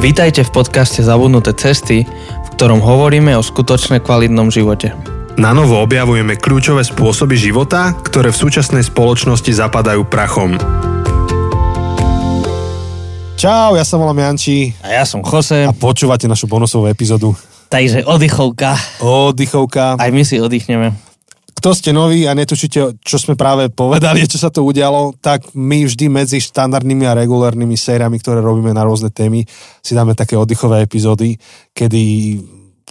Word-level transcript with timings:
Vítajte 0.00 0.48
v 0.48 0.64
podcaste 0.64 1.04
Zabudnuté 1.04 1.52
cesty, 1.52 2.08
v 2.08 2.48
ktorom 2.56 2.80
hovoríme 2.80 3.36
o 3.36 3.44
skutočne 3.44 4.00
kvalitnom 4.00 4.48
živote. 4.48 4.96
Na 5.36 5.52
novo 5.52 5.76
objavujeme 5.76 6.40
kľúčové 6.40 6.80
spôsoby 6.88 7.36
života, 7.36 7.92
ktoré 7.92 8.32
v 8.32 8.40
súčasnej 8.40 8.80
spoločnosti 8.80 9.52
zapadajú 9.52 10.08
prachom. 10.08 10.56
Čau, 13.36 13.76
ja 13.76 13.84
sa 13.84 14.00
volám 14.00 14.24
Janči 14.24 14.72
A 14.80 15.00
ja 15.00 15.04
som 15.04 15.20
Jose, 15.20 15.68
a 15.68 15.72
počúvate 15.76 16.24
našu 16.24 16.48
bonusovú 16.48 16.88
epizódu. 16.88 17.36
takže 17.68 18.00
oddychovka. 18.08 19.04
Oddychovka. 19.04 20.00
Aj 20.00 20.08
my 20.08 20.24
si 20.24 20.40
oddychneme. 20.40 20.96
Kto 21.60 21.76
ste 21.76 21.92
noví 21.92 22.24
a 22.24 22.32
netušíte, 22.32 23.04
čo 23.04 23.16
sme 23.20 23.36
práve 23.36 23.68
povedali, 23.68 24.24
čo 24.32 24.40
sa 24.40 24.48
to 24.48 24.64
udialo, 24.64 25.12
tak 25.20 25.52
my 25.52 25.84
vždy 25.84 26.08
medzi 26.08 26.40
štandardnými 26.40 27.04
a 27.04 27.12
regulárnymi 27.12 27.76
sériami, 27.76 28.16
ktoré 28.16 28.40
robíme 28.40 28.72
na 28.72 28.80
rôzne 28.88 29.12
témy, 29.12 29.44
si 29.84 29.92
dáme 29.92 30.16
také 30.16 30.40
oddychové 30.40 30.80
epizódy, 30.80 31.36
kedy 31.76 32.00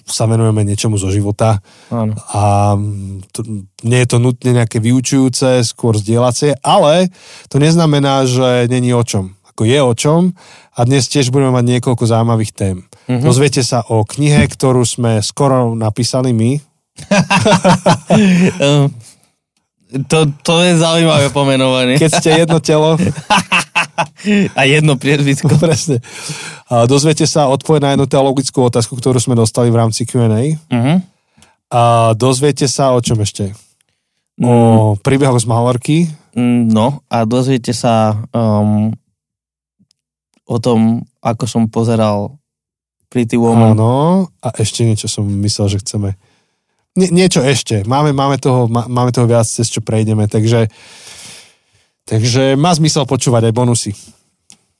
sa 0.09 0.25
venujeme 0.25 0.65
niečomu 0.65 0.97
zo 0.97 1.13
života 1.13 1.61
Áno. 1.93 2.17
a 2.33 2.73
to, 3.29 3.45
nie 3.85 3.99
je 4.01 4.07
to 4.09 4.17
nutne 4.17 4.57
nejaké 4.57 4.81
vyučujúce, 4.81 5.61
skôr 5.65 5.97
zdieľacie, 5.97 6.61
ale 6.65 7.13
to 7.47 7.61
neznamená, 7.61 8.25
že 8.25 8.65
není 8.69 8.93
o 8.93 9.05
čom. 9.05 9.37
Ako 9.53 9.69
je 9.69 9.79
o 9.81 9.93
čom 9.93 10.33
a 10.73 10.79
dnes 10.85 11.11
tiež 11.11 11.29
budeme 11.29 11.53
mať 11.53 11.65
niekoľko 11.77 12.03
zaujímavých 12.09 12.51
tém. 12.55 12.77
Mm-hmm. 13.09 13.25
Dozviete 13.25 13.61
sa 13.65 13.85
o 13.85 14.05
knihe, 14.05 14.45
ktorú 14.49 14.85
sme 14.85 15.19
skoro 15.19 15.73
napísali 15.73 16.31
my. 16.33 16.68
To, 19.89 20.29
to 20.45 20.53
je 20.61 20.77
zaujímavé 20.77 21.33
pomenovanie. 21.33 21.97
Keď 21.97 22.11
ste 22.13 22.29
jedno 22.45 22.61
telo, 22.61 22.93
A 24.55 24.61
jedno 24.69 24.95
priezvisko. 24.95 25.49
presne. 25.63 25.99
A 26.69 26.85
dozviete 26.85 27.25
sa 27.25 27.49
odpoveď 27.49 27.81
na 27.81 27.89
jednu 27.97 28.05
teologickú 28.05 28.69
otázku, 28.69 28.95
ktorú 28.95 29.17
sme 29.17 29.33
dostali 29.33 29.73
v 29.73 29.79
rámci 29.79 30.05
Q&A. 30.05 30.55
Uh-huh. 30.69 30.97
A 31.69 31.81
dozviete 32.13 32.69
sa 32.69 32.93
o 32.93 32.99
čom 33.01 33.19
ešte? 33.21 33.53
O 34.39 34.95
príbehoch 35.01 35.41
z 35.41 35.49
Malorky. 35.49 35.97
Mm, 36.37 36.71
No 36.71 37.03
a 37.11 37.25
dozviete 37.27 37.75
sa 37.75 38.15
um, 38.31 38.93
o 40.47 40.57
tom, 40.61 41.03
ako 41.19 41.43
som 41.49 41.63
pozeral 41.67 42.37
Pretty 43.09 43.35
Woman. 43.35 43.73
Áno, 43.75 44.29
a 44.39 44.47
ešte 44.55 44.85
niečo 44.85 45.09
som 45.09 45.25
myslel, 45.25 45.75
že 45.75 45.81
chceme. 45.81 46.15
Nie, 46.97 47.09
niečo 47.09 47.41
ešte. 47.41 47.85
Máme, 47.85 48.09
máme, 48.11 48.37
toho, 48.37 48.65
má, 48.65 48.85
máme 48.85 49.11
toho 49.11 49.25
viac, 49.25 49.45
cez 49.45 49.67
čo 49.67 49.79
prejdeme, 49.79 50.25
takže, 50.25 50.67
takže 52.03 52.55
má 52.55 52.73
zmysel 52.73 53.05
počúvať 53.05 53.49
aj 53.49 53.53
bonusy. 53.53 53.91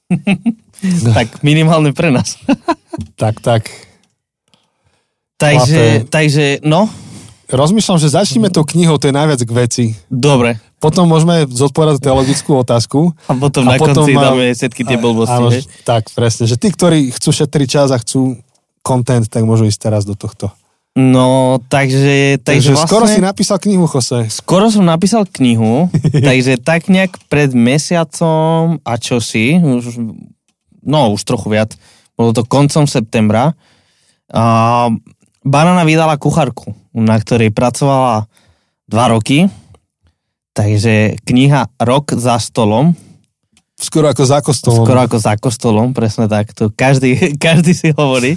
Tak 0.79 1.43
minimálne 1.43 1.91
pre 1.91 2.07
nás. 2.09 2.39
Tak, 3.15 3.39
tak. 3.39 3.67
takže, 5.35 6.03
Chlape. 6.03 6.11
takže, 6.11 6.45
no, 6.63 6.87
Rozmýšľam, 7.49 7.97
že 7.97 8.13
začneme 8.13 8.53
tou 8.53 8.61
knihou, 8.61 9.01
to 9.01 9.09
je 9.09 9.15
najviac 9.15 9.41
k 9.41 9.51
veci. 9.51 9.85
dobre. 10.07 10.61
Potom 10.79 11.09
môžeme 11.09 11.43
zodpovedať 11.43 11.99
teologickú 11.99 12.55
otázku. 12.55 13.11
A 13.27 13.35
potom 13.35 13.67
A 13.67 13.75
na 13.75 13.81
potom 13.81 14.07
konci 14.07 14.15
má- 14.15 14.31
dáme 14.31 14.47
všetky 14.53 14.87
tie 14.87 14.95
blbosti. 14.95 15.33
Áno, 15.33 15.51
tak, 15.83 16.07
presne. 16.13 16.47
Že 16.47 16.55
tí, 16.55 16.67
ktorí 16.71 16.99
chcú 17.11 17.35
šetriť 17.35 17.67
čas 17.67 17.91
a 17.91 17.99
chcú 17.99 18.39
content, 18.79 19.27
tak 19.27 19.43
môžu 19.43 19.67
ísť 19.67 19.79
teraz 19.81 20.07
do 20.07 20.15
tohto. 20.15 20.47
No, 20.99 21.63
takže, 21.71 22.43
takže, 22.43 22.43
Takže 22.43 22.71
vlastne, 22.75 22.89
skoro 22.91 23.05
si 23.07 23.21
napísal 23.23 23.57
knihu, 23.63 23.87
Jose. 23.87 24.27
skoro 24.27 24.67
som 24.67 24.83
napísal 24.83 25.23
knihu, 25.31 25.87
takže 26.29 26.59
tak 26.59 26.91
nejak 26.91 27.15
pred 27.31 27.55
mesiacom 27.55 28.83
a 28.83 28.93
čo 28.99 29.23
si, 29.23 29.55
už, 29.55 29.95
no 30.83 31.15
už 31.15 31.23
trochu 31.23 31.55
viac, 31.55 31.71
bolo 32.19 32.35
to 32.35 32.43
koncom 32.43 32.83
septembra, 32.83 33.55
a 34.29 34.43
Banana 35.39 35.87
vydala 35.87 36.19
kuchárku, 36.19 36.75
na 36.91 37.15
ktorej 37.15 37.55
pracovala 37.55 38.27
dva 38.91 39.05
roky, 39.15 39.47
takže 40.51 41.15
kniha 41.23 41.79
Rok 41.79 42.19
za 42.19 42.35
stolom, 42.43 42.91
Skoro 43.79 44.11
ako 44.11 44.23
za 44.27 44.43
kostolom. 44.43 44.83
Skoro 44.83 44.99
ako 44.99 45.17
za 45.23 45.33
kostolom, 45.39 45.95
presne 45.95 46.27
tak. 46.27 46.51
To 46.59 46.67
každý, 46.67 47.15
každý 47.47 47.71
si 47.71 47.95
hovorí. 47.95 48.35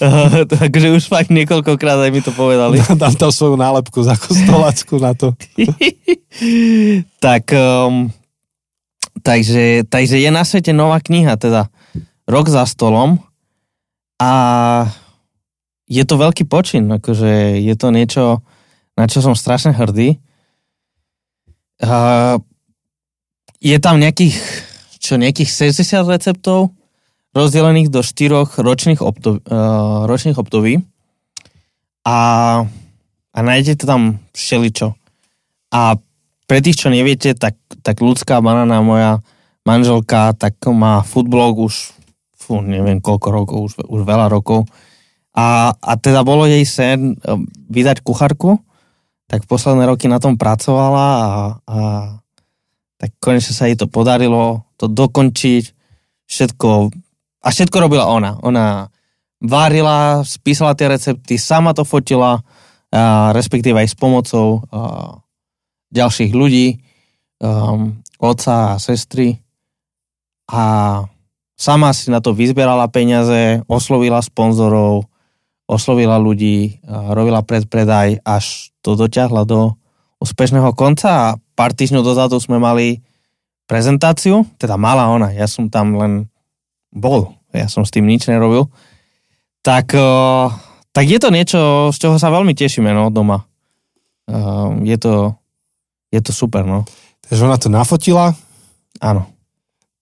Takže 0.60 0.92
už 0.92 1.08
fakt 1.08 1.32
niekoľkokrát 1.32 2.04
aj 2.04 2.10
mi 2.12 2.20
to 2.20 2.28
povedali. 2.36 2.84
Dám 3.00 3.16
tam 3.16 3.32
svoju 3.32 3.56
nálepku 3.56 4.04
za 4.04 4.12
kostolačku 4.20 5.00
na 5.00 5.16
to. 5.16 5.32
tak, 7.16 7.48
um, 7.56 8.12
takže, 9.24 9.88
takže 9.88 10.20
je 10.20 10.28
na 10.28 10.44
svete 10.44 10.76
nová 10.76 11.00
kniha, 11.00 11.40
teda 11.40 11.72
Rok 12.28 12.52
za 12.52 12.68
stolom 12.68 13.24
a 14.20 14.32
je 15.88 16.04
to 16.04 16.16
veľký 16.16 16.44
počin, 16.48 16.88
akože 16.88 17.60
je 17.60 17.74
to 17.76 17.88
niečo, 17.92 18.24
na 18.96 19.04
čo 19.08 19.20
som 19.20 19.36
strašne 19.36 19.72
hrdý. 19.72 20.16
Uh, 21.80 22.40
je 23.64 23.76
tam 23.80 23.96
nejakých, 23.96 24.36
čo 25.04 25.20
nejakých 25.20 25.76
60 25.76 26.08
receptov 26.08 26.72
rozdelených 27.36 27.92
do 27.92 28.00
štyroch 28.00 28.56
ročných, 28.56 29.04
období, 29.04 29.44
uh, 29.52 30.08
ročných 30.08 30.40
období 30.40 30.80
a, 32.08 32.18
a 33.36 33.38
nájdete 33.44 33.84
tam 33.84 34.24
všeličo. 34.32 34.96
A 35.74 36.00
pre 36.48 36.58
tých, 36.64 36.80
čo 36.80 36.88
neviete, 36.88 37.36
tak, 37.36 37.60
tak 37.84 38.00
ľudská 38.00 38.40
banana, 38.40 38.80
moja 38.80 39.20
manželka, 39.64 40.32
tak 40.36 40.56
má 40.72 41.04
foodblog 41.04 41.68
už, 41.68 41.92
fú, 42.36 42.60
neviem 42.64 43.00
koľko 43.00 43.28
rokov, 43.32 43.58
už, 43.60 43.72
už 43.84 44.00
veľa 44.04 44.28
rokov. 44.32 44.68
A, 45.34 45.74
a 45.74 45.92
teda 45.98 46.22
bolo 46.22 46.46
jej 46.46 46.62
sen 46.62 47.16
eh, 47.16 47.36
vydať 47.68 48.04
kucharku, 48.06 48.60
tak 49.26 49.48
posledné 49.48 49.88
roky 49.88 50.06
na 50.06 50.20
tom 50.20 50.36
pracovala 50.38 51.08
a, 51.08 51.28
a 51.66 51.76
tak 53.00 53.10
konečne 53.18 53.56
sa 53.56 53.66
jej 53.66 53.74
to 53.74 53.90
podarilo 53.90 54.68
to 54.84 54.92
dokončiť, 54.92 55.64
všetko, 56.28 56.70
a 57.44 57.48
všetko 57.48 57.76
robila 57.80 58.04
ona. 58.04 58.36
Ona 58.44 58.92
varila, 59.40 60.20
spísala 60.28 60.76
tie 60.76 60.92
recepty, 60.92 61.40
sama 61.40 61.72
to 61.72 61.88
fotila, 61.88 62.44
a 62.92 63.32
respektíve 63.32 63.80
aj 63.80 63.88
s 63.88 63.96
pomocou 63.96 64.62
a, 64.68 65.18
ďalších 65.88 66.32
ľudí, 66.36 66.84
um, 67.40 68.04
otca 68.20 68.76
a 68.76 68.80
sestry. 68.82 69.40
A 70.50 70.62
sama 71.56 71.94
si 71.96 72.12
na 72.12 72.20
to 72.20 72.36
vyzbierala 72.36 72.90
peniaze, 72.92 73.64
oslovila 73.70 74.20
sponzorov, 74.20 75.08
oslovila 75.64 76.20
ľudí, 76.20 76.84
robila 76.84 77.40
predpredaj, 77.40 78.20
až 78.20 78.74
to 78.84 78.92
dotiahla 78.98 79.48
do 79.48 79.72
úspešného 80.20 80.76
konca 80.76 81.08
a 81.08 81.26
pár 81.56 81.72
týždňov 81.72 82.04
dozadu 82.04 82.36
sme 82.36 82.60
mali 82.60 83.00
prezentáciu, 83.64 84.44
teda 84.60 84.76
mala 84.76 85.08
ona, 85.08 85.32
ja 85.32 85.48
som 85.48 85.68
tam 85.72 85.96
len 85.96 86.12
bol, 86.92 87.34
ja 87.50 87.66
som 87.66 87.82
s 87.82 87.90
tým 87.90 88.04
nič 88.06 88.28
nerobil. 88.28 88.68
Tak, 89.64 89.96
uh, 89.96 90.52
tak 90.92 91.04
je 91.08 91.18
to 91.18 91.28
niečo, 91.32 91.60
z 91.90 91.96
čoho 91.96 92.16
sa 92.20 92.28
veľmi 92.28 92.52
tešíme 92.52 92.92
no, 92.92 93.08
doma. 93.08 93.44
Uh, 94.28 94.80
je, 94.84 94.96
to, 95.00 95.36
je 96.12 96.20
to 96.20 96.32
super, 96.32 96.64
no. 96.64 96.84
Takže 97.24 97.44
ona 97.44 97.56
to 97.56 97.72
nafotila, 97.72 98.36
Áno, 99.02 99.26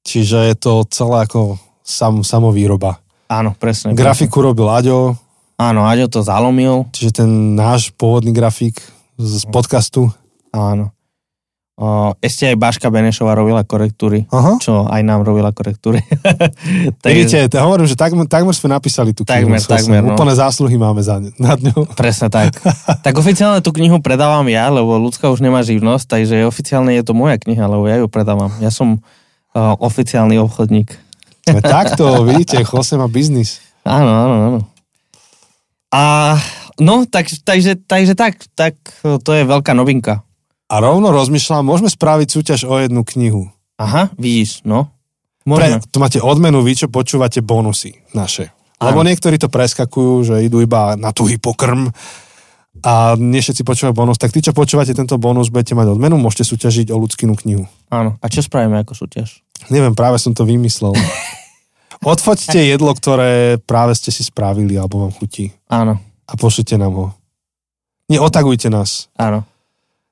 čiže 0.04 0.52
je 0.52 0.56
to 0.58 0.84
celé 0.92 1.24
ako 1.24 1.56
sam, 1.80 2.20
samovýroba. 2.20 3.00
áno, 3.30 3.56
presne. 3.56 3.96
Grafiku 3.96 4.44
robil 4.44 4.68
Aďo, 4.68 5.16
Áno, 5.56 5.86
Aďo 5.86 6.10
to 6.10 6.20
zalomil, 6.26 6.90
čiže 6.90 7.22
ten 7.22 7.54
náš 7.54 7.94
pôvodný 7.94 8.34
grafik 8.34 8.82
z 9.16 9.46
podcastu. 9.48 10.10
áno. 10.50 10.90
O, 11.72 12.12
ešte 12.20 12.52
aj 12.52 12.56
Baška 12.60 12.92
Benešová 12.92 13.32
robila 13.32 13.64
korektúry, 13.64 14.28
Aha. 14.28 14.60
čo 14.60 14.84
aj 14.92 15.00
nám 15.00 15.24
robila 15.24 15.56
korektúry. 15.56 16.04
Vidíte, 17.00 17.48
to 17.48 17.64
hovorím, 17.64 17.88
že 17.88 17.96
takmer, 17.96 18.28
takmer 18.28 18.52
sme 18.52 18.76
napísali 18.76 19.16
tú 19.16 19.24
knihu. 19.24 19.48
Takmer, 19.48 19.56
Josom. 19.56 19.72
takmer, 19.72 20.00
no. 20.04 20.12
Úplné 20.12 20.36
zásluhy 20.36 20.76
máme 20.76 21.00
za, 21.00 21.16
nad 21.40 21.56
ňou. 21.56 21.88
Presne 21.96 22.28
tak. 22.28 22.60
tak 23.08 23.14
oficiálne 23.16 23.64
tú 23.64 23.72
knihu 23.72 24.04
predávam 24.04 24.44
ja, 24.52 24.68
lebo 24.68 25.00
ľudská 25.00 25.32
už 25.32 25.40
nemá 25.40 25.64
živnosť, 25.64 26.12
takže 26.12 26.44
oficiálne 26.44 26.92
je 26.92 27.08
to 27.08 27.16
moja 27.16 27.40
kniha, 27.40 27.64
lebo 27.64 27.88
ja 27.88 28.04
ju 28.04 28.06
predávam. 28.06 28.52
Ja 28.60 28.68
som 28.68 29.00
uh, 29.56 29.72
oficiálny 29.80 30.36
obchodník. 30.44 30.92
Takto, 31.64 32.28
vidíte, 32.28 32.60
Jose 32.68 33.00
má 33.00 33.08
biznis. 33.08 33.64
Áno, 33.82 34.12
áno, 34.12 34.36
áno. 34.44 34.60
A 35.88 36.36
no, 36.76 37.08
tak, 37.08 37.32
takže, 37.32 37.80
takže 37.80 38.12
tak, 38.12 38.44
tak 38.52 38.76
to 39.02 39.30
je 39.32 39.48
veľká 39.48 39.72
novinka. 39.72 40.20
A 40.72 40.80
rovno 40.80 41.12
rozmýšľam, 41.12 41.68
môžeme 41.68 41.92
spraviť 41.92 42.28
súťaž 42.32 42.60
o 42.64 42.80
jednu 42.80 43.04
knihu. 43.04 43.52
Aha, 43.76 44.08
vidíš, 44.16 44.64
no. 44.64 44.88
Pre, 45.44 45.84
tu 45.92 46.00
máte 46.00 46.16
odmenu, 46.16 46.64
vy 46.64 46.72
čo 46.72 46.88
počúvate 46.88 47.44
bonusy 47.44 48.00
naše. 48.16 48.56
Lebo 48.80 49.04
niektorí 49.04 49.36
to 49.36 49.52
preskakujú, 49.52 50.32
že 50.32 50.48
idú 50.48 50.64
iba 50.64 50.96
na 50.96 51.12
tuhý 51.12 51.36
pokrm 51.36 51.92
a 52.80 53.14
nie 53.20 53.44
všetci 53.44 53.62
počúvajú 53.62 53.94
bonus. 53.94 54.16
Tak 54.16 54.32
tí, 54.32 54.40
čo 54.40 54.56
počúvate 54.56 54.96
tento 54.96 55.20
bonus, 55.20 55.52
budete 55.52 55.76
mať 55.76 55.92
odmenu, 55.92 56.16
môžete 56.16 56.48
súťažiť 56.48 56.88
o 56.90 56.96
ľudskinu 56.96 57.36
knihu. 57.44 57.68
Áno. 57.92 58.16
A 58.18 58.26
čo 58.32 58.40
spravíme 58.40 58.80
ako 58.80 58.96
súťaž? 58.96 59.44
Neviem, 59.68 59.92
práve 59.92 60.18
som 60.18 60.32
to 60.32 60.42
vymyslel. 60.48 60.96
Odfoďte 62.02 62.58
jedlo, 62.58 62.90
ktoré 62.96 63.60
práve 63.62 63.94
ste 63.94 64.10
si 64.10 64.26
spravili 64.26 64.74
alebo 64.74 65.06
vám 65.06 65.14
chutí 65.14 65.54
Áno, 65.70 66.02
a 66.26 66.32
pošlite 66.34 66.74
nám 66.74 66.96
ho. 66.96 67.06
Neotagujte 68.10 68.66
nás. 68.72 69.12
áno. 69.20 69.46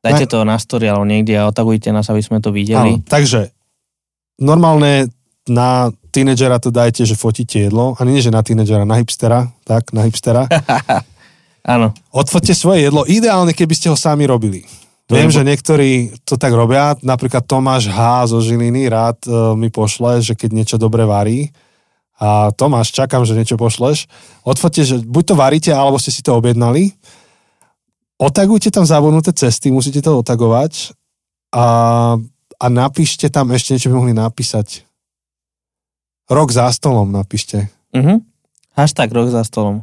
Dajte 0.01 0.33
to 0.33 0.49
na 0.49 0.57
story 0.57 0.89
alebo 0.89 1.05
niekde 1.05 1.37
a 1.37 1.49
otagujte 1.49 1.93
nás, 1.93 2.09
aby 2.09 2.25
sme 2.25 2.41
to 2.41 2.49
videli. 2.49 2.97
Áno, 2.97 3.05
takže 3.05 3.53
normálne 4.41 5.13
na 5.45 5.93
tínedžera 6.11 6.57
to 6.59 6.73
dajte, 6.73 7.05
že 7.05 7.19
fotíte 7.19 7.69
jedlo. 7.69 7.95
A 7.97 8.05
nie, 8.09 8.25
že 8.25 8.35
na 8.35 8.41
tínedžera, 8.41 8.89
na 8.89 8.99
hipstera. 8.99 9.53
Tak, 9.69 9.93
na 9.93 10.09
hipstera. 10.09 10.49
Áno. 11.75 11.93
Odfoďte 12.11 12.57
svoje 12.57 12.89
jedlo. 12.89 13.05
Ideálne, 13.05 13.53
keby 13.53 13.75
ste 13.77 13.93
ho 13.93 13.97
sami 13.97 14.25
robili. 14.25 14.65
To 15.11 15.19
Viem, 15.19 15.35
že 15.35 15.43
niektorí 15.43 16.23
to 16.23 16.39
tak 16.39 16.55
robia. 16.55 16.95
Napríklad 17.03 17.43
Tomáš 17.45 17.91
H. 17.91 18.31
zo 18.31 18.39
Žiliny 18.39 18.87
rád 18.87 19.19
e, 19.27 19.59
mi 19.59 19.67
pošle, 19.67 20.23
že 20.23 20.39
keď 20.39 20.51
niečo 20.55 20.77
dobre 20.79 21.03
varí. 21.03 21.51
A 22.21 22.55
Tomáš, 22.55 22.95
čakám, 22.95 23.27
že 23.27 23.35
niečo 23.35 23.59
pošleš. 23.59 24.07
Odfoďte, 24.47 24.83
že 24.87 24.97
buď 25.03 25.25
to 25.25 25.35
varíte, 25.35 25.71
alebo 25.75 25.99
ste 25.99 26.15
si 26.15 26.23
to 26.23 26.39
objednali. 26.39 26.95
Otagujte 28.21 28.69
tam 28.69 28.85
zabudnuté 28.85 29.33
cesty, 29.33 29.73
musíte 29.73 30.05
to 30.05 30.21
otagovať. 30.21 30.93
A, 31.57 31.65
a 32.61 32.67
napíšte 32.69 33.33
tam 33.33 33.49
ešte 33.57 33.73
niečo, 33.73 33.89
by 33.89 33.97
mohli 33.97 34.13
napísať. 34.13 34.85
Rok 36.29 36.53
za 36.53 36.69
stolom 36.71 37.09
napíšte. 37.09 37.73
Mhm. 37.97 38.23
Hashtag 38.77 39.11
rok 39.11 39.33
za 39.33 39.43
stolom. 39.43 39.83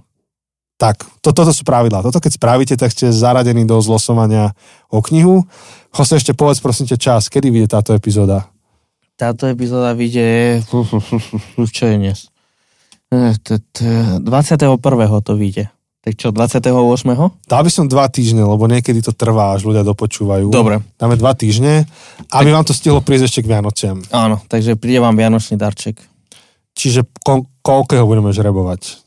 Tak, 0.78 1.01
to, 1.25 1.34
toto 1.34 1.50
sú 1.50 1.66
pravidlá. 1.66 2.06
Toto 2.06 2.22
keď 2.22 2.38
spravíte, 2.38 2.78
tak 2.78 2.94
ste 2.94 3.10
zaradení 3.10 3.66
do 3.66 3.81
zlosovania 3.81 4.54
o 4.94 5.01
knihu. 5.01 5.42
Jose, 5.90 6.22
ešte 6.22 6.38
povedz 6.38 6.62
prosím 6.62 6.86
ťa 6.94 6.98
čas, 7.01 7.33
kedy 7.33 7.50
vyjde 7.50 7.74
táto 7.74 7.98
epizóda? 7.98 8.45
Táto 9.18 9.50
epizóda 9.50 9.98
vyjde... 9.98 10.62
Čo 11.75 11.83
je 11.90 11.95
dnes? 11.98 12.30
Eh, 13.10 13.33
t- 13.42 13.57
t- 13.74 14.22
21. 14.22 14.78
to 15.25 15.33
vyjde. 15.33 15.74
Tak 16.07 16.15
čo, 16.15 16.31
28. 16.31 16.71
Dal 17.51 17.62
by 17.68 17.71
som 17.74 17.92
dva 17.92 18.07
týždne, 18.07 18.48
lebo 18.48 18.63
niekedy 18.63 19.04
to 19.04 19.12
trvá, 19.12 19.59
až 19.59 19.68
ľudia 19.68 19.83
dopočúvajú. 19.83 20.48
Dobre, 20.48 20.80
Dáme 20.95 21.19
dva 21.19 21.36
týždne, 21.36 21.83
aby 22.31 22.56
vám 22.56 22.63
to 22.63 22.71
stihlo 22.71 23.04
prísť 23.04 23.27
ešte 23.27 23.39
k 23.44 23.51
Vianociam. 23.51 24.00
áno, 24.15 24.39
takže 24.48 24.80
príde 24.80 25.04
vám 25.04 25.19
Vianočný 25.19 25.59
darček. 25.59 26.00
Čiže 26.80 27.04
ko- 27.19 27.51
koľkého 27.59 28.07
budeme 28.07 28.31
žrebovať? 28.31 29.04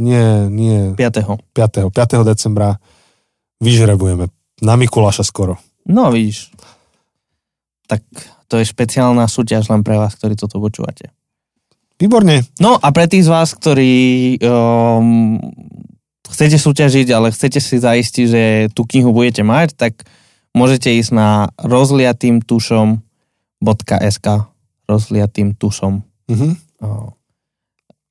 Nie, 0.00 0.48
nie 0.48 0.96
5. 0.96 1.52
5. 1.52 1.92
5. 1.92 1.92
decembra 2.24 2.80
vyžrebujeme. 3.60 4.32
Na 4.64 4.80
Mikuláša 4.80 5.28
skoro. 5.28 5.60
No, 5.84 6.08
vidíš. 6.08 6.48
Tak 7.92 8.00
to 8.48 8.56
je 8.56 8.64
špeciálna 8.64 9.28
súťaž 9.28 9.68
len 9.68 9.84
pre 9.84 10.00
vás, 10.00 10.16
ktorí 10.16 10.32
toto 10.32 10.56
počúvate. 10.64 11.12
Výborne. 11.98 12.46
No 12.62 12.78
a 12.78 12.94
pre 12.94 13.10
tých 13.10 13.26
z 13.26 13.30
vás, 13.34 13.50
ktorí 13.58 14.38
um, 14.38 15.42
chcete 16.38 16.54
súťažiť, 16.54 17.10
ale 17.10 17.34
chcete 17.34 17.58
si 17.58 17.82
zaistiť, 17.82 18.26
že 18.30 18.70
tú 18.70 18.86
knihu 18.86 19.10
budete 19.10 19.42
mať, 19.42 19.74
tak 19.74 20.06
môžete 20.54 20.94
ísť 20.94 21.10
na 21.10 21.50
rozliatýmtušom.sk 21.58 24.26
rozliatýmtušom. 24.86 25.94
Mhm. 26.30 26.54
uh, 26.86 27.10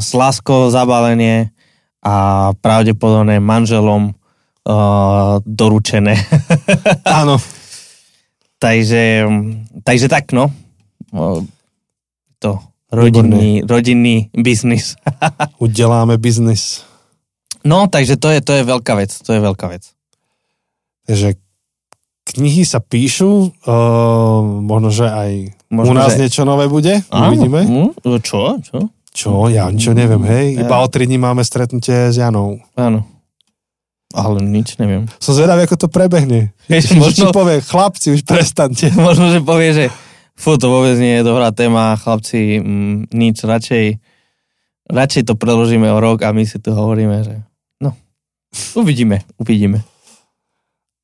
slasko, 0.00 0.68
zabalenie 0.68 1.50
a 2.04 2.52
pravdepodobne 2.60 3.40
manželom 3.40 4.12
uh, 4.66 5.38
doručené. 5.42 6.18
Áno. 7.22 7.38
takže, 8.58 9.24
takže 9.80 10.06
tak, 10.10 10.34
no. 10.34 10.50
To 12.38 12.50
rodinný, 12.90 13.62
rodinný 13.62 14.28
biznis. 14.32 14.98
Udeláme 15.62 16.18
biznis. 16.18 16.84
No, 17.66 17.90
takže 17.90 18.14
to 18.14 18.30
je, 18.30 18.38
to 18.42 18.52
je 18.54 18.62
veľká 18.62 18.94
vec, 18.94 19.10
to 19.10 19.30
je 19.34 19.40
veľká 19.42 19.66
vec. 19.66 19.90
Takže 21.06 21.34
knihy 22.26 22.62
sa 22.62 22.78
píšu, 22.78 23.50
uh, 23.66 24.40
možno, 24.62 24.90
že 24.90 25.06
aj 25.06 25.30
Možno, 25.66 25.94
u 25.94 25.98
nás 25.98 26.14
že- 26.14 26.20
niečo 26.22 26.46
nové 26.46 26.70
bude, 26.70 27.02
Áno, 27.10 27.34
uvidíme. 27.34 27.66
hm, 27.66 27.90
Čo? 28.22 28.58
Čo? 28.62 28.76
Čo? 29.10 29.30
Ja 29.48 29.66
ničo 29.66 29.96
neviem, 29.96 30.22
hej. 30.22 30.46
Ja. 30.54 30.68
Iba 30.68 30.78
o 30.78 30.86
tri 30.86 31.08
dní 31.08 31.16
máme 31.16 31.42
stretnutie 31.42 32.12
s 32.12 32.20
Janou. 32.20 32.60
Áno. 32.76 33.02
Ale 34.16 34.40
nič 34.40 34.80
neviem. 34.80 35.04
Som 35.20 35.36
zvedavý, 35.36 35.68
ako 35.68 35.76
to 35.76 35.88
prebehne. 35.92 36.56
Vieš, 36.72 36.96
Možno... 36.96 37.28
Či 37.28 37.36
povie, 37.36 37.60
chlapci, 37.60 38.16
už 38.16 38.24
prestante. 38.24 38.88
možno, 38.96 39.28
že 39.28 39.44
povie, 39.44 39.76
že 39.76 39.84
fú, 40.32 40.56
to 40.56 40.72
vôbec 40.72 40.96
nie 40.96 41.20
je 41.20 41.26
dobrá 41.28 41.52
téma, 41.52 42.00
chlapci, 42.00 42.56
mm, 42.56 43.12
nič, 43.12 43.44
radšej, 43.44 44.00
radšej 44.88 45.22
to 45.28 45.36
preložíme 45.36 45.84
o 45.92 45.98
rok 46.00 46.24
a 46.24 46.32
my 46.32 46.48
si 46.48 46.56
tu 46.56 46.72
hovoríme, 46.72 47.28
že 47.28 47.34
no, 47.84 47.92
uvidíme, 48.72 49.20
uvidíme. 49.36 49.84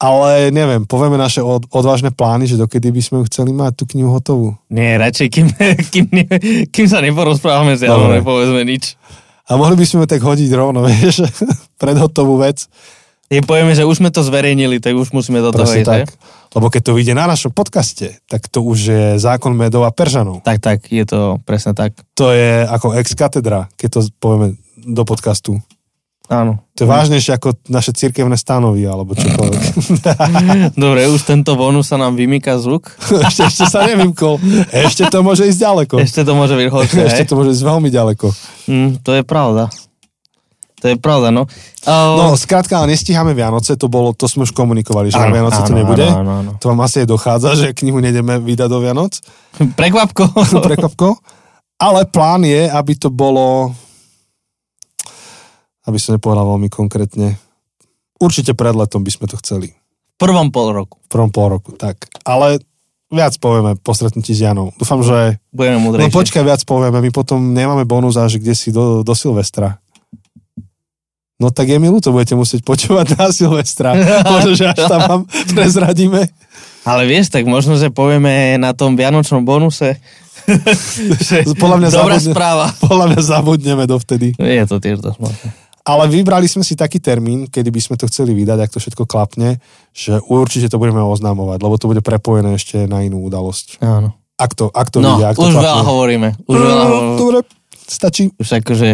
Ale 0.02 0.50
neviem, 0.50 0.82
povieme 0.82 1.14
naše 1.14 1.38
od, 1.46 1.70
odvážne 1.70 2.10
plány, 2.10 2.50
že 2.50 2.58
dokedy 2.58 2.90
by 2.90 3.02
sme 3.04 3.16
ju 3.22 3.24
chceli 3.30 3.54
mať 3.54 3.72
tú 3.78 3.84
knihu 3.94 4.10
hotovú. 4.10 4.58
Nie, 4.66 4.98
radšej, 4.98 5.28
kým, 5.30 5.46
kým, 5.94 6.06
ne, 6.10 6.26
kým 6.66 6.86
sa 6.90 6.98
neporozprávame 6.98 7.78
s 7.78 7.86
Janom, 7.86 8.10
nepovedzme 8.10 8.66
nič. 8.66 8.98
A 9.46 9.54
mohli 9.54 9.78
by 9.78 9.86
sme 9.86 10.10
tak 10.10 10.22
hodiť 10.22 10.50
rovno, 10.54 10.82
vieš, 10.86 11.28
pred 11.80 11.94
hotovú 11.98 12.38
vec. 12.42 12.66
Je 13.30 13.40
povieme, 13.40 13.72
že 13.72 13.88
už 13.88 14.02
sme 14.02 14.10
to 14.12 14.20
zverejnili, 14.20 14.82
tak 14.82 14.92
už 14.92 15.14
musíme 15.16 15.40
do 15.40 15.54
toho 15.54 15.68
ísť, 15.68 15.88
tak. 15.88 16.12
Lebo 16.52 16.68
keď 16.68 16.82
to 16.84 16.92
vyjde 16.92 17.14
na 17.16 17.24
našom 17.24 17.48
podcaste, 17.48 18.20
tak 18.28 18.44
to 18.52 18.60
už 18.60 18.78
je 18.78 19.04
zákon 19.16 19.56
medov 19.56 19.88
a 19.88 19.92
peržanov. 19.94 20.44
Tak, 20.44 20.60
tak, 20.60 20.78
je 20.92 21.04
to 21.08 21.40
presne 21.48 21.72
tak. 21.72 21.96
To 22.20 22.28
je 22.28 22.68
ako 22.68 22.92
ex 23.00 23.16
katedra, 23.16 23.72
keď 23.80 23.88
to 23.88 24.00
povieme 24.20 24.60
do 24.84 25.02
podcastu. 25.08 25.56
Áno. 26.32 26.64
To 26.80 26.84
je 26.84 26.88
vážnejšie 26.88 27.36
ako 27.36 27.60
naše 27.68 27.92
cirkevné 27.92 28.40
stanovy, 28.40 28.88
alebo 28.88 29.12
čokoľvek. 29.12 29.62
Dobre, 30.84 31.04
už 31.12 31.20
tento 31.28 31.52
bonus 31.60 31.92
sa 31.92 32.00
nám 32.00 32.16
vymýka 32.16 32.56
z 32.56 32.72
rúk. 32.72 32.88
ešte, 33.28 33.52
ešte 33.52 33.64
sa 33.68 33.84
nevymkol. 33.84 34.40
Ešte 34.72 35.12
to 35.12 35.20
môže 35.20 35.44
ísť 35.44 35.60
ďaleko. 35.60 35.94
Ešte 36.00 36.24
to 36.24 36.32
môže 36.32 36.56
byť 36.56 36.68
horšie, 36.72 37.00
Ešte 37.04 37.24
to 37.28 37.34
môže 37.36 37.52
ísť 37.52 37.64
veľmi 37.68 37.88
ďaleko. 37.92 38.26
Mm, 38.64 38.90
to 39.04 39.10
je 39.12 39.22
pravda. 39.28 39.68
To 40.82 40.90
je 40.90 40.98
pravda, 40.98 41.30
no. 41.30 41.46
Uh, 41.86 42.18
No, 42.18 42.34
skrátka, 42.34 42.82
ale 42.82 42.90
nestíhame 42.90 43.32
Vianoce, 43.32 43.78
to 43.78 43.86
bolo, 43.86 44.10
to 44.10 44.26
sme 44.26 44.42
už 44.42 44.50
komunikovali, 44.50 45.14
že 45.14 45.18
na 45.18 45.30
áno, 45.30 45.34
Vianoce 45.38 45.60
to 45.62 45.70
áno, 45.70 45.78
nebude. 45.78 46.06
Áno, 46.10 46.18
áno, 46.18 46.32
áno. 46.42 46.50
To 46.58 46.74
vám 46.74 46.82
asi 46.82 47.06
aj 47.06 47.08
dochádza, 47.08 47.50
že 47.54 47.66
knihu 47.70 48.02
nejdeme 48.02 48.42
vydať 48.42 48.66
do 48.66 48.78
Vianoc. 48.82 49.14
Prekvapko. 49.78 50.26
Prekvapko. 50.66 51.22
Ale 51.78 52.06
plán 52.10 52.42
je, 52.42 52.66
aby 52.66 52.92
to 52.98 53.14
bolo, 53.14 53.70
aby 55.86 55.98
som 55.98 56.14
nepovedal 56.14 56.46
veľmi 56.46 56.66
konkrétne, 56.66 57.38
určite 58.18 58.54
pred 58.54 58.74
letom 58.74 59.02
by 59.02 59.10
sme 59.10 59.26
to 59.26 59.38
chceli. 59.38 59.74
V 60.14 60.16
prvom 60.18 60.50
pol 60.54 60.70
roku. 60.70 60.98
V 61.06 61.08
prvom 61.10 61.30
pol 61.30 61.58
roku, 61.58 61.74
tak. 61.74 62.06
Ale 62.22 62.62
viac 63.10 63.34
povieme 63.38 63.74
po 63.78 63.90
stretnutí 63.94 64.30
s 64.30 64.42
Janou. 64.42 64.70
Dúfam, 64.78 65.02
že... 65.02 65.42
Budeme 65.50 65.78
No 65.78 65.90
múdrejšie. 65.90 66.14
počkaj, 66.14 66.42
viac 66.42 66.62
povieme, 66.62 67.02
my 67.02 67.10
potom 67.10 67.50
nemáme 67.50 67.82
bonus 67.82 68.14
až 68.14 68.38
kde 68.38 68.54
si 68.54 68.70
do, 68.70 69.02
do 69.02 69.14
Silvestra. 69.14 69.82
No 71.42 71.50
tak 71.50 71.66
je 71.66 71.76
mi 71.76 71.86
ľúto, 71.86 72.08
budete 72.08 72.32
musieť 72.32 72.62
počúvať 72.62 73.18
na 73.18 73.28
Silvestra. 73.28 73.98
Možno, 74.32 74.54
že 74.54 74.70
až 74.70 74.86
tam 74.86 75.00
vám 75.02 75.22
prezradíme. 75.50 76.30
Ale 76.82 77.02
vieš, 77.04 77.28
tak 77.28 77.42
možno, 77.44 77.74
že 77.74 77.90
povieme 77.90 78.54
na 78.56 78.70
tom 78.70 78.94
vianočnom 78.94 79.42
bonuse, 79.42 79.98
Podľa 81.54 81.76
mňa 81.78 81.88
dobrá 81.88 82.16
zabudne- 82.16 82.34
správa. 82.34 82.66
Podľa 82.84 83.06
mňa 83.08 83.20
zabudneme 83.20 83.84
dovtedy. 83.84 84.34
Je 84.34 84.64
to 84.64 84.78
tiež 84.78 84.98
dosť. 84.98 85.18
Ale 85.82 86.06
vybrali 86.06 86.46
sme 86.46 86.62
si 86.62 86.74
taký 86.74 86.98
termín, 86.98 87.46
kedy 87.46 87.66
by 87.68 87.80
sme 87.80 87.94
to 87.94 88.06
chceli 88.06 88.30
vydať, 88.32 88.58
ak 88.60 88.70
to 88.70 88.78
všetko 88.78 89.02
klapne, 89.04 89.58
že 89.90 90.18
určite 90.20 90.66
to 90.66 90.78
budeme 90.78 90.98
oznamovať, 91.00 91.58
lebo 91.58 91.74
to 91.76 91.86
bude 91.86 91.98
prepojené 92.00 92.54
ešte 92.54 92.86
na 92.86 93.02
inú 93.02 93.22
udalosť. 93.22 93.78
Áno. 93.78 94.14
Ak 94.34 94.54
to, 94.54 94.66
ak 94.68 94.88
to 94.88 94.98
No, 94.98 95.18
vyjde, 95.18 95.24
ak 95.24 95.36
to 95.36 95.42
už 95.42 95.52
klapne. 95.52 95.62
veľa 95.64 95.82
hovoríme. 95.84 96.28
Už 96.40 96.54
veľa 96.56 96.74
No, 96.76 96.86
hovoríme. 96.88 97.16
Dobre, 97.16 97.38
stačí. 97.84 98.30
Už 98.32 98.48
akože, 98.52 98.88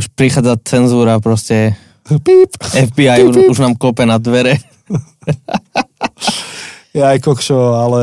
už 0.00 0.08
prichádza 0.16 0.56
cenzúra, 0.64 1.20
proste 1.20 1.76
Píp. 2.08 2.56
FBI 2.58 3.28
už, 3.28 3.54
už 3.54 3.58
nám 3.60 3.76
klope 3.76 4.02
na 4.08 4.18
dvere. 4.18 4.58
Ja 6.90 7.14
aj 7.14 7.22
kokšo, 7.22 7.78
ale 7.78 8.02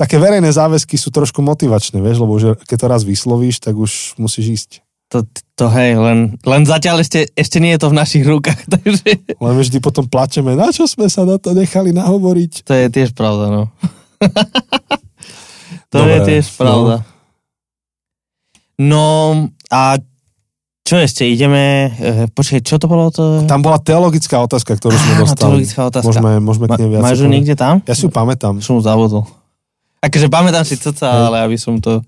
také 0.00 0.16
verejné 0.16 0.48
záväzky 0.48 0.96
sú 0.96 1.12
trošku 1.12 1.44
motivačné, 1.44 2.00
vieš, 2.00 2.24
lebo 2.24 2.40
už 2.40 2.56
keď 2.64 2.76
to 2.80 2.86
raz 2.88 3.02
vyslovíš, 3.04 3.60
tak 3.60 3.76
už 3.76 4.16
musíš 4.16 4.46
ísť. 4.48 4.70
To, 5.12 5.20
to 5.60 5.68
hej, 5.68 6.00
len, 6.00 6.40
len 6.40 6.62
zatiaľ 6.64 7.04
ešte, 7.04 7.28
ešte 7.36 7.60
nie 7.60 7.76
je 7.76 7.84
to 7.84 7.92
v 7.92 7.98
našich 8.00 8.24
rukách, 8.24 8.64
takže 8.80 9.28
Len 9.28 9.54
vždy 9.60 9.78
potom 9.84 10.08
plačeme, 10.08 10.56
na 10.56 10.72
čo 10.72 10.88
sme 10.88 11.12
sa 11.12 11.28
na 11.28 11.36
to 11.36 11.52
nechali 11.52 11.92
nahovoriť. 11.92 12.64
to 12.64 12.72
je 12.72 12.86
tiež 12.88 13.12
pravda, 13.12 13.52
no. 13.52 13.62
to 15.92 15.96
Dobre, 16.00 16.16
je 16.16 16.20
tiež 16.24 16.46
pravda. 16.56 17.04
No. 18.80 19.52
a 19.68 20.00
Čo 20.84 21.00
ešte, 21.00 21.24
ideme, 21.24 21.96
e, 21.96 22.28
počkej, 22.28 22.60
čo 22.60 22.76
to 22.76 22.84
bolo 22.84 23.08
to? 23.08 23.40
Tam 23.48 23.64
bola 23.64 23.80
teologická 23.80 24.36
otázka, 24.44 24.76
ktorú 24.76 24.92
sme 24.92 25.24
dostali. 25.24 25.40
teologická 25.40 25.80
otázka. 25.88 26.12
Môžeme, 26.12 26.32
môžeme 26.44 26.66
k 26.68 26.76
nej 26.76 26.88
viac. 26.92 27.02
Máš 27.08 27.24
ju 27.24 27.28
niekde 27.32 27.56
tam? 27.56 27.80
Ja 27.88 27.96
si 27.96 28.04
ju 28.04 28.12
pamätám. 28.12 28.60
Som 28.60 28.76
ju 28.76 28.84
zabudol. 28.84 29.24
Akože 30.04 30.28
pamätám 30.28 30.68
si 30.68 30.76
Hej. 30.76 31.00
ale 31.00 31.40
aby 31.40 31.56
som 31.56 31.80
to... 31.80 32.04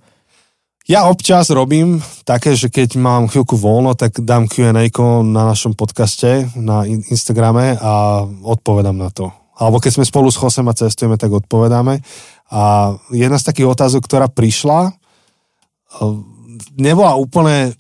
Ja 0.84 1.08
občas 1.08 1.48
robím 1.48 2.04
také, 2.28 2.52
že 2.52 2.68
keď 2.68 3.00
mám 3.00 3.32
chvíľku 3.32 3.56
voľno, 3.56 3.96
tak 3.96 4.20
dám 4.20 4.44
Q&A 4.44 4.76
na 5.24 5.42
našom 5.48 5.72
podcaste 5.72 6.44
na 6.52 6.84
in- 6.84 7.02
Instagrame 7.08 7.80
a 7.80 8.22
odpovedám 8.28 8.94
na 8.94 9.08
to. 9.08 9.32
Alebo 9.56 9.80
keď 9.80 9.98
sme 9.98 10.04
spolu 10.04 10.28
s 10.28 10.36
Chosem 10.36 10.68
a 10.68 10.76
cestujeme, 10.76 11.16
tak 11.16 11.32
odpovedáme. 11.32 12.04
A 12.52 12.92
jedna 13.08 13.40
z 13.40 13.48
takých 13.48 13.72
otázok, 13.72 14.04
ktorá 14.04 14.28
prišla, 14.28 14.92
eh, 14.92 16.12
nebola 16.76 17.16
úplne 17.16 17.72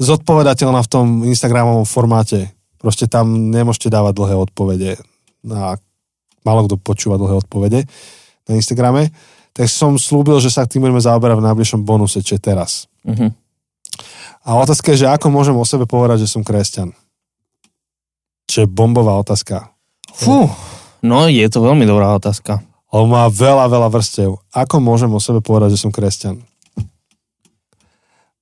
zodpovedateľná 0.00 0.80
v 0.80 0.90
tom 0.90 1.06
Instagramovom 1.28 1.84
formáte. 1.84 2.48
Proste 2.80 3.04
tam 3.04 3.52
nemôžete 3.52 3.92
dávať 3.92 4.16
dlhé 4.16 4.34
odpovede. 4.48 4.90
A 5.52 5.76
málo 6.40 6.64
kto 6.64 6.80
počúva 6.80 7.20
dlhé 7.20 7.44
odpovede 7.44 7.84
na 8.48 8.52
Instagrame. 8.56 9.12
Tak 9.52 9.68
som 9.68 10.00
slúbil, 10.00 10.40
že 10.40 10.48
sa 10.48 10.64
tým 10.64 10.88
budeme 10.88 11.04
zaoberať 11.04 11.36
v 11.36 11.46
najbližšom 11.52 11.80
bonuse, 11.84 12.24
čo 12.24 12.40
je 12.40 12.42
teraz. 12.42 12.88
Uh-huh. 13.04 13.28
A 14.40 14.56
otázka 14.56 14.96
je, 14.96 15.04
že 15.04 15.12
ako 15.12 15.28
môžem 15.28 15.52
o 15.52 15.68
sebe 15.68 15.84
povedať, 15.84 16.24
že 16.24 16.32
som 16.32 16.40
kresťan? 16.40 16.96
Čo 18.48 18.64
je 18.64 18.68
bombová 18.72 19.20
otázka. 19.20 19.68
Fú, 20.16 20.48
no 21.04 21.28
je 21.28 21.44
to 21.52 21.60
veľmi 21.60 21.84
dobrá 21.84 22.16
otázka. 22.16 22.64
On 22.90 23.06
má 23.06 23.28
veľa, 23.30 23.70
veľa 23.70 23.88
vrstev. 23.92 24.34
Ako 24.50 24.82
môžem 24.82 25.12
o 25.12 25.20
sebe 25.22 25.38
povedať, 25.44 25.78
že 25.78 25.82
som 25.86 25.94
kresťan? 25.94 26.42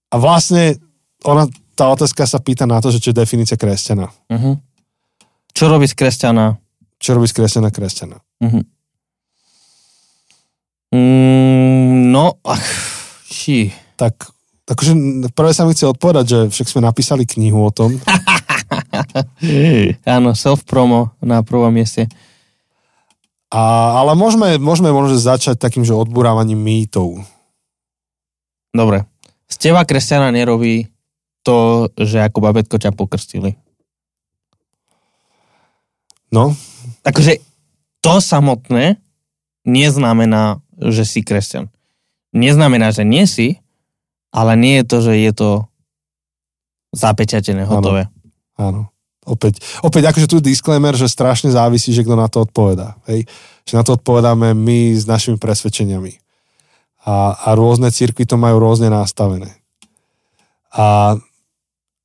A 0.09 0.15
vlastne 0.17 0.81
ona, 1.27 1.47
tá 1.75 1.91
otázka 1.91 2.27
sa 2.27 2.39
pýta 2.39 2.67
na 2.67 2.83
to, 2.83 2.91
že 2.91 3.03
čo 3.03 3.11
je 3.11 3.21
definícia 3.23 3.59
kresťana. 3.59 4.11
Uh-huh. 4.11 4.55
Čo 5.55 5.71
robí 5.71 5.87
z 5.87 5.95
kresťana? 5.95 6.59
Čo 6.99 7.19
robí 7.19 7.27
z 7.27 7.35
kresťana 7.39 7.71
kresťana? 7.71 8.19
Uh-huh. 8.19 8.63
Mm, 10.95 12.11
no, 12.11 12.39
ach, 12.43 12.67
ší. 13.27 13.75
Tak, 13.99 14.15
akože 14.71 14.93
prvé 15.35 15.51
sa 15.53 15.67
mi 15.67 15.75
chce 15.75 15.91
odpovedať, 15.91 16.25
že 16.27 16.39
však 16.55 16.67
sme 16.71 16.87
napísali 16.87 17.27
knihu 17.27 17.63
o 17.63 17.75
tom. 17.75 17.99
Áno, 20.19 20.33
self-promo 20.33 21.15
na 21.23 21.43
prvom 21.43 21.71
mieste. 21.71 22.09
A, 23.49 23.97
ale 24.05 24.13
môžeme, 24.13 24.61
môžeme 24.61 24.93
možno 24.93 25.17
začať 25.17 25.57
takým, 25.57 25.83
že 25.83 25.97
odburávaním 25.97 26.61
mýtov. 26.61 27.25
Dobre. 28.77 29.09
Z 29.49 29.57
teba 29.57 29.89
kresťana 29.89 30.29
nerobí 30.29 30.85
to, 31.49 31.89
že 31.97 32.21
ako 32.21 32.45
babetko 32.45 32.77
ťa 32.77 32.93
pokrstili. 32.93 33.57
No, 36.29 36.53
Akože 37.09 37.41
to 38.05 38.21
samotné 38.21 39.01
neznamená, 39.65 40.61
že 40.77 41.09
si 41.09 41.21
kresťan. 41.25 41.73
Neznamená, 42.37 42.93
že 42.93 43.09
nie 43.09 43.25
si, 43.25 43.65
ale 44.29 44.53
nie 44.61 44.81
je 44.81 44.85
to, 44.85 44.97
že 45.01 45.13
je 45.17 45.33
to 45.33 45.51
zapečatené, 46.93 47.65
hotové. 47.65 48.13
Áno. 48.61 48.93
Opäť, 49.29 49.61
opäť 49.85 50.09
akože 50.09 50.29
tu 50.29 50.41
disclaimer, 50.41 50.97
že 50.97 51.05
strašne 51.05 51.53
závisí, 51.53 51.93
že 51.93 52.01
kto 52.01 52.17
na 52.17 52.33
to 52.33 52.49
odpovedá. 52.49 52.97
Hej? 53.05 53.29
Že 53.69 53.75
na 53.77 53.83
to 53.85 53.91
odpovedáme 54.01 54.57
my 54.57 54.97
s 54.97 55.05
našimi 55.05 55.37
presvedčeniami. 55.37 56.17
A, 57.05 57.37
a 57.37 57.49
rôzne 57.53 57.93
cirkvy 57.93 58.25
to 58.25 58.41
majú 58.41 58.57
rôzne 58.57 58.89
nastavené. 58.89 59.53
A, 60.73 61.17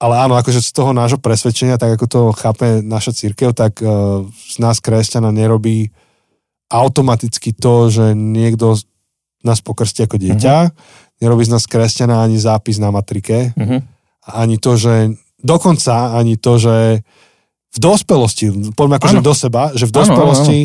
ale 0.04 0.20
áno, 0.20 0.36
akože 0.36 0.60
z 0.60 0.72
toho 0.76 0.92
nášho 0.92 1.16
presvedčenia, 1.16 1.80
tak 1.80 1.96
ako 1.96 2.06
to 2.12 2.22
chápe 2.36 2.84
naša 2.84 3.16
církev, 3.16 3.56
tak 3.56 3.80
uh, 3.80 4.28
z 4.28 4.56
nás 4.60 4.84
kresťana 4.84 5.32
nerobí 5.32 5.96
automaticky 6.68 7.56
to, 7.56 7.88
že 7.88 8.12
niekto 8.12 8.76
nás 9.48 9.64
pokrstí 9.64 10.04
ako 10.04 10.20
dieťa. 10.20 10.76
Nerobí 11.24 11.48
z 11.48 11.56
nás 11.56 11.64
kresťana 11.72 12.20
ani 12.20 12.36
zápis 12.36 12.84
na 12.84 12.92
matrike. 12.92 13.56
Uh-huh. 13.56 13.80
Ani 14.28 14.60
to, 14.60 14.76
že 14.76 15.16
dokonca 15.40 16.20
ani 16.20 16.36
to, 16.36 16.60
že 16.60 16.76
v 17.74 17.78
dospelosti, 17.80 18.76
poďme 18.76 19.00
akože 19.00 19.20
do 19.24 19.34
seba, 19.36 19.72
že 19.72 19.88
v 19.88 19.96
dospelosti 19.96 20.60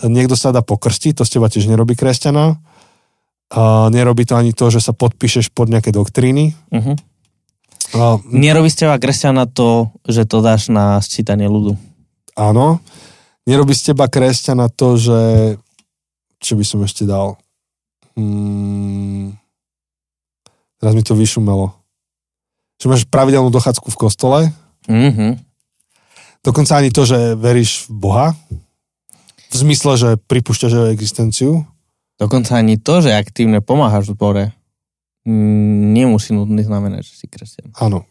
niekto 0.00 0.32
sa 0.32 0.50
dá 0.50 0.64
pokrstiť, 0.64 1.20
to 1.20 1.28
z 1.28 1.36
teba 1.36 1.52
tiež 1.52 1.68
nerobí 1.68 1.92
kresťana. 1.92 2.56
A 3.52 3.92
nerobí 3.92 4.24
to 4.24 4.32
ani 4.32 4.56
to, 4.56 4.72
že 4.72 4.80
sa 4.80 4.96
podpíšeš 4.96 5.52
pod 5.52 5.68
nejaké 5.68 5.92
doktríny. 5.92 6.56
Uh-huh. 6.72 6.96
A, 7.92 8.16
Nerobí 8.28 8.72
z 8.72 8.86
teba 8.86 8.96
kresťana 8.96 9.44
to, 9.44 9.92
že 10.08 10.24
to 10.24 10.40
dáš 10.40 10.72
na 10.72 10.96
sčítanie 11.00 11.46
ľudu. 11.46 11.76
áno. 12.36 12.80
Nerobí 13.42 13.74
z 13.74 13.90
teba 13.92 14.06
kresťana 14.06 14.70
to, 14.70 14.94
že... 14.96 15.20
Čo 16.38 16.54
by 16.58 16.64
som 16.66 16.80
ešte 16.82 17.06
dal? 17.06 17.38
Hmm, 18.18 19.34
teraz 20.78 20.94
mi 20.94 21.02
to 21.02 21.14
vyšumelo. 21.14 21.74
Že 22.78 22.86
máš 22.90 23.02
pravidelnú 23.06 23.50
dochádzku 23.50 23.90
v 23.90 24.00
kostole, 24.00 24.40
Uh-huh. 24.90 25.38
Dokonca 26.42 26.74
ani 26.74 26.90
to, 26.90 27.06
že 27.06 27.38
veríš 27.38 27.86
v 27.86 28.02
Boha, 28.02 28.26
v 29.46 29.54
zmysle, 29.54 29.94
že 29.94 30.10
pripúšťaš 30.18 30.72
jeho 30.74 30.88
existenciu. 30.90 31.52
Dokonca 32.18 32.58
ani 32.58 32.82
to, 32.82 32.98
že 32.98 33.14
aktívne 33.14 33.62
pomáhaš 33.62 34.10
v 34.10 34.14
zbore, 34.18 34.44
nemusí 35.26 36.34
nutný 36.34 36.66
znamenať, 36.66 37.02
že 37.06 37.14
si 37.14 37.26
kresťan. 37.30 37.70
Áno. 37.78 38.02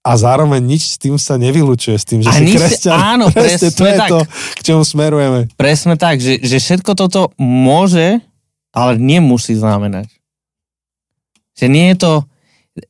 A 0.00 0.16
zároveň 0.16 0.64
nič 0.64 0.96
s 0.96 0.96
tým 0.96 1.20
sa 1.20 1.36
nevylučuje, 1.36 1.92
s 1.92 2.06
tým, 2.08 2.24
že 2.24 2.32
A 2.32 2.40
si 2.40 2.56
kresťan. 2.56 2.96
áno, 2.96 3.28
presne 3.36 3.68
to 3.68 3.84
je 3.84 3.96
tak. 4.00 4.08
to, 4.08 4.18
k 4.56 4.60
čomu 4.64 4.82
smerujeme. 4.84 5.52
Presne 5.60 6.00
tak, 6.00 6.24
že, 6.24 6.40
že 6.40 6.56
všetko 6.56 6.96
toto 6.96 7.36
môže, 7.36 8.24
ale 8.72 8.96
nemusí 8.96 9.52
znamenať. 9.52 10.08
Že 11.60 11.66
nie 11.68 11.86
je 11.92 11.96
to, 12.00 12.12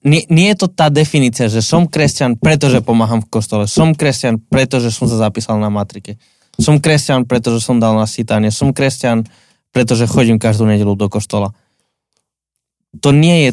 nie, 0.07 0.23
nie 0.31 0.55
je 0.55 0.57
to 0.63 0.67
tá 0.71 0.87
definícia, 0.87 1.51
že 1.51 1.67
som 1.67 1.91
kresťan, 1.91 2.39
pretože 2.39 2.79
pomáham 2.79 3.19
v 3.27 3.31
kostole. 3.31 3.67
Som 3.67 3.99
kresťan, 3.99 4.39
pretože 4.47 4.95
som 4.95 5.11
sa 5.11 5.19
zapísal 5.19 5.59
na 5.59 5.67
matrike. 5.67 6.15
Som 6.63 6.79
kresťan, 6.79 7.27
pretože 7.27 7.59
som 7.59 7.83
dal 7.83 7.99
na 7.99 8.07
sítanie. 8.07 8.55
Som 8.55 8.71
kresťan, 8.71 9.27
pretože 9.71 10.11
chodím 10.11 10.39
každú 10.39 10.67
nedelu 10.67 10.95
do 10.99 11.07
kostola. 11.07 11.55
To 12.99 13.15
nie 13.15 13.49
je 13.49 13.51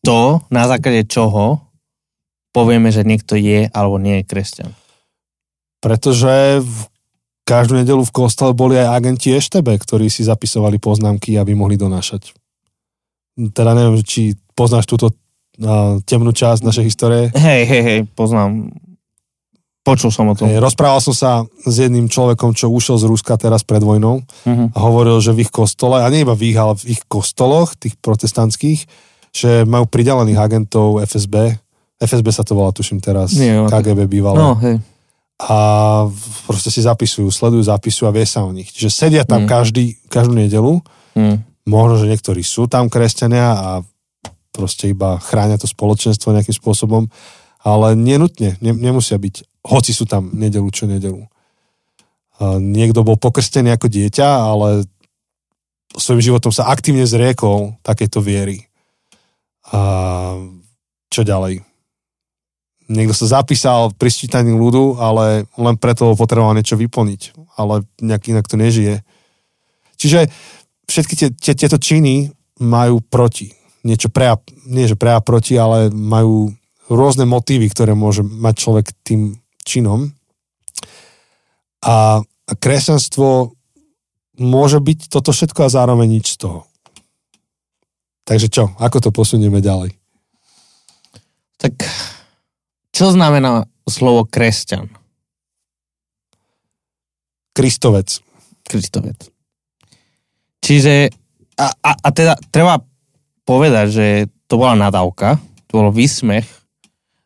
to, 0.00 0.40
na 0.48 0.64
základe 0.64 1.04
čoho 1.10 1.60
povieme, 2.56 2.88
že 2.88 3.04
niekto 3.04 3.36
je 3.36 3.68
alebo 3.68 4.00
nie 4.00 4.22
je 4.22 4.28
kresťan. 4.28 4.70
Pretože 5.84 6.64
v 6.64 6.78
každú 7.44 7.76
nedelu 7.76 8.00
v 8.00 8.14
kostole 8.16 8.56
boli 8.56 8.80
aj 8.80 8.96
agenti 8.96 9.30
EŠTB, 9.36 9.76
ktorí 9.76 10.08
si 10.08 10.24
zapisovali 10.24 10.80
poznámky, 10.80 11.36
aby 11.36 11.52
mohli 11.52 11.76
donášať. 11.76 12.32
Teda 13.52 13.76
neviem, 13.76 14.00
či 14.00 14.32
poznáš 14.56 14.88
túto 14.88 15.12
temnú 16.08 16.32
časť 16.32 16.64
našej 16.64 16.84
histórie. 16.84 17.22
Hej, 17.36 17.62
hej, 17.68 17.82
hej, 17.84 18.00
poznám. 18.16 18.72
Počul 19.86 20.10
som 20.10 20.26
o 20.26 20.34
tom. 20.34 20.50
Hej, 20.50 20.58
Rozprával 20.58 20.98
som 20.98 21.14
sa 21.14 21.30
s 21.62 21.74
jedným 21.78 22.10
človekom, 22.10 22.50
čo 22.52 22.66
ušiel 22.66 22.98
z 22.98 23.06
Ruska 23.06 23.38
teraz 23.38 23.62
pred 23.62 23.78
vojnou 23.78 24.18
Mhm. 24.42 24.74
a 24.74 24.78
hovoril, 24.82 25.22
že 25.22 25.30
v 25.30 25.46
ich 25.46 25.50
kostole, 25.50 26.02
a 26.02 26.10
nie 26.10 26.26
iba 26.26 26.34
v 26.34 26.50
ich, 26.50 26.58
ale 26.58 26.74
v 26.74 26.90
ich 26.90 27.06
kostoloch, 27.06 27.78
tých 27.78 27.94
protestantských, 27.96 28.82
že 29.30 29.62
majú 29.62 29.86
pridelených 29.86 30.36
agentov 30.36 30.98
FSB. 31.00 31.54
FSB 31.96 32.28
sa 32.28 32.42
to 32.42 32.52
volá, 32.52 32.74
tuším 32.74 32.98
teraz, 32.98 33.30
Nie, 33.32 33.62
KGB 33.62 34.10
bývalo. 34.10 34.34
No, 34.34 34.50
hej. 34.58 34.82
A 35.38 35.56
proste 36.44 36.72
si 36.72 36.80
zapisujú, 36.80 37.28
sledujú, 37.28 37.62
zapisujú 37.62 38.08
a 38.08 38.12
vie 38.12 38.24
sa 38.24 38.42
o 38.42 38.50
nich. 38.50 38.72
Čiže 38.72 38.90
sedia 38.90 39.22
tam 39.22 39.44
Mm. 39.44 39.48
každý, 39.48 39.84
každú 40.08 40.32
nedelu, 40.32 40.80
Hm. 41.14 41.44
možno, 41.62 42.00
že 42.00 42.10
niektorí 42.10 42.40
sú 42.40 42.66
tam 42.66 42.88
kresťania 42.88 43.46
a 43.52 43.70
proste 44.50 44.88
iba 44.88 45.20
chránia 45.20 45.56
to 45.56 45.68
spoločenstvo 45.68 46.32
nejakým 46.32 46.56
spôsobom, 46.56 47.06
ale 47.60 47.92
nenutne, 47.92 48.56
ne, 48.58 48.72
nemusia 48.72 49.20
byť, 49.20 49.55
hoci 49.66 49.90
sú 49.90 50.06
tam 50.06 50.30
nedelu 50.30 50.70
čo 50.70 50.86
nedelu. 50.86 51.26
Niekto 52.60 53.02
bol 53.02 53.16
pokrstený 53.18 53.74
ako 53.74 53.88
dieťa, 53.88 54.28
ale 54.28 54.84
svojim 55.96 56.22
životom 56.22 56.52
sa 56.52 56.68
aktívne 56.68 57.08
zriekol 57.08 57.80
takéto 57.80 58.20
viery. 58.20 58.68
A 59.72 59.80
čo 61.08 61.24
ďalej? 61.24 61.64
Niekto 62.86 63.14
sa 63.18 63.42
zapísal 63.42 63.90
pri 63.96 64.12
sčítaní 64.12 64.54
ľudu, 64.54 65.00
ale 65.02 65.50
len 65.58 65.74
preto 65.80 66.14
potreboval 66.14 66.54
niečo 66.54 66.78
vyplniť, 66.78 67.34
ale 67.58 67.82
nejak 67.98 68.30
inak 68.30 68.46
to 68.46 68.54
nežije. 68.54 69.02
Čiže 69.98 70.30
všetky 70.86 71.14
tie, 71.18 71.28
tie, 71.34 71.54
tieto 71.58 71.80
činy 71.82 72.30
majú 72.62 73.02
proti. 73.02 73.50
Niečo 73.82 74.12
pre 74.12 74.30
a, 74.30 74.36
nie 74.70 74.86
že 74.86 74.94
pre 74.94 75.16
a 75.16 75.24
proti, 75.24 75.58
ale 75.58 75.90
majú 75.90 76.54
rôzne 76.86 77.26
motívy, 77.26 77.66
ktoré 77.72 77.96
môže 77.98 78.22
mať 78.22 78.54
človek 78.54 78.86
tým 79.02 79.34
činom. 79.66 80.14
A, 81.82 82.22
kresťanstvo 82.46 83.58
môže 84.38 84.78
byť 84.78 85.10
toto 85.10 85.34
všetko 85.34 85.66
a 85.66 85.74
zároveň 85.74 86.22
nič 86.22 86.38
z 86.38 86.46
toho. 86.46 86.60
Takže 88.26 88.48
čo? 88.50 88.64
Ako 88.78 89.02
to 89.02 89.10
posunieme 89.10 89.58
ďalej? 89.58 89.94
Čo 92.94 93.12
znamená 93.12 93.66
slovo 93.86 94.26
kresťan? 94.26 94.90
Kristovec. 97.56 98.20
Kristovec. 98.66 99.30
Čiže, 100.60 101.14
a, 101.56 101.66
a, 101.70 101.90
a 101.94 102.08
teda 102.10 102.34
treba 102.50 102.82
povedať, 103.46 103.86
že 103.88 104.06
to 104.50 104.58
bola 104.58 104.74
nadávka, 104.74 105.38
to 105.70 105.72
bol 105.78 105.94
výsmech. 105.94 106.44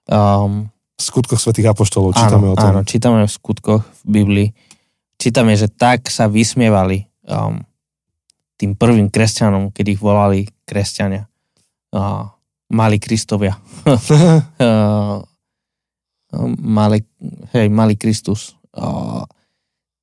Um, 0.07 0.69
v 1.01 1.03
skutkoch 1.03 1.41
svätých 1.41 1.73
apoštolov 1.73 2.13
čítame 2.13 2.53
áno, 2.53 2.53
o 2.53 2.57
tom. 2.61 2.69
Áno, 2.69 2.81
čítame 2.85 3.25
v 3.25 3.33
skutkoch 3.33 3.81
v 3.81 4.03
Biblii. 4.05 4.49
Čítame, 5.17 5.57
že 5.57 5.73
tak 5.73 6.13
sa 6.13 6.29
vysmievali 6.29 7.09
um, 7.25 7.65
tým 8.61 8.77
prvým 8.77 9.09
kresťanom, 9.09 9.73
keď 9.73 9.97
ich 9.97 10.01
volali 10.01 10.45
kresťania. 10.69 11.25
Uh, 11.89 12.29
mali 12.69 13.01
Kristovia. 13.01 13.57
uh, 13.89 15.25
mali, 16.61 16.99
hej, 17.57 17.67
mali 17.73 17.97
Kristus. 17.97 18.61
Uh, 18.77 19.25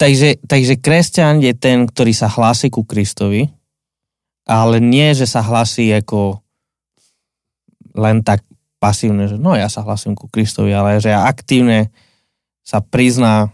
takže, 0.01 0.41
takže 0.41 0.81
kresťan 0.81 1.45
je 1.45 1.53
ten, 1.53 1.85
ktorý 1.85 2.11
sa 2.17 2.25
hlási 2.25 2.73
ku 2.73 2.81
Kristovi, 2.81 3.53
ale 4.49 4.81
nie, 4.81 5.13
že 5.13 5.29
sa 5.29 5.45
hlási 5.45 5.93
ako 5.93 6.41
len 7.97 8.25
tak 8.25 8.46
pasívne, 8.77 9.25
že 9.25 9.37
no 9.37 9.57
ja 9.57 9.69
sa 9.69 9.81
hlasím 9.81 10.13
ku 10.13 10.29
Kristovi, 10.29 10.73
ale 10.73 11.01
že 11.01 11.13
aktívne 11.13 11.89
sa 12.61 12.83
prizná 12.83 13.49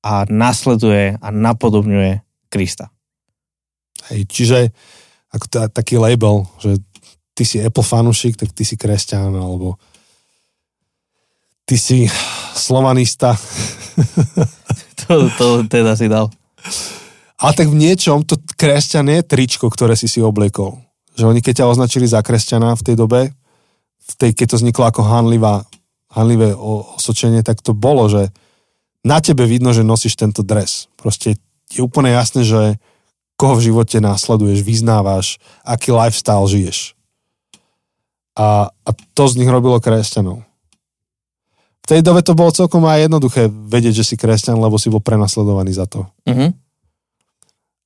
a 0.00 0.22
nasleduje 0.30 1.18
a 1.18 1.28
napodobňuje 1.34 2.22
Krista. 2.46 2.94
Hej, 4.12 4.20
čiže 4.30 4.58
ako 5.34 5.46
t- 5.50 5.72
taký 5.74 5.98
label, 5.98 6.46
že 6.62 6.78
ty 7.34 7.42
si 7.42 7.58
Apple 7.58 7.82
fanúšik, 7.82 8.38
tak 8.38 8.54
ty 8.54 8.62
si 8.62 8.78
kresťan, 8.78 9.34
alebo 9.34 9.76
ty 11.66 11.74
si 11.74 12.06
slovanista. 12.54 13.34
to, 15.04 15.28
to 15.34 15.46
teda 15.66 15.98
si 15.98 16.06
dal. 16.06 16.30
Ale 17.36 17.52
tak 17.52 17.68
v 17.68 17.76
niečom 17.76 18.24
to 18.24 18.40
kresťan 18.56 19.12
je 19.12 19.20
tričko, 19.20 19.68
ktoré 19.68 19.92
si 19.98 20.08
si 20.08 20.24
obliekol. 20.24 20.80
Že 21.18 21.36
oni 21.36 21.40
keď 21.44 21.64
ťa 21.64 21.70
označili 21.72 22.08
za 22.08 22.24
kresťana 22.24 22.72
v 22.78 22.84
tej 22.86 22.96
dobe, 22.96 23.20
v 24.06 24.12
tej, 24.14 24.30
keď 24.32 24.46
to 24.54 24.58
vzniklo 24.62 24.84
ako 24.86 25.02
hanlivá, 25.02 25.66
hanlivé 26.10 26.54
osočenie, 26.96 27.42
tak 27.42 27.60
to 27.60 27.74
bolo, 27.74 28.06
že 28.06 28.30
na 29.06 29.22
tebe 29.22 29.46
vidno, 29.46 29.70
že 29.74 29.86
nosíš 29.86 30.18
tento 30.18 30.42
dres. 30.42 30.90
Proste 30.98 31.38
je 31.70 31.80
úplne 31.82 32.10
jasné, 32.10 32.42
že 32.46 32.78
koho 33.36 33.58
v 33.58 33.70
živote 33.70 34.00
následuješ, 34.00 34.64
vyznávaš, 34.64 35.36
aký 35.62 35.92
lifestyle 35.92 36.48
žiješ. 36.48 36.96
A, 38.36 38.68
a 38.72 38.90
to 39.14 39.22
z 39.28 39.38
nich 39.40 39.50
robilo 39.50 39.76
kresťanov. 39.80 40.44
V 41.86 41.86
tej 41.86 42.02
dobe 42.02 42.18
to 42.26 42.34
bolo 42.34 42.50
celkom 42.50 42.82
aj 42.82 43.06
jednoduché 43.06 43.46
vedieť, 43.46 44.02
že 44.02 44.04
si 44.10 44.14
kresťan, 44.18 44.58
lebo 44.58 44.74
si 44.74 44.90
bol 44.90 44.98
prenasledovaný 44.98 45.70
za 45.70 45.86
to. 45.86 46.02
Uh-huh. 46.26 46.50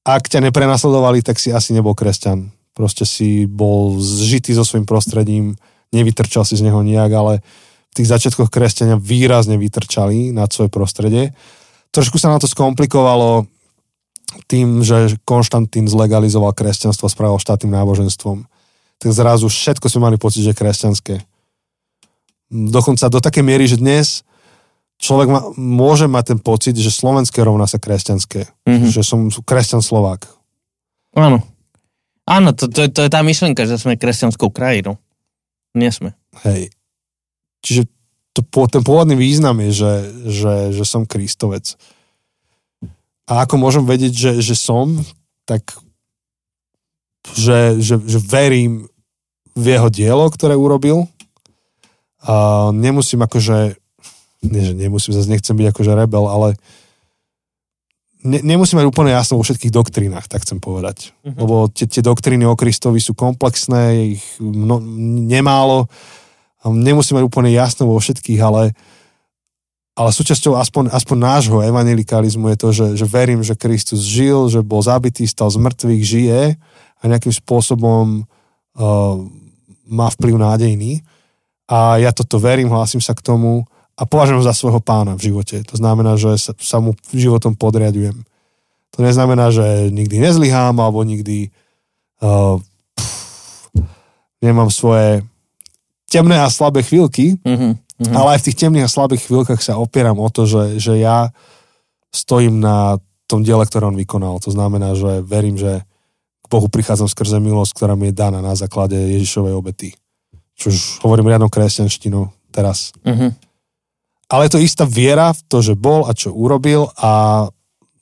Ak 0.09 0.25
ťa 0.25 0.41
neprenasledovali, 0.49 1.21
tak 1.21 1.37
si 1.37 1.53
asi 1.53 1.77
nebol 1.77 1.93
kresťan. 1.93 2.49
Proste 2.73 3.05
si 3.05 3.45
bol 3.45 4.01
zžitý 4.01 4.57
so 4.57 4.65
svojím 4.65 4.89
prostredím, 4.89 5.53
nevytrčal 5.91 6.47
si 6.47 6.59
z 6.59 6.67
neho 6.67 6.81
nejak, 6.83 7.13
ale 7.13 7.33
v 7.91 7.95
tých 7.95 8.11
začiatkoch 8.11 8.51
kresťania 8.51 8.99
výrazne 8.99 9.59
vytrčali 9.59 10.31
nad 10.31 10.51
svoje 10.55 10.71
prostredie. 10.71 11.35
Trošku 11.91 12.23
sa 12.23 12.31
na 12.31 12.39
to 12.39 12.47
skomplikovalo 12.47 13.51
tým, 14.47 14.87
že 14.87 15.19
Konštantín 15.27 15.91
zlegalizoval 15.91 16.55
kresťanstvo 16.55 17.11
a 17.11 17.13
spravil 17.13 17.43
štátnym 17.43 17.75
náboženstvom. 17.75 18.47
Tak 19.03 19.11
zrazu 19.11 19.51
všetko 19.51 19.91
sme 19.91 20.07
mali 20.07 20.17
pocit, 20.23 20.47
že 20.47 20.55
kresťanské. 20.55 21.27
Dokonca 22.51 23.11
do 23.11 23.19
takej 23.19 23.43
miery, 23.43 23.67
že 23.67 23.83
dnes 23.83 24.23
človek 25.01 25.29
ma, 25.33 25.41
môže 25.57 26.07
mať 26.07 26.37
ten 26.37 26.39
pocit, 26.39 26.77
že 26.77 26.93
slovenské 26.95 27.43
rovná 27.43 27.67
sa 27.67 27.83
kresťanské. 27.83 28.47
Mm-hmm. 28.69 28.91
Že 28.93 29.03
som 29.03 29.19
kresťan 29.43 29.83
Slovák. 29.83 30.29
Áno. 31.17 31.43
Áno, 32.29 32.55
to, 32.55 32.71
to, 32.71 32.87
to 32.87 33.01
je 33.03 33.11
tá 33.11 33.25
myšlenka, 33.27 33.67
že 33.67 33.81
sme 33.81 33.99
kresťanskou 33.99 34.55
krajinou. 34.55 35.01
Nie 35.75 35.91
sme. 35.95 36.15
Hej. 36.43 36.75
Čiže 37.63 37.87
to, 38.33 38.43
ten 38.71 38.83
pôvodný 38.83 39.19
význam 39.19 39.59
je, 39.69 39.71
že, 39.75 39.93
že, 40.27 40.55
že 40.75 40.85
som 40.87 41.07
Kristovec. 41.07 41.75
A 43.31 43.47
ako 43.47 43.55
môžem 43.59 43.85
vedieť, 43.87 44.13
že, 44.15 44.33
že 44.43 44.55
som, 44.59 44.99
tak 45.47 45.63
že, 47.37 47.79
že, 47.79 48.01
že 48.01 48.19
verím 48.19 48.89
v 49.55 49.77
jeho 49.77 49.89
dielo, 49.93 50.27
ktoré 50.33 50.57
urobil. 50.57 51.07
A 52.25 52.69
nemusím 52.73 53.23
akože, 53.25 53.77
nie, 54.45 54.63
že 54.65 54.75
nemusím, 54.77 55.13
zase 55.15 55.31
nechcem 55.31 55.57
byť 55.57 55.67
akože 55.73 55.93
rebel, 55.97 56.25
ale 56.29 56.49
ne, 58.25 58.39
nemusím 58.45 58.81
mať 58.81 58.87
úplne 58.89 59.11
jasno 59.13 59.41
vo 59.41 59.45
všetkých 59.45 59.73
doktrínach, 59.73 60.27
tak 60.29 60.45
chcem 60.45 60.61
povedať. 60.61 61.13
Uh-huh. 61.25 61.37
Lebo 61.37 61.55
tie, 61.73 61.89
tie 61.89 62.05
doktríny 62.05 62.45
o 62.45 62.59
Kristovi 62.59 63.01
sú 63.01 63.17
komplexné, 63.17 64.17
ich 64.19 64.25
mno, 64.41 64.81
nemálo. 65.25 65.89
Nemusím 66.65 67.21
mať 67.21 67.25
úplne 67.25 67.51
jasno 67.53 67.89
vo 67.89 67.97
všetkých, 67.97 68.41
ale 68.41 68.77
ale 70.01 70.17
súčasťou 70.17 70.57
aspoň, 70.57 70.97
aspoň 70.97 71.17
nášho 71.19 71.59
evangelikalizmu 71.61 72.49
je 72.55 72.57
to, 72.57 72.69
že, 72.73 72.87
že 72.97 73.05
verím, 73.05 73.45
že 73.45 73.59
Kristus 73.59 74.01
žil, 74.01 74.49
že 74.49 74.65
bol 74.65 74.81
zabitý, 74.81 75.29
stal 75.29 75.53
z 75.53 75.61
mŕtvych, 75.61 76.03
žije 76.07 76.41
a 77.01 77.03
nejakým 77.05 77.35
spôsobom 77.35 78.25
uh, 78.25 79.17
má 79.85 80.09
vplyv 80.17 80.41
nádejný. 80.41 81.05
A 81.69 82.01
ja 82.01 82.17
toto 82.17 82.41
verím, 82.41 82.73
hlásim 82.73 83.03
sa 83.03 83.13
k 83.13 83.21
tomu 83.21 83.69
a 84.01 84.03
považujem 84.09 84.41
za 84.41 84.57
svojho 84.57 84.81
pána 84.81 85.13
v 85.21 85.29
živote. 85.29 85.61
To 85.69 85.77
znamená, 85.77 86.17
že 86.17 86.41
sa, 86.41 86.57
sa 86.57 86.81
mu 86.81 86.97
životom 87.13 87.53
podriadujem. 87.53 88.17
To 88.97 88.99
neznamená, 89.05 89.53
že 89.53 89.93
nikdy 89.93 90.25
nezlyhám 90.25 90.81
alebo 90.81 91.05
nikdy 91.05 91.53
uh, 92.25 92.57
pff, 92.97 93.69
nemám 94.41 94.73
svoje 94.73 95.21
temné 96.09 96.41
a 96.41 96.49
slabé 96.49 96.81
chvíľky, 96.81 97.37
mm-hmm 97.45 97.91
Mm-hmm. 98.01 98.17
Ale 98.17 98.29
aj 98.33 98.39
v 98.41 98.47
tých 98.49 98.59
temných 98.65 98.89
a 98.89 98.95
slabých 98.97 99.29
chvíľkach 99.29 99.61
sa 99.61 99.77
opieram 99.77 100.17
o 100.17 100.29
to, 100.33 100.49
že, 100.49 100.81
že 100.81 100.97
ja 100.97 101.29
stojím 102.09 102.57
na 102.57 102.97
tom 103.29 103.45
diele, 103.45 103.61
ktoré 103.69 103.93
on 103.93 104.01
vykonal. 104.01 104.41
To 104.41 104.49
znamená, 104.49 104.97
že 104.97 105.21
verím, 105.21 105.61
že 105.61 105.85
k 106.41 106.47
Bohu 106.49 106.73
prichádzam 106.73 107.13
skrze 107.13 107.37
milosť, 107.37 107.77
ktorá 107.77 107.95
mi 108.01 108.09
je 108.09 108.17
daná 108.17 108.41
na 108.41 108.57
základe 108.57 108.97
Ježišovej 108.97 109.53
obety. 109.53 109.93
Čo 110.57 110.73
už 110.73 111.05
hovorím 111.05 111.29
riadnou 111.29 111.53
kresťanštinou 111.53 112.33
teraz. 112.49 112.97
Mm-hmm. 113.05 113.31
Ale 114.31 114.47
je 114.47 114.53
to 114.55 114.63
istá 114.63 114.87
viera 114.87 115.35
v 115.35 115.41
to, 115.51 115.59
že 115.59 115.75
bol 115.75 116.07
a 116.07 116.15
čo 116.15 116.31
urobil 116.31 116.87
a 116.97 117.45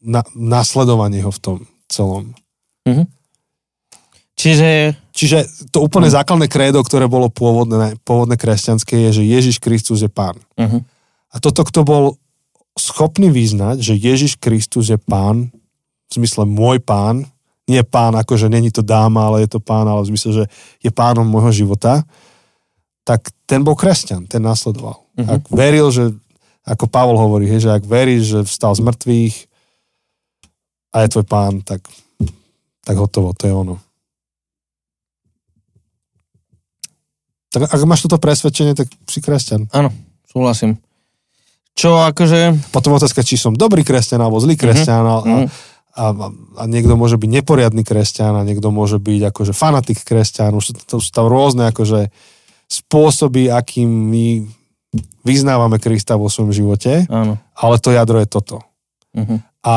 na, 0.04 0.22
nasledovanie 0.36 1.24
ho 1.24 1.32
v 1.32 1.40
tom 1.40 1.56
celom. 1.88 2.36
Mm-hmm. 2.84 3.06
Čiže... 4.38 4.70
Čiže 5.18 5.38
to 5.74 5.82
úplne 5.82 6.06
uh-huh. 6.06 6.22
základné 6.22 6.46
krédo, 6.46 6.78
ktoré 6.78 7.10
bolo 7.10 7.26
pôvodné, 7.26 7.98
pôvodné 8.06 8.38
kresťanské, 8.38 9.10
je, 9.10 9.18
že 9.18 9.24
Ježiš 9.26 9.58
Kristus 9.58 9.98
je 9.98 10.06
pán. 10.06 10.38
Uh-huh. 10.54 10.86
A 11.34 11.42
toto, 11.42 11.66
kto 11.66 11.82
bol 11.82 12.04
schopný 12.78 13.26
vyznať, 13.34 13.82
že 13.82 13.98
Ježiš 13.98 14.38
Kristus 14.38 14.94
je 14.94 14.98
pán, 15.00 15.50
v 16.06 16.12
zmysle 16.14 16.46
môj 16.46 16.78
pán, 16.78 17.26
nie 17.66 17.82
pán 17.82 18.14
ako, 18.14 18.38
že 18.38 18.46
není 18.46 18.70
to 18.70 18.80
dáma, 18.80 19.26
ale 19.28 19.44
je 19.44 19.58
to 19.58 19.60
pán, 19.60 19.90
ale 19.90 20.06
v 20.06 20.14
zmysle, 20.14 20.30
že 20.30 20.44
je 20.80 20.90
pánom 20.94 21.26
môjho 21.26 21.66
života, 21.66 22.06
tak 23.02 23.28
ten 23.44 23.66
bol 23.66 23.74
kresťan, 23.74 24.30
ten 24.30 24.40
následoval. 24.40 25.02
Uh-huh. 25.18 25.34
Ak 25.34 25.42
veril, 25.50 25.90
že, 25.90 26.14
ako 26.62 26.86
Pavol 26.86 27.18
hovorí, 27.18 27.50
že 27.58 27.74
ak 27.74 27.82
veríš, 27.82 28.22
že 28.30 28.40
vstal 28.46 28.78
z 28.78 28.86
mŕtvych 28.86 29.34
a 30.94 30.96
je 31.02 31.08
tvoj 31.10 31.26
pán, 31.26 31.58
tak, 31.66 31.82
tak 32.86 32.94
hotovo, 32.94 33.34
to 33.34 33.50
je 33.50 33.54
ono. 33.54 33.76
Tak 37.50 37.66
ak 37.66 37.82
máš 37.88 38.06
toto 38.06 38.22
presvedčenie, 38.22 38.78
tak 38.78 38.86
si 39.10 39.18
kresťan. 39.18 39.66
Áno, 39.74 39.90
súhlasím. 40.28 40.78
Čo 41.74 41.98
akože... 41.98 42.70
Potom 42.70 42.94
otázka, 42.94 43.26
či 43.26 43.40
som 43.40 43.56
dobrý 43.56 43.82
kresťan 43.82 44.20
alebo 44.22 44.38
zlý 44.38 44.54
kresťan 44.54 45.02
mm-hmm. 45.02 45.46
a, 45.96 46.02
a, 46.02 46.04
a 46.60 46.62
niekto 46.68 46.94
môže 46.98 47.16
byť 47.16 47.30
neporiadny 47.42 47.82
kresťan 47.86 48.36
a 48.36 48.46
niekto 48.46 48.68
môže 48.68 49.00
byť 49.00 49.32
akože 49.34 49.52
fanatik 49.56 50.02
kresťan. 50.04 50.54
Už 50.54 50.74
to, 50.74 50.80
to 50.84 50.96
sú 51.00 51.10
tam 51.10 51.26
rôzne 51.30 51.70
akože 51.70 52.10
spôsoby, 52.68 53.48
akým 53.48 53.88
my 53.88 54.57
vyznávame 55.22 55.76
Krista 55.76 56.16
vo 56.16 56.32
svojom 56.32 56.52
živote, 56.52 57.04
Áno. 57.12 57.36
ale 57.54 57.76
to 57.78 57.92
jadro 57.92 58.18
je 58.24 58.28
toto. 58.28 58.64
Mm-hmm. 59.12 59.38
A 59.68 59.76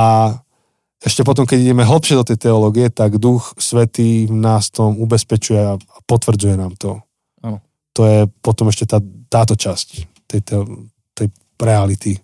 ešte 1.02 1.26
potom, 1.26 1.43
keď 1.50 1.60
ideme 1.65 1.84
hlbšie 1.84 2.15
do 2.15 2.28
tej 2.28 2.38
teológie, 2.38 2.88
tak 2.93 3.17
Duch 3.17 3.58
Svetý 3.58 4.30
nás 4.30 4.69
tom 4.69 4.95
ubezpečuje 5.02 5.60
a 5.60 5.80
potvrdzuje 6.06 6.56
nám 6.56 6.78
to 6.78 7.02
to 7.91 8.02
je 8.08 8.19
potom 8.39 8.71
ešte 8.71 8.88
tá, 8.88 9.04
táto 9.28 9.56
časť 9.56 9.88
tej, 10.28 10.41
tej, 10.41 10.63
tej 11.15 11.28
reality. 11.60 12.15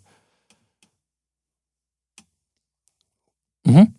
Mhm. 3.68 3.92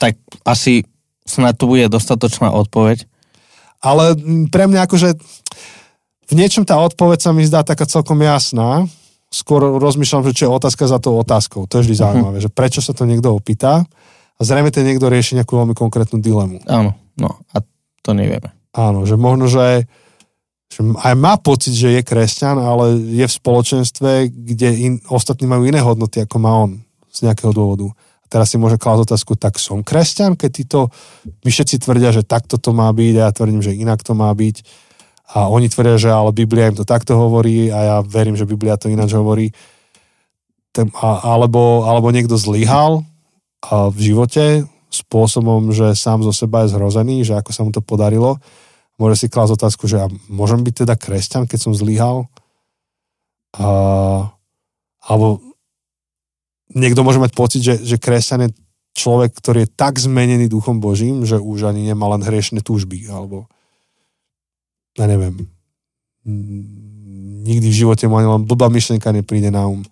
Tak 0.00 0.18
asi 0.48 0.82
snad 1.22 1.60
to 1.60 1.68
bude 1.70 1.86
dostatočná 1.92 2.50
odpoveď. 2.50 3.06
Ale 3.82 4.16
pre 4.50 4.66
mňa 4.66 4.88
akože 4.88 5.14
v 6.32 6.40
niečom 6.40 6.64
tá 6.64 6.80
odpoveď 6.80 7.28
sa 7.28 7.30
mi 7.36 7.44
zdá 7.44 7.60
taká 7.60 7.84
celkom 7.84 8.16
jasná. 8.24 8.88
Skôr 9.28 9.76
rozmýšľam, 9.76 10.24
že 10.32 10.32
čo 10.32 10.42
je 10.48 10.56
otázka 10.56 10.88
za 10.88 10.96
tou 10.96 11.20
otázkou. 11.20 11.68
To 11.68 11.80
je 11.80 11.84
vždy 11.88 12.00
zaujímavé, 12.00 12.40
uh-huh. 12.40 12.48
že 12.48 12.52
prečo 12.52 12.80
sa 12.80 12.96
to 12.96 13.04
niekto 13.04 13.32
opýta 13.32 13.84
a 14.36 14.40
zrejme 14.40 14.72
ten 14.72 14.88
niekto 14.88 15.12
rieši 15.12 15.36
nejakú 15.36 15.56
veľmi 15.56 15.76
konkrétnu 15.76 16.24
dilemu. 16.24 16.64
Áno, 16.68 16.96
no 17.20 17.40
a 17.52 17.60
to 18.00 18.10
nevieme. 18.16 18.48
Áno, 18.72 19.04
že 19.04 19.20
možno, 19.20 19.48
že, 19.48 19.84
že 20.72 20.80
aj 20.80 21.14
má 21.16 21.36
pocit, 21.36 21.76
že 21.76 22.00
je 22.00 22.02
kresťan, 22.04 22.56
ale 22.56 22.96
je 22.96 23.24
v 23.28 23.32
spoločenstve, 23.32 24.32
kde 24.32 24.68
in, 24.72 24.94
ostatní 25.12 25.44
majú 25.44 25.68
iné 25.68 25.84
hodnoty, 25.84 26.24
ako 26.24 26.36
má 26.40 26.52
on 26.64 26.80
z 27.12 27.28
nejakého 27.28 27.52
dôvodu. 27.52 27.92
A 28.24 28.26
teraz 28.32 28.52
si 28.52 28.56
môže 28.56 28.80
klásť 28.80 29.12
otázku, 29.12 29.36
tak 29.36 29.60
som 29.60 29.84
kresťan, 29.84 30.36
keď 30.36 30.50
títo, 30.52 30.78
my 31.44 31.48
všetci 31.52 31.84
tvrdia, 31.84 32.12
že 32.16 32.24
takto 32.24 32.56
to 32.56 32.72
má 32.72 32.88
byť 32.88 33.14
a 33.20 33.28
ja 33.28 33.36
tvrdím, 33.36 33.60
že 33.60 33.76
inak 33.76 34.00
to 34.00 34.16
má 34.16 34.32
byť 34.32 34.64
a 35.32 35.48
oni 35.48 35.72
tvrdia, 35.72 35.96
že 35.96 36.10
ale 36.12 36.28
Biblia 36.36 36.68
im 36.68 36.76
to 36.76 36.84
takto 36.84 37.16
hovorí 37.16 37.72
a 37.72 37.78
ja 37.80 37.96
verím, 38.04 38.36
že 38.36 38.44
Biblia 38.44 38.76
to 38.76 38.92
ináč 38.92 39.16
hovorí. 39.16 39.48
Alebo, 41.00 41.88
alebo 41.88 42.12
niekto 42.12 42.36
zlyhal 42.36 43.04
v 43.64 43.98
živote 44.00 44.68
spôsobom, 44.92 45.72
že 45.72 45.96
sám 45.96 46.20
zo 46.20 46.36
seba 46.36 46.64
je 46.64 46.76
zhrozený, 46.76 47.24
že 47.24 47.36
ako 47.36 47.50
sa 47.52 47.64
mu 47.64 47.72
to 47.72 47.80
podarilo. 47.80 48.36
Môže 49.00 49.24
si 49.24 49.32
klásť 49.32 49.56
otázku, 49.56 49.88
že 49.88 50.04
ja 50.04 50.06
môžem 50.28 50.60
byť 50.60 50.84
teda 50.84 50.94
kresťan, 51.00 51.48
keď 51.48 51.58
som 51.64 51.72
zlyhal? 51.72 52.28
A, 53.56 53.68
alebo 55.00 55.40
niekto 56.76 57.00
môže 57.04 57.20
mať 57.20 57.32
pocit, 57.32 57.60
že, 57.64 57.80
že 57.80 57.96
kresťan 57.96 58.48
je 58.48 58.56
človek, 58.92 59.32
ktorý 59.32 59.64
je 59.64 59.72
tak 59.72 59.96
zmenený 59.96 60.52
duchom 60.52 60.80
Božím, 60.80 61.24
že 61.24 61.40
už 61.40 61.72
ani 61.72 61.88
nemá 61.88 62.12
len 62.12 62.20
hriešne 62.20 62.60
túžby, 62.60 63.08
alebo 63.08 63.48
ja 64.98 65.04
neviem, 65.08 65.48
nikdy 67.42 67.66
v 67.68 67.78
živote 67.84 68.06
ani 68.06 68.28
len 68.28 68.42
blbá 68.46 68.70
myšlienka 68.70 69.10
nepríde 69.10 69.50
na 69.50 69.66
um. 69.66 69.82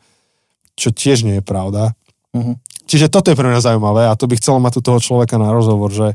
Čo 0.78 0.94
tiež 0.94 1.26
nie 1.26 1.42
je 1.42 1.44
pravda. 1.44 1.92
Uh-huh. 2.32 2.56
Čiže 2.86 3.10
toto 3.10 3.28
je 3.28 3.36
pre 3.36 3.44
mňa 3.44 3.60
zaujímavé 3.60 4.06
a 4.06 4.16
to 4.16 4.30
by 4.30 4.38
chcelo 4.38 4.62
mať 4.62 4.78
tu 4.78 4.80
toho 4.86 4.98
človeka 5.02 5.36
na 5.36 5.50
rozhovor, 5.50 5.90
že, 5.90 6.14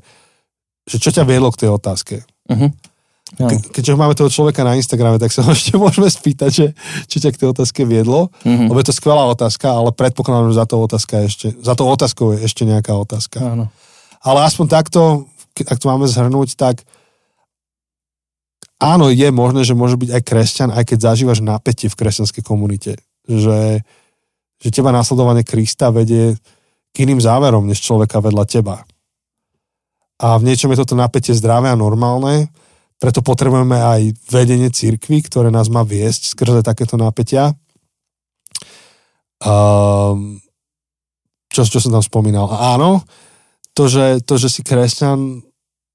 že 0.87 0.97
čo 0.97 1.11
ťa 1.11 1.27
viedlo 1.27 1.51
k 1.51 1.67
tej 1.67 1.69
otázke. 1.75 2.15
Uh-huh. 2.49 2.71
Ke, 3.35 3.57
keďže 3.59 3.99
máme 3.99 4.15
toho 4.15 4.31
človeka 4.31 4.63
na 4.63 4.79
Instagrame, 4.79 5.19
tak 5.19 5.33
sa 5.35 5.43
ho 5.43 5.51
ešte 5.57 5.75
môžeme 5.75 6.07
spýtať, 6.07 6.49
že, 6.49 6.67
čo 7.11 7.17
ťa 7.19 7.29
k 7.35 7.39
tej 7.43 7.47
otázke 7.51 7.83
viedlo, 7.83 8.31
uh-huh. 8.31 8.71
lebo 8.71 8.79
je 8.79 8.87
to 8.89 8.95
skvelá 8.95 9.27
otázka, 9.27 9.69
ale 9.69 9.91
predpokladám, 9.91 10.55
že 10.55 10.59
za 10.61 10.65
to 10.65 10.75
otázka 10.79 11.13
ešte, 11.27 11.47
za 11.59 11.73
to 11.75 11.83
otázkou 11.83 12.37
je 12.37 12.47
ešte 12.47 12.63
nejaká 12.63 12.95
otázka. 12.95 13.43
Áno. 13.43 13.65
Ale 14.25 14.39
aspoň 14.47 14.65
takto, 14.71 15.29
ak 15.53 15.77
to 15.77 15.85
máme 15.85 16.09
zhrnúť, 16.09 16.57
tak 16.57 16.81
áno, 18.81 19.11
je 19.11 19.29
možné, 19.31 19.63
že 19.63 19.77
môže 19.77 19.95
byť 19.99 20.09
aj 20.11 20.21
kresťan, 20.23 20.69
aj 20.71 20.83
keď 20.89 20.97
zažívaš 21.11 21.39
napätie 21.43 21.87
v 21.87 21.97
kresťanskej 21.97 22.43
komunite. 22.43 22.99
Že, 23.25 23.81
že 24.59 24.69
teba 24.69 24.93
následovanie 24.95 25.47
Krista 25.47 25.89
vedie 25.89 26.35
k 26.95 26.95
iným 27.03 27.19
záverom, 27.19 27.67
než 27.67 27.83
človeka 27.83 28.23
vedľa 28.23 28.45
teba. 28.47 28.75
A 30.15 30.39
v 30.39 30.47
niečom 30.47 30.71
je 30.71 30.79
toto 30.79 30.95
napätie 30.95 31.35
zdravé 31.35 31.67
a 31.67 31.79
normálne, 31.79 32.47
preto 32.95 33.19
potrebujeme 33.19 33.75
aj 33.75 34.01
vedenie 34.31 34.71
cirkvy, 34.71 35.27
ktoré 35.27 35.51
nás 35.51 35.67
má 35.67 35.83
viesť 35.83 36.31
skrze 36.31 36.63
takéto 36.63 36.95
napätia. 36.95 37.51
Um, 39.43 40.39
čo, 41.51 41.67
čo 41.67 41.83
som 41.83 41.91
tam 41.91 42.03
spomínal. 42.03 42.47
A 42.47 42.79
áno, 42.79 43.03
to 43.75 43.91
že, 43.91 44.23
to, 44.23 44.39
že 44.39 44.47
si 44.47 44.63
kresťan, 44.63 45.43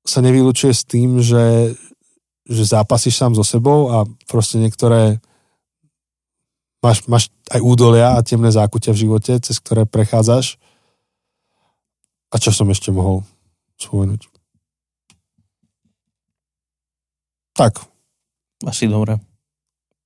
sa 0.04 0.20
nevylučuje 0.20 0.72
s 0.72 0.84
tým, 0.84 1.20
že, 1.24 1.72
že 2.48 2.64
zápasíš 2.64 3.16
sám 3.16 3.36
so 3.36 3.44
sebou 3.44 3.92
a 3.92 4.08
proste 4.28 4.56
niektoré 4.56 5.20
máš, 6.80 7.04
máš 7.06 7.24
aj 7.52 7.60
údolia 7.60 8.16
a 8.16 8.24
temné 8.24 8.48
zákutia 8.48 8.96
v 8.96 9.02
živote, 9.06 9.32
cez 9.40 9.56
ktoré 9.60 9.84
prechádzaš. 9.84 10.56
A 12.30 12.38
čo 12.38 12.54
som 12.54 12.70
ešte 12.70 12.94
mohol 12.94 13.26
spomenúť? 13.76 14.30
Tak. 17.58 17.82
Asi 18.64 18.86
dobre. 18.86 19.18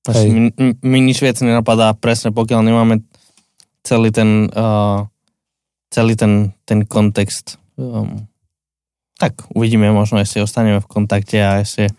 Asi 0.05 0.29
mi, 0.29 0.51
mi 0.85 0.99
nič 1.01 1.21
viac 1.21 1.41
nenapadá 1.41 1.93
presne, 1.97 2.33
pokiaľ 2.33 2.61
nemáme 2.61 3.05
celý 3.85 4.13
ten 4.13 4.49
uh, 4.53 5.09
celý 5.95 6.19
ten, 6.19 6.51
ten 6.67 6.83
kontext. 6.83 7.63
Um, 7.79 8.27
tak 9.15 9.47
uvidíme, 9.55 9.95
možno 9.95 10.19
ešte 10.19 10.43
ostaneme 10.43 10.83
v 10.83 10.91
kontakte 10.91 11.39
a 11.39 11.63
ešte 11.63 11.95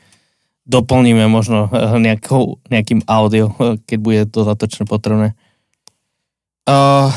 doplníme 0.65 1.29
možno 1.29 1.69
eh, 1.69 1.97
nejakou, 2.01 2.59
nejakým 2.67 3.05
audio, 3.05 3.53
eh, 3.61 3.77
keď 3.85 3.97
bude 4.01 4.21
dodatočne 4.27 4.89
potrebné. 4.89 5.37
Uh, 6.65 7.13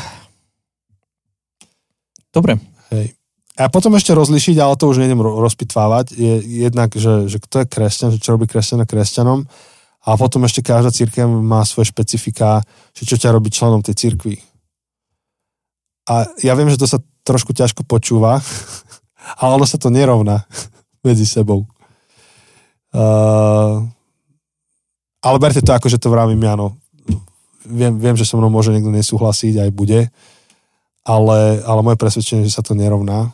dobre. 2.28 2.60
Hej. 2.92 3.16
A 3.56 3.72
potom 3.72 3.96
ešte 3.96 4.12
rozlišiť, 4.12 4.60
ale 4.60 4.76
to 4.76 4.92
už 4.92 5.00
nejdem 5.00 5.24
rozpitvávať, 5.24 6.12
je 6.14 6.62
jednak, 6.68 6.92
že, 6.92 7.26
že 7.26 7.40
kto 7.40 7.64
je 7.64 7.66
kresťan, 7.66 8.12
že 8.12 8.20
čo 8.20 8.36
robí 8.36 8.44
kresťana 8.44 8.84
kresťanom 8.84 9.48
a 10.04 10.10
potom 10.14 10.44
ešte 10.44 10.62
každá 10.62 10.92
církev 10.92 11.26
má 11.26 11.64
svoje 11.64 11.90
špecifika, 11.90 12.62
že 12.92 13.08
čo 13.08 13.16
ťa 13.18 13.34
robí 13.34 13.48
členom 13.48 13.82
tej 13.82 13.98
církvy. 13.98 14.38
A 16.12 16.28
ja 16.44 16.52
viem, 16.54 16.70
že 16.70 16.78
to 16.78 16.86
sa 16.86 17.00
trošku 17.24 17.56
ťažko 17.56 17.82
počúva, 17.88 18.38
ale 19.42 19.50
ono 19.56 19.64
sa 19.64 19.80
to 19.80 19.88
nerovná 19.88 20.44
medzi 21.08 21.24
sebou. 21.24 21.64
Uh, 22.98 23.86
ale 25.22 25.36
berte 25.38 25.62
to 25.62 25.70
ako, 25.70 25.86
že 25.86 26.02
to 26.02 26.10
vravím 26.10 26.42
ja, 26.42 26.58
no. 26.58 26.74
Viem, 27.62 27.94
viem, 27.94 28.16
že 28.18 28.26
so 28.26 28.34
mnou 28.34 28.50
môže 28.50 28.74
niekto 28.74 28.90
nesúhlasiť, 28.90 29.60
aj 29.62 29.70
bude, 29.70 30.10
ale, 31.06 31.38
ale 31.62 31.80
moje 31.84 32.00
presvedčenie, 32.00 32.42
že 32.42 32.58
sa 32.58 32.64
to 32.64 32.74
nerovná. 32.74 33.30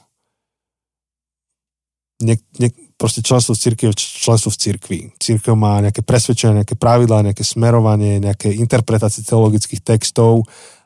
Nie, 2.20 2.36
nie, 2.60 2.68
proste 3.00 3.24
členstvo 3.24 3.56
v 3.56 3.62
cirkvi 3.62 3.86
členstvo 3.96 4.50
v 4.52 4.60
cirkvi. 4.60 4.98
Církev 5.16 5.56
má 5.56 5.80
nejaké 5.80 6.04
presvedčenie, 6.04 6.60
nejaké 6.62 6.76
pravidlá, 6.76 7.24
nejaké 7.24 7.44
smerovanie, 7.46 8.20
nejaké 8.20 8.52
interpretácie 8.52 9.24
teologických 9.24 9.80
textov 9.80 10.44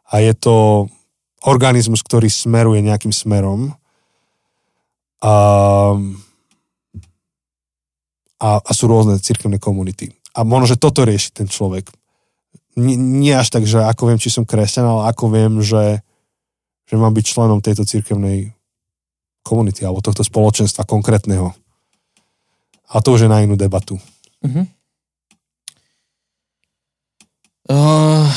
a 0.08 0.22
je 0.22 0.32
to 0.38 0.88
organizmus, 1.46 2.02
ktorý 2.02 2.30
smeruje 2.30 2.82
nejakým 2.82 3.14
smerom. 3.14 3.74
Um, 5.18 6.27
a, 8.38 8.62
a 8.62 8.70
sú 8.70 8.86
rôzne 8.86 9.18
cirkevné 9.18 9.58
komunity. 9.58 10.14
A 10.38 10.46
možno, 10.46 10.70
že 10.74 10.80
toto 10.80 11.02
rieši 11.02 11.34
ten 11.34 11.50
človek. 11.50 11.90
Nie, 12.78 12.94
nie 12.94 13.34
až 13.34 13.50
tak, 13.50 13.66
že 13.66 13.82
ako 13.82 14.14
viem, 14.14 14.22
či 14.22 14.30
som 14.30 14.46
kresťan, 14.46 14.86
ale 14.86 15.10
ako 15.10 15.24
viem, 15.34 15.52
že, 15.58 15.98
že 16.86 16.94
mám 16.94 17.10
byť 17.10 17.24
členom 17.26 17.58
tejto 17.58 17.82
cirkevnej 17.82 18.54
komunity 19.42 19.82
alebo 19.82 19.98
tohto 19.98 20.22
spoločenstva 20.22 20.86
konkrétneho. 20.86 21.50
A 22.88 23.02
to 23.02 23.18
už 23.18 23.26
je 23.26 23.32
na 23.32 23.42
inú 23.42 23.58
debatu. 23.58 23.98
Uh-huh. 24.40 24.64
Uh, 27.68 28.30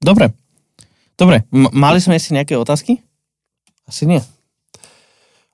dobre. 0.00 0.32
Dobre. 1.20 1.44
M- 1.52 1.70
mali 1.70 2.00
sme 2.00 2.16
si 2.16 2.34
nejaké 2.34 2.56
otázky? 2.56 2.98
Asi 3.86 4.08
nie. 4.08 4.24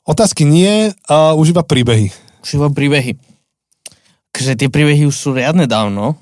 Otázky 0.09 0.47
nie, 0.49 0.95
a 1.11 1.37
už 1.37 1.53
iba 1.53 1.61
príbehy 1.61 2.28
iba 2.55 2.69
príbehy. 2.71 3.19
Takže 4.31 4.55
tie 4.55 4.69
príbehy 4.71 5.09
už 5.09 5.17
sú 5.17 5.29
riadne 5.35 5.67
dávno. 5.67 6.15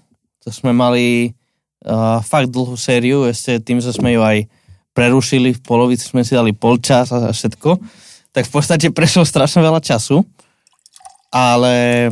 To 0.46 0.48
sme 0.48 0.72
mali 0.72 1.36
uh, 1.84 2.22
fakt 2.24 2.48
dlhú 2.48 2.78
sériu, 2.78 3.26
ešte 3.28 3.60
tým, 3.60 3.82
že 3.82 3.92
sme 3.92 4.14
ju 4.16 4.22
aj 4.22 4.48
prerušili, 4.96 5.52
v 5.52 5.60
polovici 5.60 6.08
sme 6.08 6.24
si 6.24 6.32
dali 6.32 6.56
polčas 6.56 7.12
a 7.12 7.28
všetko. 7.28 7.76
Tak 8.32 8.48
v 8.48 8.52
podstate 8.52 8.88
prešlo 8.88 9.28
strašne 9.28 9.60
veľa 9.60 9.84
času. 9.84 10.24
Ale 11.28 12.08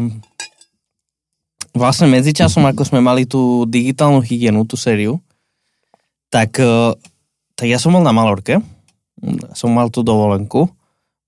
vlastne 1.73 2.11
medzičasom, 2.11 2.67
ako 2.69 2.83
sme 2.85 3.01
mali 3.01 3.25
tú 3.25 3.65
digitálnu 3.65 4.21
hygienu, 4.21 4.69
tú 4.69 4.77
sériu, 4.77 5.23
tak, 6.29 6.61
uh, 6.61 6.93
tak 7.57 7.67
ja 7.71 7.81
som 7.81 7.95
bol 7.95 8.05
na 8.05 8.13
Malorke, 8.13 8.61
som 9.57 9.73
mal 9.73 9.89
tú 9.89 10.05
dovolenku, 10.05 10.69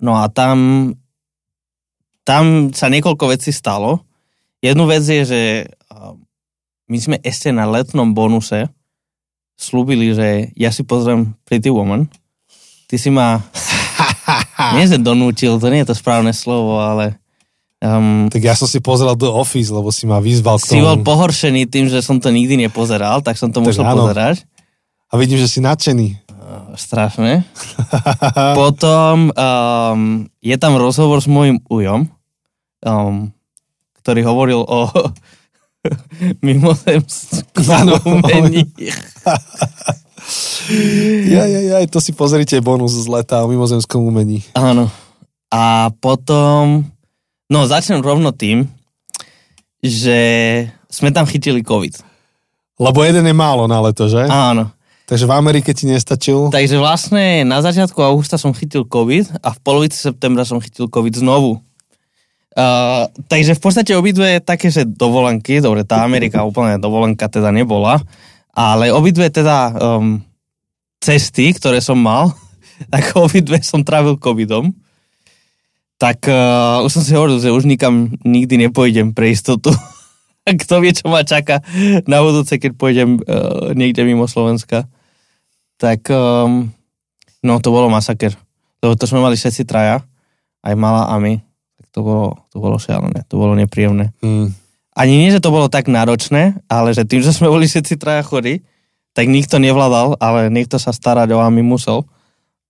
no 0.02 0.20
a 0.20 0.28
tam 0.28 0.90
tam 2.26 2.74
sa 2.74 2.90
niekoľko 2.90 3.30
vecí 3.30 3.54
stalo. 3.54 4.02
Jednu 4.58 4.90
vec 4.90 5.06
je, 5.06 5.22
že 5.22 5.40
my 6.90 6.98
sme 6.98 7.16
ešte 7.22 7.54
na 7.54 7.70
letnom 7.70 8.10
bonuse 8.10 8.66
slúbili, 9.54 10.12
že 10.12 10.50
ja 10.58 10.74
si 10.74 10.82
pozriem 10.82 11.38
Pretty 11.46 11.70
Woman. 11.70 12.10
Ty 12.90 12.96
si 12.98 13.10
ma 13.14 13.40
nie 14.76 14.90
že 14.90 14.98
donútil, 14.98 15.58
to 15.62 15.70
nie 15.70 15.86
je 15.86 15.94
to 15.94 15.96
správne 15.96 16.34
slovo, 16.34 16.82
ale 16.82 17.18
Um, 17.76 18.32
tak 18.32 18.40
ja 18.40 18.56
som 18.56 18.64
si 18.64 18.80
pozeral 18.80 19.20
do 19.20 19.28
Office, 19.28 19.68
lebo 19.68 19.92
si 19.92 20.08
ma 20.08 20.16
vyzval 20.16 20.56
k 20.56 20.64
tomu. 20.64 20.80
Si 20.80 20.80
bol 20.80 20.96
pohoršený 21.04 21.68
tým, 21.68 21.92
že 21.92 22.00
som 22.00 22.16
to 22.16 22.32
nikdy 22.32 22.56
nepozeral, 22.56 23.20
tak 23.20 23.36
som 23.36 23.52
to 23.52 23.60
tak 23.60 23.68
musel 23.68 23.84
áno. 23.84 24.08
pozerať. 24.08 24.48
A 25.12 25.20
vidím, 25.20 25.36
že 25.36 25.44
si 25.44 25.60
nadšený. 25.60 26.24
Uh, 26.32 26.72
strašne. 26.72 27.44
Potom 28.60 29.28
um, 29.28 30.00
je 30.40 30.56
tam 30.56 30.72
rozhovor 30.80 31.20
s 31.20 31.28
môjim 31.28 31.60
ujom, 31.68 32.08
um, 32.82 33.30
ktorý 34.02 34.20
hovoril 34.26 34.60
o 34.66 34.90
mimozemskom 36.46 38.02
umení. 38.04 38.66
Ja, 41.30 41.46
ja, 41.46 41.60
ja, 41.62 41.76
to 41.86 42.02
si 42.02 42.10
pozrite 42.10 42.58
bonus 42.58 42.98
z 42.98 43.06
leta 43.06 43.46
o 43.46 43.50
mimozemskom 43.50 44.02
umení. 44.02 44.42
Áno. 44.58 44.90
A 45.54 45.94
potom, 46.02 46.82
no 47.46 47.58
začnem 47.70 48.02
rovno 48.02 48.34
tým, 48.34 48.66
že 49.78 50.18
sme 50.90 51.14
tam 51.14 51.30
chytili 51.30 51.62
COVID. 51.62 52.02
Lebo 52.82 53.06
jeden 53.06 53.22
je 53.22 53.36
málo 53.36 53.70
na 53.70 53.78
leto, 53.78 54.10
že? 54.10 54.26
Áno. 54.26 54.74
Takže 55.06 55.30
v 55.30 55.36
Amerike 55.38 55.70
ti 55.70 55.86
nestačil. 55.86 56.50
Takže 56.50 56.82
vlastne 56.82 57.46
na 57.46 57.62
začiatku 57.62 58.02
augusta 58.02 58.34
som 58.34 58.50
chytil 58.50 58.82
COVID 58.82 59.38
a 59.38 59.54
v 59.54 59.58
polovici 59.62 59.94
septembra 60.02 60.42
som 60.42 60.58
chytil 60.58 60.90
COVID 60.90 61.14
znovu. 61.22 61.62
Uh, 62.57 63.12
takže 63.29 63.53
v 63.53 63.61
podstate 63.61 63.92
obidve 63.92 64.40
také, 64.40 64.73
že 64.73 64.88
dovolenky, 64.88 65.61
dobre, 65.61 65.85
tá 65.85 66.01
Amerika 66.01 66.40
úplne 66.40 66.81
dovolenka 66.81 67.29
teda 67.29 67.53
nebola, 67.53 68.01
ale 68.57 68.88
obidve 68.88 69.29
teda 69.29 69.77
um, 69.77 70.25
cesty, 71.05 71.53
ktoré 71.53 71.85
som 71.85 72.01
mal, 72.01 72.33
tak 72.92 73.12
obidve 73.12 73.61
som 73.61 73.85
trávil 73.85 74.16
covidom. 74.16 74.73
Tak 76.01 76.29
uh, 76.33 76.81
už 76.81 76.97
som 76.97 77.03
si 77.05 77.12
hovoril, 77.12 77.45
že 77.45 77.53
už 77.53 77.69
nikam 77.69 78.16
nikdy 78.25 78.69
nepojdem 78.69 79.12
pre 79.12 79.37
istotu. 79.37 79.69
Kto 80.64 80.81
vie, 80.81 80.97
čo 80.97 81.12
ma 81.12 81.29
čaká 81.29 81.61
na 82.09 82.25
budúce, 82.25 82.57
keď 82.57 82.73
pôjdem 82.73 83.21
uh, 83.21 83.77
niekde 83.77 84.01
mimo 84.09 84.25
Slovenska. 84.25 84.88
Tak 85.77 86.09
um, 86.09 86.73
no 87.45 87.61
to 87.61 87.69
bolo 87.69 87.92
masaker. 87.92 88.33
Lebo 88.81 88.97
to 88.97 89.05
sme 89.05 89.21
mali 89.21 89.37
všetci 89.37 89.69
traja, 89.69 90.01
aj 90.64 90.73
malá 90.73 91.12
a 91.12 91.21
my. 91.21 91.40
To 91.96 92.04
bolo, 92.04 92.26
to 92.52 92.61
bolo 92.61 92.76
šialené, 92.76 93.24
to 93.24 93.40
bolo 93.40 93.56
nepríjemné. 93.56 94.12
Mm. 94.20 94.52
Ani 94.92 95.14
nie, 95.16 95.32
že 95.32 95.40
to 95.40 95.48
bolo 95.48 95.72
tak 95.72 95.88
náročné, 95.88 96.61
ale 96.68 96.92
že 96.92 97.09
tým, 97.09 97.24
že 97.24 97.32
sme 97.32 97.48
boli 97.48 97.64
všetci 97.64 97.96
traja 97.96 98.20
chorí, 98.20 98.61
tak 99.16 99.32
nikto 99.32 99.56
nevládal, 99.56 100.20
ale 100.20 100.52
niekto 100.52 100.76
sa 100.76 100.92
starať 100.92 101.32
o 101.32 101.40
Ami 101.40 101.64
musel. 101.64 102.04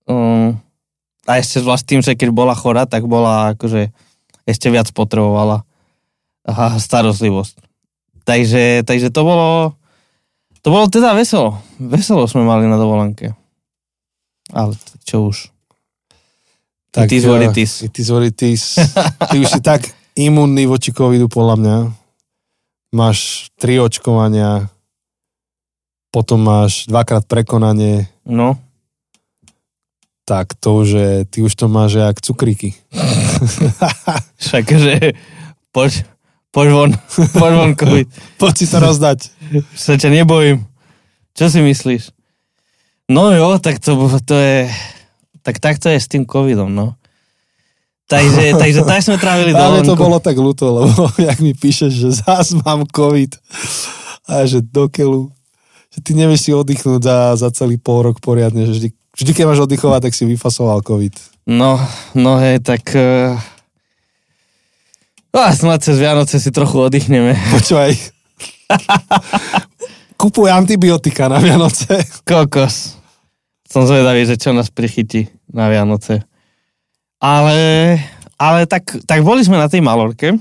Um, 0.06 0.54
a 1.26 1.42
ešte 1.42 1.58
zvlášť 1.58 1.84
tým, 1.86 2.00
že 2.06 2.14
keď 2.14 2.30
bola 2.30 2.54
chorá, 2.54 2.86
tak 2.86 3.10
bola 3.10 3.58
akože 3.58 3.90
ešte 4.46 4.70
viac 4.70 4.86
potrebovala 4.94 5.66
aha, 6.46 6.78
starostlivosť. 6.78 7.66
Takže, 8.22 8.86
takže 8.86 9.10
to 9.10 9.22
bolo 9.26 9.74
to 10.66 10.74
bolo 10.74 10.90
teda 10.90 11.14
veselo. 11.14 11.62
Veselo 11.78 12.26
sme 12.26 12.42
mali 12.42 12.66
na 12.66 12.74
dovolenke. 12.74 13.38
Ale 14.50 14.74
čo 15.06 15.30
už. 15.30 15.54
It 16.96 17.12
is 17.12 17.24
what 17.28 17.44
eh, 17.44 17.52
it 17.52 17.56
is. 17.61 17.72
It 17.85 17.94
is 17.98 18.09
what 18.09 18.24
it 18.24 18.40
is. 18.40 18.80
Ty 19.28 19.37
už 19.37 19.48
si 19.52 19.61
tak 19.61 19.85
imunný 20.16 20.64
voči 20.64 20.96
covidu, 20.96 21.28
podľa 21.28 21.56
mňa. 21.61 21.76
Máš 22.96 23.52
tri 23.61 23.76
očkovania, 23.76 24.72
potom 26.09 26.40
máš 26.40 26.88
dvakrát 26.88 27.28
prekonanie, 27.28 28.09
No, 28.26 28.59
tak 30.26 30.59
to 30.59 30.82
už 30.82 30.88
je, 30.90 31.12
ty 31.30 31.38
už 31.42 31.54
to 31.54 31.70
máš 31.70 32.02
jak 32.02 32.20
cukríky. 32.20 32.74
však, 34.42 34.64
že 34.66 35.14
poď, 35.70 36.02
poď 36.50 36.68
von, 36.74 36.90
poď 37.38 37.52
von, 37.54 37.72
COVID. 37.78 38.09
Poď 38.42 38.52
si 38.59 38.66
to 38.66 38.82
rozdať. 38.82 39.30
Sa 39.78 39.94
ťa 39.94 40.11
nebojím. 40.11 40.66
Čo 41.38 41.46
si 41.46 41.62
myslíš? 41.62 42.11
No 43.06 43.30
jo, 43.30 43.62
tak 43.62 43.78
to, 43.78 43.94
to 44.26 44.35
je... 44.35 44.66
Tak 45.46 45.62
tak 45.62 45.78
to 45.78 45.87
je 45.87 46.02
s 46.02 46.11
tým 46.11 46.26
covidom, 46.26 46.66
no. 46.66 46.98
Takže, 48.06 48.54
takže 48.62 48.80
tak 48.82 49.02
sme 49.02 49.18
trávili 49.18 49.54
Ale 49.54 49.82
to 49.82 49.94
dovolenku. 49.94 50.02
bolo 50.02 50.18
tak 50.18 50.37
ľúto, 50.38 50.74
lebo 50.74 51.06
jak 51.30 51.38
mi 51.38 51.54
píšeš, 51.54 51.92
že 51.94 52.09
zás 52.22 52.54
mám 52.66 52.87
covid 52.90 53.38
a 54.26 54.42
že 54.42 54.59
do 54.59 54.90
keľu, 54.90 55.30
že 55.94 55.98
ty 56.02 56.18
nevieš 56.18 56.40
si 56.42 56.50
oddychnúť 56.50 57.02
za, 57.02 57.18
za 57.38 57.48
celý 57.54 57.78
pol 57.78 58.11
rok 58.11 58.18
poriadne, 58.18 58.66
že 58.66 58.74
vždy, 58.74 58.88
vždy 59.14 59.30
keď 59.30 59.44
máš 59.46 59.62
oddychovať, 59.62 60.11
tak 60.11 60.14
si 60.18 60.26
vyfasoval 60.26 60.82
covid. 60.82 61.14
No, 61.46 61.78
no 62.18 62.42
hej, 62.42 62.59
tak... 62.59 62.82
Uh... 62.90 63.38
A 65.30 65.52
snad 65.54 65.85
cez 65.85 66.00
Vianoce 66.00 66.42
si 66.42 66.50
trochu 66.50 66.80
oddychneme. 66.80 67.38
Počúvaj. 67.54 67.94
Kupuj 70.18 70.48
antibiotika 70.50 71.30
na 71.30 71.38
Vianoce. 71.38 72.02
Kokos. 72.26 72.98
Som 73.68 73.85
zvedavý, 73.87 74.24
že 74.24 74.40
čo 74.40 74.56
nás 74.56 74.72
prichytí 74.72 75.36
na 75.50 75.70
Vianoce. 75.70 76.22
Ale, 77.22 77.59
ale 78.37 78.68
tak, 78.68 79.02
tak 79.09 79.24
boli 79.24 79.40
sme 79.42 79.56
na 79.56 79.70
tej 79.70 79.80
Malorke 79.80 80.37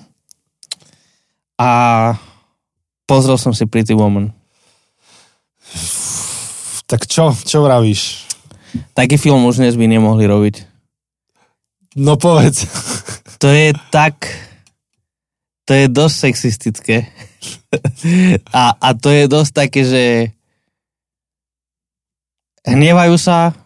a 1.56 1.70
pozrel 3.08 3.40
som 3.40 3.56
si 3.56 3.64
Pretty 3.66 3.96
Woman. 3.96 4.34
Tak 6.86 7.10
čo, 7.10 7.34
čo 7.34 7.66
vravíš? 7.66 8.30
Taký 8.94 9.18
film 9.18 9.48
už 9.48 9.64
dnes 9.64 9.74
by 9.80 9.88
nemohli 9.88 10.28
robiť. 10.28 10.56
No 11.96 12.20
povedz. 12.20 12.68
To 13.40 13.52
je 13.52 13.76
tak... 13.92 14.32
To 15.66 15.74
je 15.74 15.90
dosť 15.90 16.16
sexistické. 16.30 17.10
a, 18.54 18.78
a 18.78 18.88
to 18.94 19.10
je 19.10 19.26
dosť 19.26 19.52
také, 19.66 19.82
že 19.82 20.04
hnievajú 22.70 23.18
sa, 23.18 23.58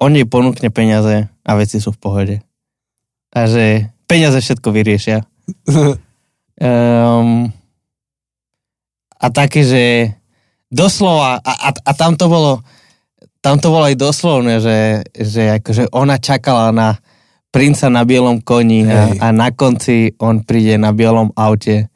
on 0.00 0.16
jej 0.16 0.24
ponúkne 0.24 0.72
peniaze 0.72 1.28
a 1.44 1.50
veci 1.54 1.78
sú 1.78 1.92
v 1.92 2.00
pohode. 2.00 2.36
A 3.30 3.46
že 3.46 3.92
peniaze 4.08 4.40
všetko 4.40 4.72
vyriešia. 4.72 5.22
Um, 6.58 7.46
a 9.24 9.26
také, 9.28 9.62
že 9.62 9.84
doslova, 10.72 11.38
a, 11.44 11.52
a, 11.52 11.70
a 11.76 11.92
tam 11.92 12.16
to 12.16 12.26
bolo, 12.26 12.64
tam 13.44 13.60
to 13.60 13.68
bolo 13.68 13.86
aj 13.86 13.96
doslovne, 14.00 14.58
že, 14.58 15.04
že 15.14 15.60
akože 15.60 15.92
ona 15.92 16.16
čakala 16.16 16.72
na 16.72 16.96
princa 17.50 17.90
na 17.90 18.06
bielom 18.06 18.40
koni 18.40 18.86
a, 18.86 19.10
a 19.18 19.26
na 19.34 19.50
konci 19.50 20.14
on 20.22 20.46
príde 20.46 20.78
na 20.78 20.94
bielom 20.94 21.34
aute 21.34 21.90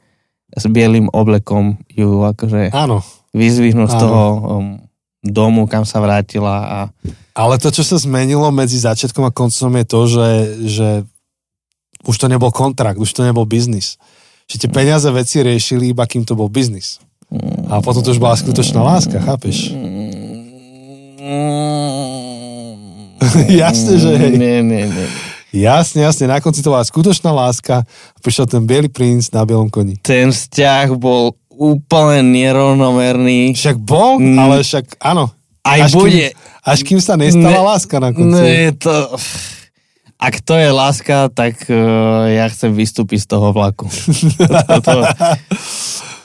s 0.55 0.64
bielým 0.67 1.11
oblekom 1.11 1.79
ju 1.90 2.27
akože 2.27 2.75
Áno. 2.75 3.03
vyzvihnú 3.31 3.87
z 3.87 3.95
Áno. 3.95 4.03
toho 4.03 4.23
um, 4.27 4.67
domu, 5.25 5.65
kam 5.65 5.89
sa 5.89 5.99
vrátila 6.05 6.57
a 6.61 6.79
Ale 7.35 7.59
to, 7.59 7.73
čo 7.73 7.83
sa 7.83 7.99
zmenilo 7.99 8.47
medzi 8.55 8.79
začiatkom 8.79 9.27
a 9.27 9.35
koncom 9.35 9.73
je 9.81 9.85
to, 9.89 10.01
že, 10.07 10.29
že 10.71 10.89
už 12.05 12.17
to 12.21 12.27
nebol 12.29 12.53
kontrakt, 12.55 13.01
už 13.01 13.11
to 13.11 13.25
nebol 13.27 13.49
biznis. 13.49 13.99
Že 14.47 14.69
tie 14.69 14.71
peniaze 14.71 15.09
veci 15.09 15.41
riešili, 15.41 15.91
iba 15.91 16.05
kým 16.05 16.23
to 16.23 16.37
bol 16.37 16.53
biznis. 16.53 17.01
A 17.73 17.81
potom 17.81 18.05
to 18.05 18.13
už 18.13 18.21
bola 18.21 18.37
skutočná 18.37 18.85
láska, 18.85 19.19
chápeš? 19.19 19.73
Jasne, 23.49 23.95
že 23.99 24.11
hej. 24.15 24.37
Nie, 24.37 24.61
nie, 24.63 24.85
nie. 24.87 25.09
Jasne, 25.55 26.03
jasne, 26.03 26.27
na 26.27 26.43
konci 26.43 26.67
to 26.67 26.75
bola 26.75 26.83
skutočná 26.83 27.31
láska 27.31 27.87
a 27.87 28.19
prišiel 28.19 28.51
ten 28.51 28.67
biely 28.67 28.91
princ 28.91 29.31
na 29.31 29.47
bielom 29.47 29.71
koni. 29.71 29.95
Ten 30.03 30.35
vzťah 30.35 30.99
bol 30.99 31.39
úplne 31.57 32.21
nerovnomerný. 32.35 33.55
Však 33.55 33.77
bol, 33.79 34.19
Mm. 34.19 34.38
ale 34.38 34.55
však 34.61 34.99
áno. 35.01 35.31
Aj 35.64 35.81
až 35.81 35.97
bude. 35.97 36.35
Kým, 36.35 36.62
až 36.64 36.79
kým 36.85 37.01
sa 37.01 37.14
nestala 37.17 37.61
Ne- 37.61 37.69
láska 37.73 37.97
na 37.97 38.11
konci. 38.12 38.43
Je 38.43 38.73
to... 38.77 38.95
Ak 40.14 40.40
to 40.40 40.57
je 40.57 40.71
láska, 40.73 41.29
tak 41.29 41.69
uh, 41.69 42.31
ja 42.33 42.49
chcem 42.49 42.73
vystúpiť 42.73 43.27
z 43.27 43.37
toho 43.37 43.53
vlaku. 43.53 43.85
to, 44.71 44.75
to, 44.81 44.95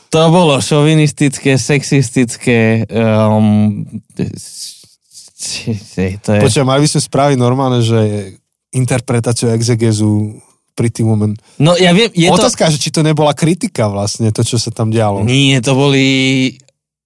to 0.08 0.22
bolo 0.32 0.62
šovinistické, 0.64 1.60
sexistické. 1.60 2.88
Um, 2.88 3.84
to 6.24 6.30
je... 6.32 6.40
Počujem, 6.40 6.68
mali 6.68 6.86
by 6.86 6.90
sme 6.90 7.02
spraviť 7.02 7.38
normálne, 7.40 7.84
že 7.84 8.32
interpretáciu 8.72 9.52
exegezu 9.52 10.38
Pretty 10.80 11.04
Woman. 11.04 11.36
No 11.60 11.76
ja 11.76 11.92
viem, 11.92 12.08
je 12.16 12.32
to... 12.32 12.40
Otázka, 12.40 12.72
že 12.72 12.80
či 12.80 12.88
to 12.90 13.04
nebola 13.04 13.36
kritika 13.36 13.92
vlastne, 13.92 14.32
to, 14.32 14.40
čo 14.42 14.56
sa 14.56 14.72
tam 14.72 14.88
dialo. 14.88 15.28
Nie, 15.28 15.60
to 15.60 15.76
boli 15.76 16.56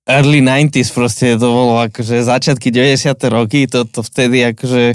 early 0.05 0.45
90s 0.45 0.93
proste, 0.93 1.33
to 1.33 1.47
bolo 1.47 1.81
akože 1.81 2.21
začiatky 2.21 2.69
90. 2.69 3.09
roky, 3.33 3.65
to, 3.65 3.81
to 3.83 4.05
vtedy 4.05 4.45
akože, 4.45 4.93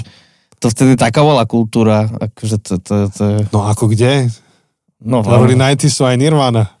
to 0.55 0.67
vtedy 0.69 0.95
taká 0.95 1.19
bola 1.19 1.43
kultúra, 1.43 2.07
akože 2.07 2.55
to, 2.61 2.73
to, 2.79 2.95
to, 3.11 3.25
No 3.51 3.67
ako 3.67 3.91
kde? 3.91 4.31
no, 5.01 5.19
Early 5.19 5.59
90 5.59 5.89
sú 5.89 6.05
aj 6.05 6.15
Nirvana. 6.15 6.71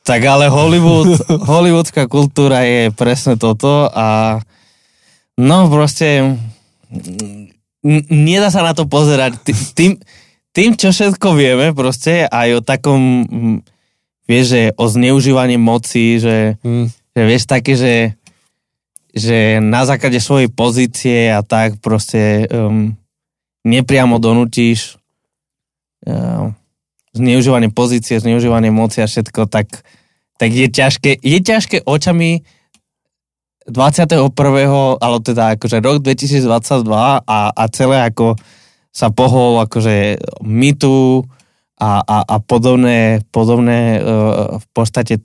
tak 0.00 0.22
ale 0.22 0.48
Hollywood, 0.48 1.20
hollywoodská 1.50 2.08
kultúra 2.08 2.64
je 2.64 2.88
presne 2.94 3.36
toto 3.36 3.90
a 3.90 4.40
no 5.36 5.68
proste 5.68 6.38
n- 7.84 8.06
nedá 8.08 8.48
sa 8.48 8.62
na 8.62 8.72
to 8.72 8.86
pozerať. 8.86 9.36
Tým, 9.74 9.98
tým, 10.58 10.74
čo 10.74 10.90
všetko 10.90 11.38
vieme 11.38 11.70
proste, 11.70 12.26
aj 12.26 12.58
o 12.58 12.60
takom, 12.66 13.22
mm, 13.22 13.58
vieš, 14.26 14.44
že 14.50 14.62
o 14.74 14.90
zneužívaní 14.90 15.54
moci, 15.54 16.18
že 16.18 16.58
Hm. 16.66 16.90
že 16.90 17.22
vieš 17.22 17.46
také, 17.46 17.78
že, 17.78 18.18
že 19.14 19.62
na 19.62 19.86
základe 19.86 20.18
svojej 20.18 20.50
pozície 20.50 21.30
a 21.30 21.46
tak 21.46 21.78
proste 21.78 22.50
um, 22.50 22.90
nepriamo 23.62 24.18
donútiš 24.18 24.98
um, 26.02 26.50
zneužívanie 27.14 27.70
pozície, 27.70 28.18
zneužívanie 28.18 28.74
moci 28.74 28.98
a 28.98 29.06
všetko, 29.06 29.46
tak, 29.46 29.70
tak 30.42 30.50
je 30.50 30.66
ťažké, 30.66 31.22
je 31.22 31.38
ťažké 31.38 31.86
očami 31.86 32.42
21. 33.70 34.26
ale 34.98 35.16
teda 35.22 35.54
akože 35.54 35.78
rok 35.86 36.02
2022 36.02 36.82
a, 37.22 37.38
a 37.54 37.62
celé 37.70 38.02
ako 38.10 38.34
sa 38.92 39.12
pohol 39.12 39.62
akože 39.62 40.18
mitu 40.42 41.22
a, 41.78 42.02
a, 42.02 42.18
a 42.26 42.36
podobné, 42.42 43.22
podobné 43.30 44.02
uh, 44.02 44.58
v 44.58 44.66
podstate 44.74 45.22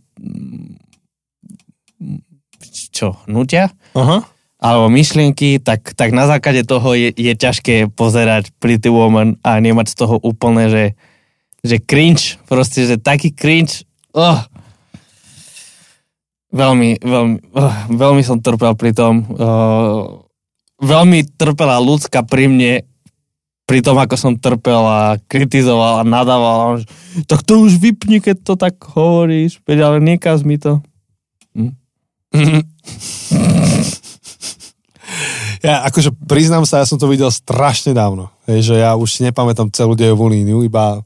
čo, 2.93 3.17
nutia? 3.25 3.73
Aha. 3.97 4.25
alebo 4.63 4.87
myšlienky, 4.87 5.59
tak, 5.59 5.91
tak 5.97 6.15
na 6.15 6.29
základe 6.29 6.63
toho 6.63 6.95
je, 6.95 7.11
je 7.13 7.33
ťažké 7.35 7.91
pozerať 7.91 8.53
Pretty 8.63 8.87
Woman 8.87 9.35
a 9.43 9.59
nemať 9.59 9.91
z 9.91 9.95
toho 9.99 10.15
úplne, 10.23 10.71
že, 10.71 10.85
že 11.65 11.83
cringe, 11.83 12.39
proste, 12.47 12.87
že 12.87 12.95
taký 13.01 13.35
cringe, 13.35 13.83
oh. 14.15 14.39
veľmi, 16.55 17.03
veľmi, 17.03 17.37
oh, 17.53 17.75
veľmi 17.91 18.23
som 18.23 18.39
trpel 18.39 18.73
pri 18.79 18.95
tom, 18.95 19.27
uh, 19.35 20.23
veľmi 20.79 21.35
trpela 21.35 21.83
ľudská 21.83 22.23
pri 22.23 22.47
mne, 22.47 22.73
pri 23.63 23.79
tom, 23.79 23.95
ako 23.95 24.15
som 24.19 24.35
trpel 24.35 24.83
a 24.83 25.15
kritizoval 25.31 26.03
a 26.03 26.07
nadával, 26.07 26.83
že, 26.83 26.85
tak 27.25 27.47
to 27.47 27.63
už 27.63 27.79
vypni, 27.79 28.19
keď 28.19 28.43
to 28.43 28.53
tak 28.59 28.75
hovoríš, 28.83 29.63
ale 29.65 30.03
niekaz 30.03 30.43
mi 30.43 30.59
to. 30.59 30.83
Hm? 31.55 31.73
Ja 35.63 35.87
akože 35.87 36.11
priznám 36.27 36.67
sa, 36.67 36.83
ja 36.83 36.89
som 36.89 36.99
to 36.99 37.07
videl 37.07 37.31
strašne 37.31 37.95
dávno. 37.95 38.27
Hej, 38.51 38.67
že 38.67 38.75
ja 38.83 38.99
už 38.99 39.07
si 39.07 39.23
nepamätám 39.23 39.71
celú 39.71 39.95
dejovú 39.95 40.27
líniu, 40.27 40.59
iba 40.59 40.99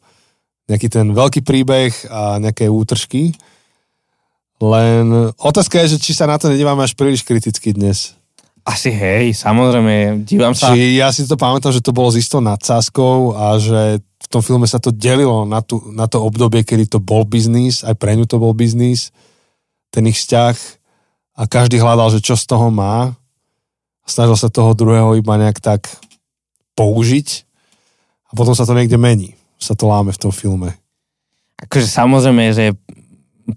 nejaký 0.66 0.90
ten 0.90 1.14
veľký 1.14 1.46
príbeh 1.46 1.94
a 2.10 2.42
nejaké 2.42 2.66
útržky. 2.66 3.38
Len 4.58 5.30
otázka 5.38 5.78
je, 5.86 5.94
že 5.96 6.02
či 6.02 6.18
sa 6.18 6.26
na 6.26 6.42
to 6.42 6.50
nedívame 6.50 6.82
až 6.82 6.98
príliš 6.98 7.22
kriticky 7.22 7.70
dnes. 7.78 8.18
Asi 8.68 8.92
hej, 8.92 9.32
samozrejme, 9.32 10.28
dívam 10.28 10.52
sa. 10.52 10.76
Či 10.76 11.00
ja 11.00 11.08
si 11.16 11.24
to 11.24 11.40
pamätám, 11.40 11.72
že 11.72 11.80
to 11.80 11.96
bolo 11.96 12.12
z 12.12 12.20
istou 12.20 12.44
nadsázkou 12.44 13.32
a 13.32 13.56
že 13.56 14.04
v 14.04 14.28
tom 14.28 14.44
filme 14.44 14.68
sa 14.68 14.76
to 14.76 14.92
delilo 14.92 15.48
na, 15.48 15.64
tú, 15.64 15.80
na 15.96 16.04
to 16.04 16.20
obdobie, 16.20 16.68
kedy 16.68 16.84
to 16.84 17.00
bol 17.00 17.24
biznis, 17.24 17.88
aj 17.88 17.96
pre 17.96 18.20
ňu 18.20 18.28
to 18.28 18.36
bol 18.36 18.52
biznis, 18.52 19.16
ten 19.88 20.04
ich 20.12 20.20
vzťah 20.20 20.56
a 21.40 21.48
každý 21.48 21.80
hľadal, 21.80 22.12
že 22.12 22.20
čo 22.20 22.36
z 22.36 22.44
toho 22.44 22.68
má. 22.68 23.16
Snažil 24.04 24.36
sa 24.36 24.52
toho 24.52 24.76
druhého 24.76 25.16
iba 25.16 25.40
nejak 25.40 25.64
tak 25.64 25.88
použiť 26.76 27.48
a 28.28 28.32
potom 28.36 28.52
sa 28.52 28.68
to 28.68 28.76
niekde 28.76 29.00
mení. 29.00 29.40
Sa 29.64 29.80
to 29.80 29.88
láme 29.88 30.12
v 30.12 30.22
tom 30.28 30.36
filme. 30.36 30.76
Akože 31.64 31.88
samozrejme, 31.88 32.52
že 32.52 32.76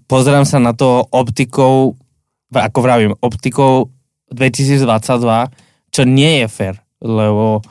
pozerám 0.07 0.47
sa 0.47 0.55
na 0.63 0.71
to 0.71 1.03
optikou, 1.11 1.99
ako 2.47 2.79
vravím, 2.79 3.11
optikou 3.19 3.91
2022, 4.31 5.91
čo 5.91 6.01
nie 6.07 6.43
je 6.43 6.47
fér, 6.47 6.75
lebo 7.03 7.61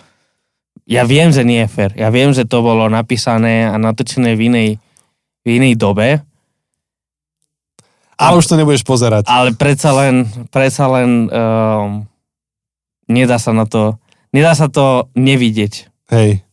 ja 0.84 1.08
viem, 1.08 1.32
že 1.32 1.42
nie 1.42 1.64
je 1.64 1.72
fér. 1.72 1.90
Ja 1.96 2.12
viem, 2.12 2.30
že 2.36 2.44
to 2.44 2.60
bolo 2.60 2.86
napísané 2.92 3.66
a 3.66 3.80
natočené 3.80 4.36
v 4.36 4.40
inej, 4.52 4.70
v 5.42 5.48
inej 5.48 5.74
dobe, 5.80 6.20
ale 8.20 8.36
už 8.36 8.52
to 8.52 8.60
nebudeš 8.60 8.84
pozerať. 8.84 9.24
Ale 9.32 9.56
predsa 9.56 9.96
len, 9.96 10.28
predsa 10.52 10.84
len 10.92 11.32
um, 11.32 12.04
nedá 13.08 13.40
sa 13.40 13.56
na 13.56 13.64
to, 13.64 13.96
nedá 14.28 14.52
sa 14.52 14.68
to 14.68 15.08
nevidieť. 15.16 15.88
Hej. 16.12 16.44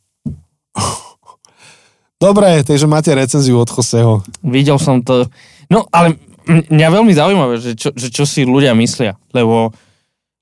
Dobre, 2.24 2.64
takže 2.64 2.88
máte 2.88 3.12
recenziu 3.12 3.60
od 3.60 3.68
Joseho. 3.68 4.24
Videl 4.42 4.80
som 4.80 5.04
to. 5.04 5.28
No, 5.68 5.84
ale 5.92 6.16
mňa 6.48 6.88
veľmi 6.88 7.12
zaujímavé, 7.12 7.60
že 7.60 7.76
čo, 7.76 7.92
že 7.92 8.08
čo 8.16 8.24
si 8.24 8.48
ľudia 8.48 8.72
myslia, 8.72 9.20
lebo 9.36 9.76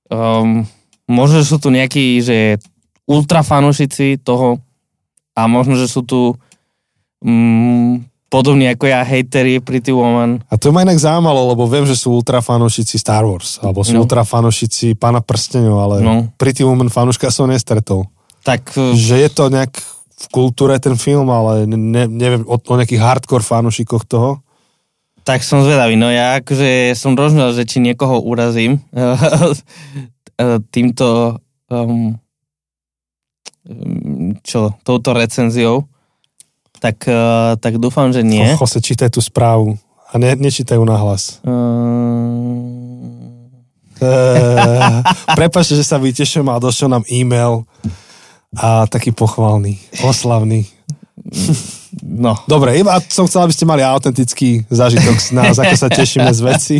um, 0.09 0.65
možno, 1.09 1.41
že 1.41 1.47
sú 1.49 1.57
tu 1.57 1.69
nejakí, 1.73 2.21
že 2.21 2.61
ultrafanušici 3.05 4.21
toho 4.21 4.57
a 5.37 5.45
možno, 5.45 5.77
že 5.77 5.85
sú 5.85 6.01
tu 6.01 6.33
um, 7.21 8.01
podobne 8.29 8.73
ako 8.73 8.85
ja 8.89 9.05
hejteri 9.05 9.61
Pretty 9.61 9.93
Woman. 9.93 10.41
A 10.49 10.57
to 10.57 10.73
ma 10.73 10.83
inak 10.83 10.99
zaujímalo, 10.99 11.53
lebo 11.53 11.69
viem, 11.69 11.85
že 11.85 11.95
sú 11.95 12.17
ultra 12.17 12.41
fanošici 12.41 12.99
Star 12.99 13.23
Wars, 13.23 13.61
alebo 13.61 13.85
sú 13.85 13.95
no. 13.95 14.03
ultra 14.03 14.25
fanošici 14.25 14.97
Pána 14.97 15.21
prstenov, 15.21 15.79
ale 15.79 15.95
no. 16.01 16.13
Pretty 16.35 16.65
Woman 16.65 16.89
fanuška 16.89 17.29
som 17.29 17.47
nestretol. 17.47 18.09
Tak... 18.45 18.75
Že 18.75 19.15
je 19.25 19.29
to 19.31 19.49
nejak 19.49 19.73
v 20.15 20.25
kultúre 20.31 20.79
ten 20.79 20.95
film, 20.95 21.27
ale 21.27 21.67
ne, 21.67 22.07
neviem 22.07 22.43
o, 22.47 22.55
o 22.55 22.73
nejakých 22.75 23.03
hardcore 23.03 23.43
fanušikoch 23.43 24.07
toho. 24.07 24.44
Tak 25.25 25.41
som 25.41 25.65
zvedavý, 25.65 25.97
no 25.97 26.13
ja 26.13 26.37
akože 26.37 26.93
som 26.93 27.17
rozmýšľal, 27.17 27.57
že 27.57 27.65
či 27.65 27.81
niekoho 27.81 28.21
urazím 28.21 28.77
týmto 30.75 31.41
um, 31.65 32.13
čo, 34.45 34.77
touto 34.85 35.17
recenziou 35.17 35.89
tak, 36.77 37.09
uh, 37.09 37.57
tak 37.57 37.81
dúfam, 37.81 38.13
že 38.13 38.21
nie. 38.21 38.45
Jose, 38.45 38.77
čítaj 38.77 39.09
tú 39.09 39.17
správu 39.17 39.81
a 40.05 40.21
ne, 40.21 40.37
nečítajú 40.37 40.85
na 40.85 41.01
hlas. 41.01 41.41
Uh... 41.41 42.85
Uh, 43.95 44.99
prepačte, 45.39 45.79
že 45.79 45.87
sa 45.87 45.95
vytešujem 45.95 46.45
a 46.51 46.59
došiel 46.59 46.91
nám 46.91 47.07
e-mail 47.07 47.63
a 48.53 48.85
taký 48.91 49.15
pochvalný, 49.15 49.79
oslavný. 50.03 50.67
No. 52.05 52.37
Dobre, 52.45 52.77
iba 52.77 53.01
som 53.09 53.25
chcel, 53.25 53.49
aby 53.49 53.53
ste 53.57 53.65
mali 53.65 53.81
autentický 53.81 54.61
zážitok 54.69 55.17
z 55.17 55.29
nás, 55.33 55.57
ako 55.57 55.73
sa 55.73 55.89
tešíme 55.89 56.29
z 56.29 56.41
veci. 56.45 56.75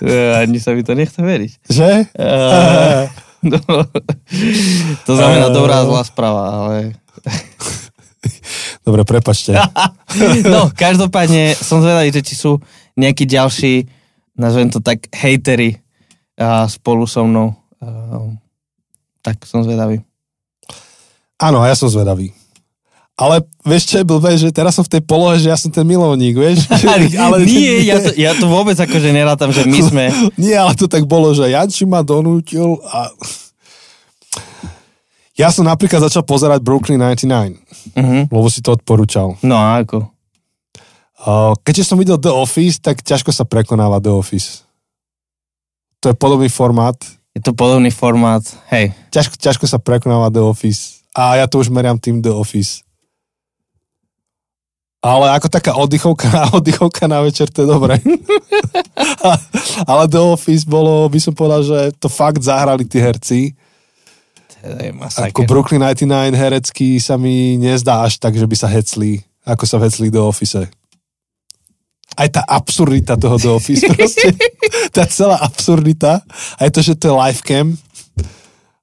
Uh, 0.00 0.40
ani 0.40 0.56
sa 0.56 0.72
mi 0.72 0.80
to 0.80 0.96
nechce 0.96 1.20
veriť. 1.20 1.52
Že? 1.68 1.90
Uh, 2.16 3.04
no, 3.44 3.60
to 5.04 5.12
znamená 5.12 5.52
uh, 5.52 5.54
dobrá 5.54 5.84
zlá 5.84 6.00
správa, 6.08 6.44
ale... 6.48 6.96
Dobre, 8.88 9.04
prepačte. 9.04 9.52
no, 10.52 10.72
každopádne 10.72 11.52
som 11.60 11.84
zvedavý, 11.84 12.08
že 12.16 12.24
či 12.24 12.34
sú 12.40 12.56
nejakí 12.96 13.28
ďalší, 13.28 13.84
nazvem 14.40 14.72
to 14.72 14.80
tak, 14.80 15.04
hejtery 15.12 15.76
a 16.40 16.64
spolu 16.72 17.04
so 17.04 17.28
mnou. 17.28 17.52
Uh, 17.84 18.32
tak 19.20 19.44
som 19.44 19.60
zvedavý. 19.60 20.00
Áno, 21.36 21.60
ja 21.68 21.76
som 21.76 21.92
zvedavý. 21.92 22.32
Ale 23.20 23.44
vieš 23.68 23.92
čo 23.92 24.00
je 24.00 24.08
blbé, 24.08 24.32
že 24.40 24.48
teraz 24.48 24.80
som 24.80 24.80
v 24.80 24.96
tej 24.96 25.02
polohe, 25.04 25.36
že 25.36 25.52
ja 25.52 25.58
som 25.60 25.68
ten 25.68 25.84
milovník, 25.84 26.40
vieš? 26.40 26.64
ale 27.20 27.44
nie, 27.44 27.84
ja 27.92 28.00
to, 28.00 28.10
ja 28.16 28.32
to 28.32 28.48
vôbec 28.48 28.80
akože 28.80 29.12
nerátam, 29.12 29.52
že 29.52 29.68
my 29.68 29.80
sme... 29.92 30.04
Nie, 30.40 30.56
ale 30.56 30.72
to 30.72 30.88
tak 30.88 31.04
bolo, 31.04 31.36
že 31.36 31.52
Janči 31.52 31.84
ma 31.84 32.00
donútil 32.00 32.80
a 32.88 33.12
ja 35.36 35.52
som 35.52 35.68
napríklad 35.68 36.04
začal 36.04 36.24
pozerať 36.24 36.60
Brooklyn 36.64 37.00
99, 37.00 37.60
uh-huh. 37.96 38.28
lebo 38.28 38.48
si 38.48 38.60
to 38.60 38.76
odporúčal. 38.76 39.36
No 39.40 39.56
a 39.56 39.80
ako? 39.80 40.04
Keďže 41.64 41.84
som 41.92 42.00
videl 42.00 42.20
The 42.20 42.32
Office, 42.32 42.80
tak 42.80 43.04
ťažko 43.04 43.32
sa 43.32 43.44
prekonáva 43.44 44.00
The 44.00 44.12
Office. 44.12 44.64
To 46.04 46.12
je 46.12 46.16
podobný 46.16 46.48
formát. 46.48 46.96
Je 47.36 47.40
to 47.40 47.56
podobný 47.56 47.92
formát, 47.92 48.44
hej. 48.72 48.92
Ťažko, 49.12 49.36
ťažko 49.36 49.64
sa 49.68 49.80
prekonáva 49.80 50.32
The 50.32 50.44
Office. 50.44 51.04
A 51.16 51.40
ja 51.40 51.48
to 51.48 51.60
už 51.60 51.72
meriam 51.72 51.96
tým 51.96 52.20
The 52.20 52.32
Office. 52.32 52.84
Ale 55.00 55.32
ako 55.32 55.48
taká 55.48 55.72
oddychovka, 55.80 56.28
oddychovka 56.58 57.08
na 57.08 57.24
večer, 57.24 57.48
to 57.48 57.64
je 57.64 57.68
dobré. 57.68 57.96
Ale 59.90 60.04
The 60.12 60.20
Office 60.20 60.68
bolo, 60.68 61.08
by 61.08 61.20
som 61.20 61.32
povedal, 61.32 61.64
že 61.64 61.78
to 61.96 62.12
fakt 62.12 62.44
zahrali 62.44 62.84
tí 62.84 63.00
herci 63.00 63.56
ako 65.16 65.48
Brooklyn 65.48 65.80
99 65.80 66.36
herecký 66.36 67.00
sa 67.00 67.16
mi 67.16 67.56
nezdá 67.56 68.04
až 68.04 68.20
tak, 68.20 68.36
že 68.36 68.44
by 68.44 68.56
sa 68.56 68.68
hecli, 68.68 69.24
ako 69.48 69.64
sa 69.64 69.80
hecli 69.80 70.12
do 70.12 70.28
Office. 70.28 70.68
Aj 72.12 72.28
tá 72.28 72.44
absurdita 72.44 73.16
toho 73.16 73.40
do 73.40 73.50
Office 73.56 73.88
proste. 73.96 74.36
tá 74.92 75.08
celá 75.08 75.40
absurdita. 75.40 76.20
Aj 76.60 76.68
to, 76.68 76.84
že 76.84 76.92
to 76.98 77.08
je 77.08 77.14
live 77.16 77.40
cam, 77.40 77.66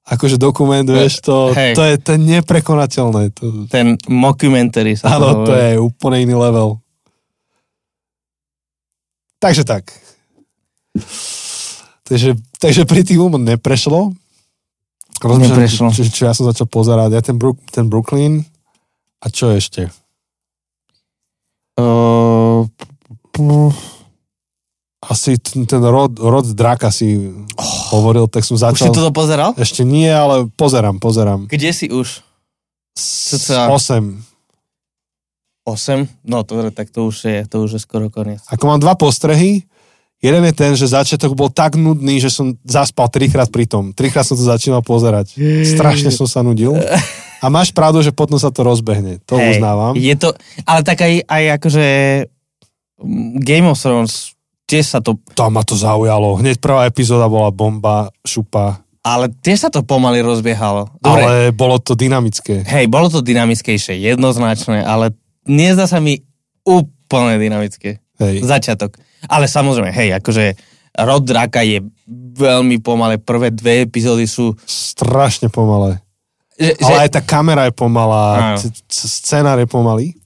akože 0.08 0.40
dokument, 0.40 0.84
vieš, 0.84 1.20
to, 1.20 1.52
to, 1.52 1.82
je, 1.84 1.94
to 2.00 2.10
je 2.16 2.20
neprekonateľné. 2.20 3.22
To... 3.36 3.68
Ten 3.68 4.00
mockumentary 4.08 4.96
sa 4.96 5.20
Áno, 5.20 5.44
to 5.44 5.52
je 5.52 5.76
úplne 5.76 6.24
iný 6.24 6.36
level. 6.36 6.80
Takže 9.38 9.62
tak. 9.68 9.92
Takže, 12.08 12.40
takže 12.58 12.88
Pretty 12.88 13.14
Woman 13.20 13.44
neprešlo, 13.44 14.16
Rozmýšľam, 15.18 15.90
čo, 15.90 16.06
čo 16.06 16.22
ja 16.30 16.34
som 16.34 16.46
začal 16.46 16.70
pozerať. 16.70 17.10
Ja 17.10 17.22
ten, 17.22 17.34
Brook, 17.34 17.58
ten 17.74 17.90
Brooklyn 17.90 18.46
a 19.18 19.26
čo 19.26 19.50
ešte? 19.50 19.90
Uh, 21.74 22.66
asi 25.02 25.38
ten, 25.42 25.66
ten 25.66 25.82
rod, 25.82 26.18
rod 26.22 26.46
draka 26.54 26.94
si 26.94 27.34
oh, 27.34 27.77
hovoril, 27.88 28.28
tak 28.28 28.44
som 28.44 28.60
začal... 28.60 28.88
Už 28.88 28.92
si 28.92 28.98
toto 29.00 29.12
pozeral? 29.12 29.56
Ešte 29.56 29.82
nie, 29.82 30.08
ale 30.08 30.46
pozerám, 30.52 31.00
pozerám. 31.00 31.48
Kde 31.48 31.70
si 31.72 31.88
už? 31.88 32.20
S, 32.94 33.48
8. 33.50 33.72
8 33.72 34.28
8? 35.68 36.24
No 36.24 36.48
to, 36.48 36.72
tak 36.72 36.88
to 36.88 37.12
už 37.12 37.16
je, 37.28 37.38
to 37.44 37.60
už 37.60 37.76
je 37.76 37.80
skoro 37.84 38.08
koniec. 38.08 38.40
Ako 38.48 38.64
mám 38.64 38.80
dva 38.80 38.96
postrehy, 38.96 39.68
jeden 40.24 40.42
je 40.48 40.54
ten, 40.56 40.72
že 40.72 40.88
začiatok 40.88 41.36
bol 41.36 41.52
tak 41.52 41.76
nudný, 41.76 42.16
že 42.16 42.32
som 42.32 42.56
zaspal 42.64 43.12
trikrát 43.12 43.52
pri 43.52 43.68
tom. 43.68 43.92
Trikrát 43.92 44.24
som 44.24 44.40
to 44.40 44.48
začínal 44.48 44.80
pozerať. 44.80 45.36
Strašne 45.68 46.08
som 46.08 46.24
sa 46.24 46.40
nudil. 46.40 46.72
A 47.38 47.46
máš 47.52 47.70
pravdu, 47.70 48.00
že 48.00 48.10
potom 48.10 48.40
sa 48.40 48.48
to 48.48 48.64
rozbehne. 48.64 49.20
To 49.28 49.36
Hej, 49.36 49.60
uznávam. 49.60 49.94
Je 49.94 50.14
to, 50.16 50.32
ale 50.64 50.80
tak 50.82 51.04
aj, 51.04 51.22
aj 51.22 51.44
akože 51.60 51.86
Game 53.44 53.68
of 53.70 53.78
Thrones, 53.78 54.34
tiež 54.68 54.84
sa 54.84 54.98
to, 55.00 55.16
To 55.32 55.48
ma 55.48 55.64
to 55.64 55.72
zaujalo. 55.74 56.36
Hneď 56.36 56.60
prvá 56.60 56.84
epizóda 56.84 57.24
bola 57.26 57.48
bomba, 57.48 58.12
šupa. 58.20 58.84
ale 59.00 59.32
tiež 59.32 59.64
sa 59.64 59.70
to 59.72 59.80
pomaly 59.80 60.20
rozbiehalo. 60.20 60.92
Dobre, 61.00 61.22
Ale 61.24 61.34
bolo 61.56 61.80
to 61.80 61.96
dynamické. 61.96 62.60
hej, 62.68 62.84
bolo 62.86 63.08
to 63.08 63.24
dynamickejšie, 63.24 63.96
jednoznačné, 64.04 64.84
ale 64.84 65.16
nezdá 65.48 65.88
sa 65.88 65.96
mi 65.98 66.20
úplne 66.62 67.40
dynamické. 67.40 68.04
Hej. 68.20 68.44
Začiatok. 68.44 69.00
Ale 69.24 69.48
samozrejme, 69.48 69.88
hej, 69.88 70.12
akože 70.20 70.52
Rod 70.98 71.24
Draka 71.24 71.64
je 71.64 71.80
veľmi 72.36 72.82
pomalé, 72.84 73.16
prvé 73.16 73.48
dve 73.48 73.86
epizódy 73.88 74.28
sú... 74.28 74.52
Strašne 74.66 75.48
pomalé. 75.48 76.02
Že, 76.58 76.74
že, 76.74 76.90
Ale 76.90 76.98
aj 77.06 77.10
tá 77.14 77.22
kamera 77.22 77.70
je 77.70 77.74
pomalá, 77.74 78.58
scenár 78.90 79.62
je 79.62 79.68
pomalý. 79.70 80.18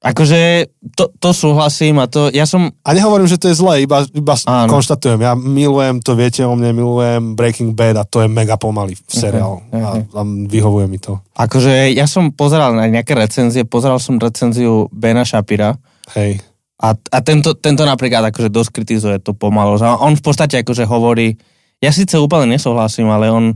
Akože 0.00 0.72
to, 0.96 1.12
to 1.20 1.30
súhlasím 1.36 2.00
a 2.00 2.08
to, 2.08 2.32
ja 2.32 2.48
som... 2.48 2.72
A 2.88 2.96
nehovorím, 2.96 3.28
že 3.28 3.36
to 3.36 3.52
je 3.52 3.60
zlé, 3.60 3.84
iba, 3.84 4.00
iba 4.16 4.34
Áno. 4.48 4.72
konštatujem. 4.72 5.20
Ja 5.20 5.36
milujem, 5.36 6.00
to 6.00 6.16
viete 6.16 6.40
o 6.48 6.56
mne, 6.56 6.72
milujem 6.72 7.36
Breaking 7.36 7.76
Bad 7.76 8.00
a 8.00 8.08
to 8.08 8.24
je 8.24 8.28
mega 8.32 8.56
pomalý 8.56 8.96
seriál. 9.04 9.60
Mhm, 9.68 9.84
A, 9.84 9.90
a 10.00 10.22
vyhovuje 10.24 10.88
mi 10.88 10.96
to. 10.96 11.20
Akože 11.36 11.92
ja 11.92 12.08
som 12.08 12.32
pozeral 12.32 12.72
na 12.72 12.88
nejaké 12.88 13.12
recenzie, 13.12 13.68
pozeral 13.68 14.00
som 14.00 14.16
recenziu 14.16 14.88
Bena 14.88 15.28
Shapira 15.28 15.76
Hej. 16.16 16.40
a, 16.80 16.96
a 16.96 17.18
tento, 17.20 17.52
tento 17.60 17.84
napríklad 17.84 18.32
akože 18.32 18.48
dosť 18.48 18.70
kritizuje 18.72 19.16
to 19.20 19.36
pomalo. 19.36 19.76
Že 19.76 20.00
on 20.00 20.16
v 20.16 20.24
podstate 20.24 20.64
akože 20.64 20.88
hovorí, 20.88 21.36
ja 21.84 21.92
síce 21.92 22.16
úplne 22.16 22.56
nesouhlasím, 22.56 23.12
ale 23.12 23.28
on, 23.28 23.52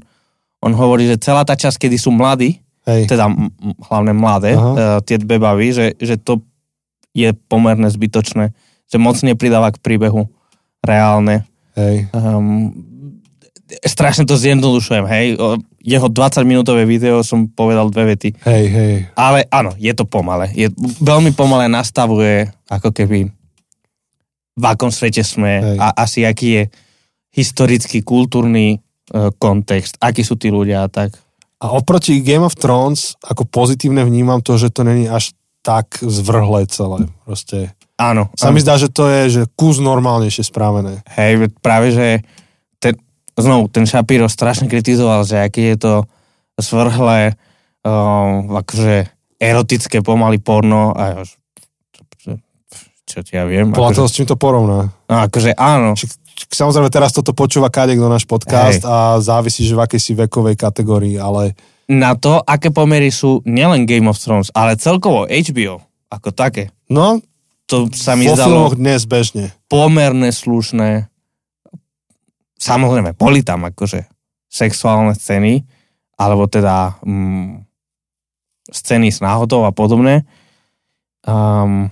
on 0.61 0.73
hovorí, 0.77 1.09
že 1.09 1.21
celá 1.25 1.45
tá 1.45 1.57
časť, 1.57 1.89
kedy 1.89 1.97
sú 1.97 2.13
mladí, 2.13 2.64
Hej. 2.85 3.09
teda 3.09 3.33
hlavne 3.89 4.13
mladé, 4.13 4.53
Aha. 4.57 4.71
uh, 4.73 4.99
tie 5.01 5.17
dve 5.17 5.41
bavy, 5.41 5.73
že, 5.73 5.87
že 5.97 6.21
to 6.21 6.45
je 7.17 7.33
pomerne 7.49 7.89
zbytočné, 7.89 8.53
že 8.89 8.97
moc 9.01 9.17
nepridáva 9.25 9.73
k 9.73 9.81
príbehu 9.81 10.29
reálne. 10.85 11.49
Hej. 11.81 12.13
Um, 12.13 12.77
strašne 13.89 14.29
to 14.29 14.37
zjednodušujem, 14.37 15.07
hej. 15.09 15.27
Jeho 15.85 16.09
20-minútové 16.13 16.85
video 16.85 17.25
som 17.25 17.49
povedal 17.49 17.89
dve 17.89 18.15
vety. 18.15 18.37
Hej, 18.45 18.65
hej. 18.69 18.95
Ale 19.17 19.49
áno, 19.49 19.73
je 19.81 19.93
to 19.97 20.05
pomalé. 20.05 20.53
Je, 20.53 20.69
veľmi 21.01 21.33
pomalé 21.33 21.73
nastavuje, 21.73 22.53
ako 22.69 22.93
keby 22.93 23.33
v 24.55 24.65
akom 24.65 24.91
svete 24.91 25.27
sme 25.27 25.61
Hej. 25.61 25.79
a 25.83 25.87
asi 25.99 26.23
aký 26.23 26.49
je 26.63 26.63
historický, 27.35 28.07
kultúrny 28.07 28.79
uh, 29.11 29.35
kontext, 29.35 29.99
akí 29.99 30.23
sú 30.23 30.39
tí 30.39 30.55
ľudia 30.55 30.87
a 30.87 30.89
tak. 30.89 31.19
A 31.65 31.73
oproti 31.73 32.21
Game 32.21 32.45
of 32.45 32.53
Thrones, 32.61 33.17
ako 33.25 33.49
pozitívne 33.49 34.05
vnímam 34.05 34.45
to, 34.45 34.61
že 34.61 34.69
to 34.69 34.85
není 34.85 35.09
až 35.09 35.33
tak 35.65 35.97
zvrhlé 36.05 36.69
celé. 36.69 37.09
Proste. 37.25 37.73
Áno. 37.97 38.29
Sa 38.37 38.53
áno. 38.53 38.55
mi 38.55 38.61
zdá, 38.61 38.77
že 38.77 38.93
to 38.93 39.09
je 39.09 39.21
že 39.33 39.43
kus 39.57 39.81
normálnejšie 39.81 40.45
správené. 40.45 41.01
Hej, 41.17 41.49
práve, 41.65 41.97
že 41.97 42.21
ten, 42.77 43.01
znovu, 43.33 43.73
ten 43.73 43.89
Shapiro 43.89 44.29
strašne 44.29 44.69
kritizoval, 44.69 45.25
že 45.25 45.41
aký 45.41 45.73
je 45.73 45.77
to 45.81 45.93
svrhlé, 46.61 47.33
um, 47.81 48.53
akože 48.61 49.09
erotické 49.41 50.05
pomaly 50.05 50.37
porno 50.45 50.93
a 50.93 51.25
že- 51.25 51.41
čo 53.05 53.21
ti 53.23 53.37
ja 53.39 53.45
viem. 53.47 53.71
Podľa 53.71 53.95
Akože, 53.95 53.99
toho, 54.01 54.09
s 54.11 54.17
čím 54.17 54.27
to 54.27 54.37
porovná. 54.37 54.91
no, 54.91 55.15
akože 55.23 55.55
áno, 55.55 55.95
Či- 55.95 56.13
Samozrejme, 56.35 56.91
teraz 56.91 57.15
toto 57.15 57.31
počúva 57.35 57.71
kadek 57.71 57.99
do 57.99 58.11
náš 58.11 58.27
podcast 58.27 58.83
Hej. 58.83 58.91
a 58.91 59.19
závisí, 59.23 59.63
že 59.67 59.75
v 59.79 59.83
akej 59.87 60.01
si 60.03 60.13
vekovej 60.15 60.59
kategórii, 60.59 61.19
ale 61.19 61.55
na 61.85 62.17
to, 62.17 62.41
aké 62.41 62.73
pomery 62.73 63.13
sú 63.13 63.45
nielen 63.45 63.85
Game 63.85 64.09
of 64.09 64.17
Thrones, 64.17 64.49
ale 64.57 64.81
celkovo 64.81 65.29
HBO 65.29 65.85
ako 66.09 66.31
také. 66.33 66.73
no, 66.89 67.21
To 67.69 67.89
sa 67.93 68.13
mi 68.15 68.29
vo 68.29 68.37
zdalo 68.37 68.49
filmoch 68.49 68.75
dnes 68.77 69.03
bežne. 69.09 69.53
pomerne 69.69 70.31
slušné. 70.31 71.09
Samozrejme, 72.61 73.13
boli 73.19 73.45
tam 73.45 73.69
akože 73.69 74.09
sexuálne 74.49 75.13
scény, 75.13 75.65
alebo 76.15 76.47
teda 76.47 76.97
mm, 77.03 77.67
scény 78.71 79.13
s 79.13 79.19
náhodou 79.21 79.67
a 79.67 79.73
podobné. 79.75 80.25
Um, 81.25 81.91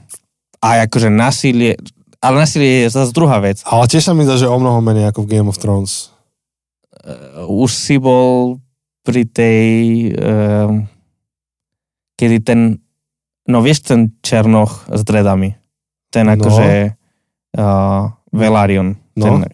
a 0.63 0.87
akože 0.87 1.11
násilie, 1.11 1.77
ale 2.23 2.35
násilie 2.39 2.87
je 2.87 2.95
zase 2.95 3.11
druhá 3.11 3.43
vec. 3.43 3.61
Ale 3.67 3.85
tiež 3.85 4.07
sa 4.07 4.15
mi 4.15 4.23
zdá, 4.23 4.39
že 4.39 4.47
o 4.47 4.55
mnoho 4.55 4.79
menej 4.79 5.11
ako 5.11 5.27
v 5.27 5.31
Game 5.35 5.51
of 5.51 5.59
Thrones. 5.59 6.15
Uh, 6.95 7.51
už 7.51 7.69
si 7.69 7.99
bol 7.99 8.63
pri 9.03 9.27
tej, 9.27 9.67
um, 10.15 10.87
kedy 12.15 12.37
ten, 12.41 12.79
no 13.45 13.59
vieš 13.59 13.83
ten 13.85 14.15
Černoch 14.23 14.87
s 14.87 15.03
dredami, 15.03 15.59
ten 16.09 16.31
No. 16.31 16.39
akože 16.39 16.95
uh, 17.59 18.07
Velaryon. 18.31 18.95
No. 19.13 19.25
Ten, 19.27 19.51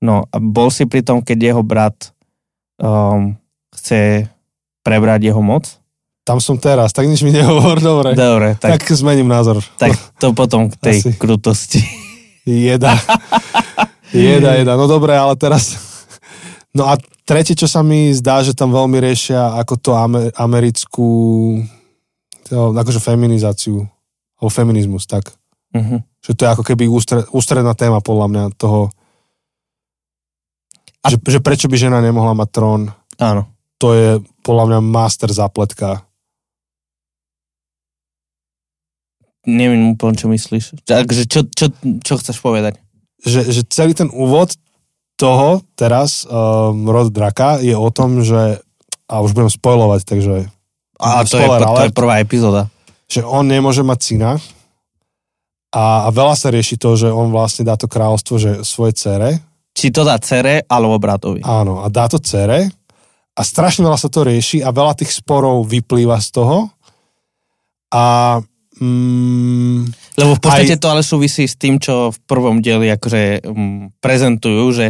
no 0.00 0.24
a 0.24 0.36
bol 0.40 0.72
si 0.72 0.88
pri 0.88 1.04
tom, 1.04 1.20
keď 1.20 1.52
jeho 1.52 1.60
brat 1.60 2.16
um, 2.80 3.36
chce 3.76 4.24
prebrať 4.80 5.28
jeho 5.28 5.44
moc? 5.44 5.68
Tam 6.24 6.40
som 6.40 6.56
teraz, 6.58 6.90
tak 6.90 7.06
nič 7.06 7.22
mi 7.22 7.30
nehovor, 7.30 7.78
dobre. 7.78 8.16
Dobre, 8.16 8.56
tak, 8.58 8.82
tak 8.82 8.90
zmením 8.90 9.28
názor. 9.28 9.60
tak 9.78 9.92
to 10.18 10.32
potom 10.32 10.72
k 10.72 10.74
tej 10.80 10.96
Asi. 11.04 11.10
krutosti. 11.14 11.84
Jeda. 12.46 12.94
jeda, 14.14 14.54
jeda. 14.54 14.72
No 14.78 14.86
dobre, 14.86 15.18
ale 15.18 15.34
teraz... 15.34 15.74
No 16.70 16.86
a 16.86 16.94
tretie, 17.26 17.58
čo 17.58 17.66
sa 17.66 17.82
mi 17.82 18.14
zdá, 18.14 18.44
že 18.46 18.54
tam 18.54 18.70
veľmi 18.70 19.02
riešia 19.02 19.58
ako 19.58 19.74
to 19.82 19.90
amer- 19.98 20.30
americkú 20.38 21.08
to, 22.46 22.70
akože 22.70 23.02
feminizáciu 23.02 23.82
alebo 24.38 24.50
feminizmus, 24.52 25.08
tak. 25.10 25.34
Uh-huh. 25.74 25.98
Že 26.22 26.32
to 26.38 26.40
je 26.46 26.52
ako 26.54 26.62
keby 26.62 26.84
ústre, 26.86 27.26
ústredná 27.34 27.74
téma 27.74 27.98
podľa 27.98 28.26
mňa 28.30 28.44
toho, 28.54 28.94
A- 31.02 31.10
že, 31.10 31.18
že 31.18 31.42
prečo 31.42 31.66
by 31.66 31.74
žena 31.74 31.98
nemohla 31.98 32.38
mať 32.38 32.48
trón, 32.54 32.94
Áno. 33.18 33.50
to 33.82 33.96
je 33.96 34.10
podľa 34.46 34.64
mňa 34.70 34.80
master 34.86 35.30
zapletka. 35.34 36.05
Neviem 39.46 39.94
úplne, 39.94 40.18
čo 40.18 40.26
myslíš. 40.26 40.82
Takže 40.82 41.22
čo, 41.30 41.46
čo, 41.46 41.70
čo 42.02 42.14
chceš 42.18 42.42
povedať? 42.42 42.82
Že, 43.22 43.40
že 43.48 43.62
celý 43.70 43.94
ten 43.94 44.10
úvod 44.10 44.52
toho 45.16 45.64
teraz, 45.78 46.28
um, 46.28 46.84
Rod 46.84 47.08
Draka, 47.08 47.62
je 47.62 47.72
o 47.72 47.88
tom, 47.88 48.20
že 48.20 48.60
a 49.06 49.22
už 49.22 49.32
budem 49.32 49.48
spoilovať, 49.48 50.02
takže 50.02 50.50
A 50.98 51.22
to 51.22 51.38
je, 51.38 51.46
to 51.46 51.82
je 51.86 51.94
prvá 51.94 52.18
epizóda. 52.18 52.66
že 53.06 53.22
on 53.22 53.46
nemôže 53.46 53.86
mať 53.86 53.98
syna 54.02 54.30
a, 55.70 56.04
a 56.04 56.08
veľa 56.10 56.34
sa 56.34 56.50
rieši 56.50 56.74
to, 56.74 56.98
že 56.98 57.06
on 57.06 57.30
vlastne 57.30 57.62
dá 57.62 57.78
to 57.78 57.86
kráľovstvo 57.86 58.34
že 58.36 58.50
svojej 58.66 58.94
cere, 58.98 59.30
Či 59.76 59.94
to 59.94 60.02
dá 60.02 60.18
cere 60.18 60.66
alebo 60.66 60.98
bratovi. 60.98 61.40
áno, 61.46 61.80
a 61.80 61.86
dá 61.86 62.10
to 62.10 62.18
cere 62.18 62.66
a 63.36 63.40
strašne 63.46 63.86
veľa 63.86 64.00
sa 64.00 64.10
to 64.10 64.26
rieši 64.26 64.64
a 64.66 64.74
veľa 64.74 64.98
tých 64.98 65.14
sporov 65.14 65.62
vyplýva 65.70 66.18
z 66.18 66.28
toho 66.34 66.66
a 67.94 68.04
mm, 68.80 69.80
Lebo 70.16 70.32
v 70.36 70.40
podstate 70.40 70.76
Aj- 70.76 70.82
to 70.82 70.88
ale 70.88 71.02
súvisí 71.04 71.44
s 71.44 71.60
tým, 71.60 71.76
čo 71.76 72.12
v 72.12 72.18
prvom 72.24 72.64
dieli 72.64 72.88
akože 72.92 73.44
um, 73.44 73.92
prezentujú, 74.00 74.64
že 74.72 74.86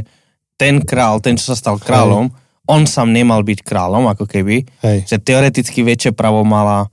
ten 0.56 0.80
král, 0.80 1.18
ten, 1.20 1.36
čo 1.36 1.52
sa 1.52 1.56
stal 1.58 1.76
kráľom, 1.76 2.30
on 2.66 2.82
sám 2.86 3.14
nemal 3.14 3.42
byť 3.42 3.62
kráľom, 3.62 4.10
ako 4.10 4.24
keby, 4.26 4.66
hej, 4.82 4.98
že 5.06 5.22
teoreticky 5.22 5.86
väčšie 5.86 6.14
právo 6.14 6.42
mala 6.42 6.90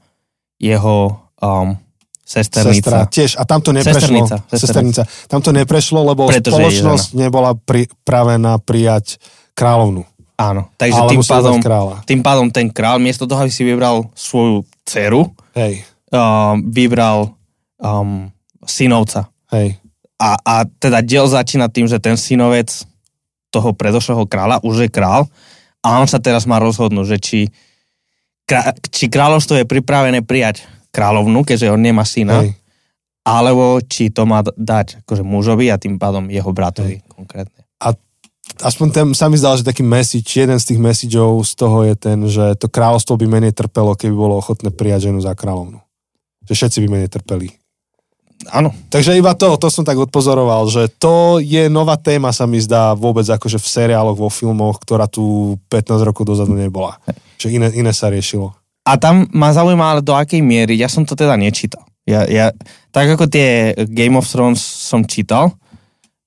jeho 0.62 1.18
um, 1.42 1.78
sestra 2.24 2.66
sesternica. 2.66 3.10
tiež 3.10 3.32
a 3.38 3.44
tam 3.44 3.60
to 3.62 3.72
neprešlo. 3.76 4.00
Sesternica, 4.00 4.38
sesternica. 4.50 5.04
Sesternica. 5.04 5.30
Tam 5.30 5.40
to 5.44 5.52
neprešlo, 5.52 6.00
lebo 6.02 6.22
Pretože 6.30 6.56
spoločnosť 6.56 7.08
nebola 7.20 7.52
pripravená 7.54 8.58
prijať 8.64 9.22
kráľovnu. 9.54 10.08
Áno, 10.34 10.74
takže 10.82 10.98
tým 11.14 11.22
pádom, 11.22 11.58
tým 12.10 12.22
pádom 12.26 12.48
ten 12.50 12.68
král, 12.74 12.98
miesto 12.98 13.30
toho, 13.30 13.46
aby 13.46 13.54
si 13.54 13.62
vybral 13.62 14.10
svoju 14.18 14.66
dceru, 14.82 15.30
Hej, 15.54 15.86
um, 16.14 16.62
vybral 16.70 17.34
um, 17.82 18.30
synovca. 18.64 19.28
hej, 19.52 19.82
A, 20.22 20.38
a 20.40 20.56
teda 20.80 21.02
diel 21.02 21.26
začína 21.26 21.68
tým, 21.68 21.90
že 21.90 22.00
ten 22.00 22.16
synovec 22.16 22.70
toho 23.54 23.74
predošlého 23.74 24.26
kráľa 24.30 24.62
už 24.66 24.88
je 24.88 24.90
král 24.90 25.28
a 25.84 26.00
on 26.00 26.08
sa 26.08 26.18
teraz 26.18 26.48
má 26.48 26.58
rozhodnúť, 26.58 27.06
že 27.06 27.18
či, 27.20 27.40
krá, 28.48 28.72
či 28.90 29.12
kráľovstvo 29.12 29.60
je 29.62 29.70
pripravené 29.70 30.24
prijať 30.24 30.64
kráľovnu, 30.96 31.44
keďže 31.44 31.74
on 31.74 31.82
nemá 31.82 32.08
syna, 32.08 32.46
hej. 32.46 32.56
alebo 33.28 33.84
či 33.84 34.10
to 34.10 34.24
má 34.24 34.42
dať 34.42 35.04
akože 35.04 35.22
mužovi 35.28 35.68
a 35.70 35.82
tým 35.82 36.00
pádom 36.00 36.32
jeho 36.32 36.50
bratovi 36.56 37.04
konkrétne. 37.12 37.68
aspoň 38.64 38.88
ten, 38.96 39.06
sa 39.12 39.28
mi 39.28 39.36
zdal, 39.36 39.60
že 39.60 39.68
taký 39.68 39.84
message, 39.84 40.32
jeden 40.40 40.56
z 40.56 40.72
tých 40.72 40.80
messageov 40.80 41.44
z 41.44 41.54
toho 41.60 41.78
je 41.84 41.96
ten, 42.00 42.20
že 42.32 42.56
to 42.56 42.72
kráľovstvo 42.72 43.20
by 43.20 43.26
menej 43.28 43.52
trpelo, 43.52 43.98
keby 44.00 44.16
bolo 44.16 44.40
ochotné 44.40 44.72
prijať 44.72 45.12
ženu 45.12 45.20
za 45.20 45.36
kráľovnu. 45.36 45.83
Že 46.50 46.54
všetci 46.54 46.78
by 46.84 46.88
menej 46.92 47.10
trpeli. 47.12 47.50
Áno. 48.52 48.76
Takže 48.92 49.16
iba 49.16 49.32
to, 49.38 49.56
to 49.56 49.72
som 49.72 49.88
tak 49.88 49.96
odpozoroval, 49.96 50.68
že 50.68 50.92
to 51.00 51.40
je 51.40 51.72
nová 51.72 51.96
téma, 51.96 52.36
sa 52.36 52.44
mi 52.44 52.60
zdá 52.60 52.92
vôbec 52.92 53.24
akože 53.24 53.56
v 53.56 53.68
seriáloch, 53.68 54.20
vo 54.20 54.28
filmoch, 54.28 54.84
ktorá 54.84 55.08
tu 55.08 55.56
15 55.72 56.04
rokov 56.04 56.28
dozadu 56.28 56.52
nebola. 56.58 57.00
Že 57.40 57.48
iné, 57.56 57.68
iné 57.72 57.92
sa 57.96 58.12
riešilo. 58.12 58.52
A 58.84 59.00
tam 59.00 59.32
ma 59.32 59.56
zaujíma 59.56 59.96
ale 59.96 60.02
do 60.04 60.12
akej 60.12 60.44
miery, 60.44 60.76
ja 60.76 60.92
som 60.92 61.08
to 61.08 61.16
teda 61.16 61.40
nečítal. 61.40 61.88
Ja, 62.04 62.28
ja, 62.28 62.52
tak 62.92 63.16
ako 63.16 63.32
tie 63.32 63.72
Game 63.88 64.20
of 64.20 64.28
Thrones 64.28 64.60
som 64.60 65.08
čítal, 65.08 65.56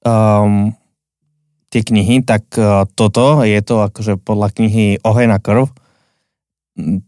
um, 0.00 0.72
tie 1.68 1.84
knihy, 1.84 2.24
tak 2.24 2.48
uh, 2.56 2.88
toto 2.96 3.44
je 3.44 3.60
to 3.60 3.84
akože 3.84 4.16
podľa 4.24 4.56
knihy 4.56 5.04
Oheň 5.04 5.36
a 5.36 5.38
krv. 5.42 5.68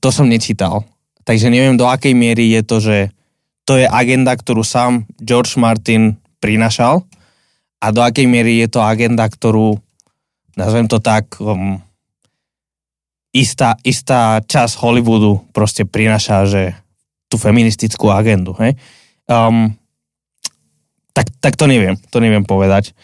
To 0.04 0.08
som 0.12 0.28
nečítal. 0.28 0.84
Takže 1.28 1.52
neviem, 1.52 1.76
do 1.76 1.84
akej 1.84 2.16
miery 2.16 2.56
je 2.56 2.62
to, 2.64 2.76
že 2.80 3.12
to 3.68 3.76
je 3.76 3.84
agenda, 3.84 4.32
ktorú 4.32 4.64
sám 4.64 5.04
George 5.20 5.60
Martin 5.60 6.16
prinašal 6.40 7.04
a 7.84 7.86
do 7.92 8.00
akej 8.00 8.24
miery 8.24 8.64
je 8.64 8.72
to 8.72 8.80
agenda, 8.80 9.28
ktorú, 9.28 9.76
nazvem 10.56 10.88
to 10.88 11.04
tak, 11.04 11.36
um, 11.36 11.84
istá, 13.36 13.76
istá 13.84 14.40
časť 14.40 14.80
Hollywoodu 14.80 15.52
proste 15.52 15.84
prinaša, 15.84 16.48
že 16.48 16.72
tú 17.28 17.36
feministickú 17.36 18.08
agendu, 18.08 18.56
hej. 18.64 18.80
Um, 19.28 19.76
tak, 21.12 21.28
tak 21.44 21.60
to 21.60 21.68
neviem, 21.68 22.00
to 22.08 22.24
neviem 22.24 22.48
povedať. 22.48 22.96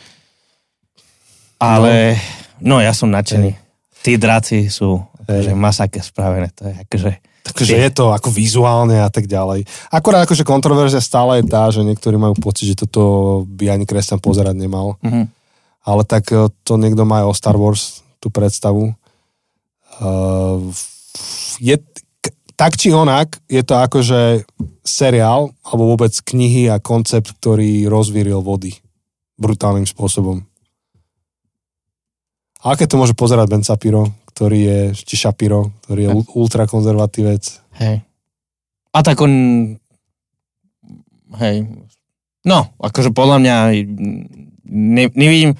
Ale, 1.60 2.16
no, 2.64 2.80
no 2.80 2.80
ja 2.80 2.96
som 2.96 3.12
nadšený. 3.12 3.52
Tí 4.00 4.16
draci 4.16 4.72
sú 4.72 5.04
akože 5.28 5.52
masaké 5.52 6.00
spravené, 6.00 6.48
to 6.56 6.72
je 6.72 6.74
akože 6.88 7.12
Takže 7.44 7.76
je 7.76 7.90
to 7.92 8.08
ako 8.16 8.32
vizuálne 8.32 9.04
a 9.04 9.12
tak 9.12 9.28
ďalej. 9.28 9.68
Akorát 9.92 10.24
akože 10.24 10.48
kontroverzia 10.48 11.04
stále 11.04 11.44
je 11.44 11.52
tá, 11.52 11.68
že 11.68 11.84
niektorí 11.84 12.16
majú 12.16 12.32
pocit, 12.40 12.72
že 12.72 12.88
toto 12.88 13.44
by 13.44 13.68
ani 13.68 13.84
kresťan 13.84 14.16
pozerať 14.16 14.56
nemal. 14.56 14.96
Mm-hmm. 15.04 15.24
Ale 15.84 16.02
tak 16.08 16.32
e, 16.32 16.48
to 16.64 16.80
niekto 16.80 17.04
má 17.04 17.28
o 17.28 17.36
Star 17.36 17.60
Wars, 17.60 18.00
tú 18.16 18.32
predstavu. 18.32 18.96
Uh, 20.00 20.72
je, 21.60 21.76
tak 22.56 22.80
či 22.80 22.96
onak, 22.96 23.36
je 23.52 23.60
to 23.60 23.76
akože 23.76 24.48
seriál, 24.80 25.52
alebo 25.60 25.92
vôbec 25.92 26.16
knihy 26.24 26.72
a 26.72 26.80
koncept, 26.80 27.36
ktorý 27.36 27.84
rozvíril 27.92 28.40
vody 28.40 28.80
brutálnym 29.36 29.84
spôsobom. 29.84 30.40
A 32.64 32.72
aké 32.72 32.88
to 32.88 32.96
môže 32.96 33.12
pozerať 33.12 33.46
Ben 33.52 33.60
Sapiro, 33.60 34.08
ktorý 34.34 34.58
je, 34.58 34.80
či 34.98 35.14
Shapiro, 35.14 35.70
ktorý 35.86 36.00
je 36.04 36.10
ultrakonzervatívec. 36.34 37.44
Hej. 37.78 38.02
A 38.90 38.98
tak 39.02 39.22
on, 39.22 39.32
hej, 41.38 41.56
no, 42.42 42.58
akože 42.82 43.14
podľa 43.14 43.38
mňa 43.38 43.56
ne, 44.70 45.04
nevidím, 45.14 45.54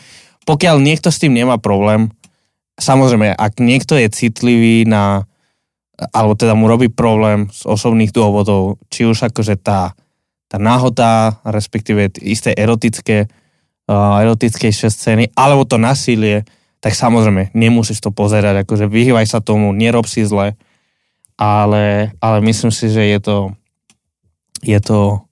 pokiaľ 0.45 0.83
niekto 0.83 1.09
s 1.09 1.23
tým 1.23 1.39
nemá 1.39 1.57
problém, 1.57 2.11
samozrejme, 2.79 3.33
ak 3.33 3.63
niekto 3.63 3.95
je 3.95 4.11
citlivý 4.11 4.85
na, 4.87 5.25
alebo 6.11 6.35
teda 6.35 6.59
mu 6.59 6.67
robí 6.67 6.91
problém 6.91 7.47
z 7.55 7.63
osobných 7.65 8.11
dôvodov, 8.11 8.83
či 8.91 9.07
už 9.07 9.31
akože 9.31 9.55
tá, 9.63 9.95
tá 10.51 10.57
náhota, 10.59 11.39
respektíve 11.47 12.11
isté 12.23 12.53
erotické, 12.55 13.31
uh, 13.89 14.23
erotickejšie 14.23 14.91
scény, 14.91 15.25
alebo 15.39 15.65
to 15.65 15.79
násilie, 15.79 16.43
tak 16.85 16.93
samozrejme, 16.93 17.57
nemusíš 17.57 18.05
to 18.05 18.13
pozerať, 18.13 18.69
akože 18.69 18.93
vyhývaj 18.93 19.25
sa 19.25 19.41
tomu, 19.41 19.73
nerob 19.73 20.05
si 20.05 20.21
zle, 20.21 20.53
ale, 21.41 22.13
ale 22.21 22.39
myslím 22.45 22.69
si, 22.69 22.93
že 22.93 23.09
je 23.09 23.19
to, 23.25 23.37
je 24.61 24.77
to 24.85 25.25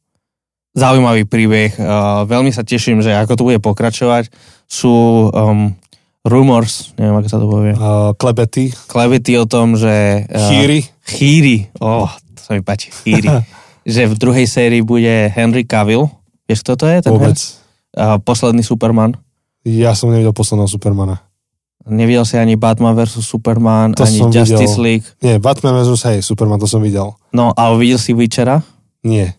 zaujímavý 0.72 1.28
príbeh. 1.28 1.76
Uh, 1.76 2.24
veľmi 2.24 2.48
sa 2.56 2.64
teším, 2.64 3.04
že 3.04 3.12
ako 3.12 3.36
to 3.36 3.46
bude 3.52 3.60
pokračovať. 3.60 4.32
Sú 4.64 5.28
um, 5.28 5.76
rumors, 6.24 6.96
neviem, 6.96 7.20
ako 7.20 7.28
sa 7.28 7.36
to 7.36 7.46
povie. 7.52 7.72
Uh, 7.76 8.16
klebety. 8.16 8.72
Klebety 8.88 9.36
o 9.36 9.44
tom, 9.44 9.76
že... 9.76 10.24
Uh, 10.32 10.48
chýry. 10.48 10.88
Chýry, 11.04 11.68
oh, 11.84 12.08
to 12.32 12.40
sa 12.40 12.56
mi 12.56 12.64
páči, 12.64 12.88
chýry. 13.04 13.28
že 13.92 14.08
v 14.08 14.14
druhej 14.16 14.48
sérii 14.48 14.80
bude 14.80 15.28
Henry 15.28 15.68
Cavill. 15.68 16.08
Vieš, 16.48 16.64
kto 16.64 16.80
to 16.80 16.86
je? 16.88 17.04
Ten 17.04 17.12
Vôbec. 17.12 17.36
Uh, 17.92 18.16
posledný 18.24 18.64
Superman. 18.64 19.20
Ja 19.68 19.92
som 19.92 20.08
nevidel 20.08 20.32
posledného 20.32 20.72
Supermana. 20.72 21.31
Nevidel 21.82 22.22
si 22.22 22.38
ani 22.38 22.54
Batman 22.54 22.94
vs. 22.94 23.26
Superman, 23.26 23.94
to 23.94 24.06
ani 24.06 24.30
Justice 24.30 24.78
videl. 24.78 24.82
League. 24.82 25.06
Nie, 25.18 25.42
Batman 25.42 25.74
vs. 25.82 26.02
hej, 26.06 26.18
Superman, 26.22 26.62
to 26.62 26.70
som 26.70 26.78
videl. 26.78 27.10
No, 27.34 27.50
a 27.50 27.74
videl 27.74 27.98
si 27.98 28.14
Witchera? 28.14 28.62
Nie. 29.02 29.34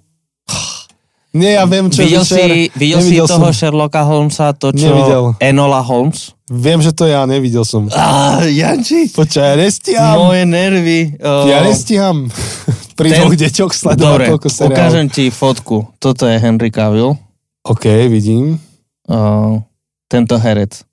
Nie, 1.33 1.57
ja 1.57 1.65
viem, 1.65 1.89
čo 1.89 2.05
videl 2.05 2.21
Witcher. 2.21 2.45
Si, 2.45 2.69
videl 2.77 3.01
si 3.01 3.15
toho 3.17 3.49
som... 3.49 3.55
Sherlocka 3.55 4.05
Holmesa, 4.05 4.53
to 4.53 4.69
čo 4.69 4.85
nevidel. 4.85 5.23
Enola 5.41 5.81
Holmes? 5.81 6.37
Viem, 6.45 6.83
že 6.85 6.93
to 6.93 7.09
ja, 7.09 7.25
nevidel 7.25 7.65
som. 7.65 7.89
Á, 7.89 8.45
Janči. 8.45 9.09
Počkaj, 9.15 9.41
ja 9.41 9.55
nestíham. 9.57 10.29
Moje 10.29 10.43
nervy. 10.45 11.17
Oh. 11.23 11.49
Ja 11.49 11.65
nestíham. 11.65 12.29
Pri 12.99 13.09
Ten... 13.09 13.25
dvoch 13.25 13.33
deťoch 13.33 13.73
sledovať 13.73 14.05
Dobre, 14.05 14.25
toľko 14.29 14.49
seriál. 14.53 14.69
ukážem 14.77 15.05
ti 15.09 15.33
fotku. 15.33 15.89
Toto 15.97 16.29
je 16.29 16.37
Henry 16.37 16.69
Cavill. 16.69 17.17
OK, 17.65 17.89
vidím. 18.05 18.61
Uh, 19.09 19.57
tento 20.05 20.37
herec. 20.37 20.85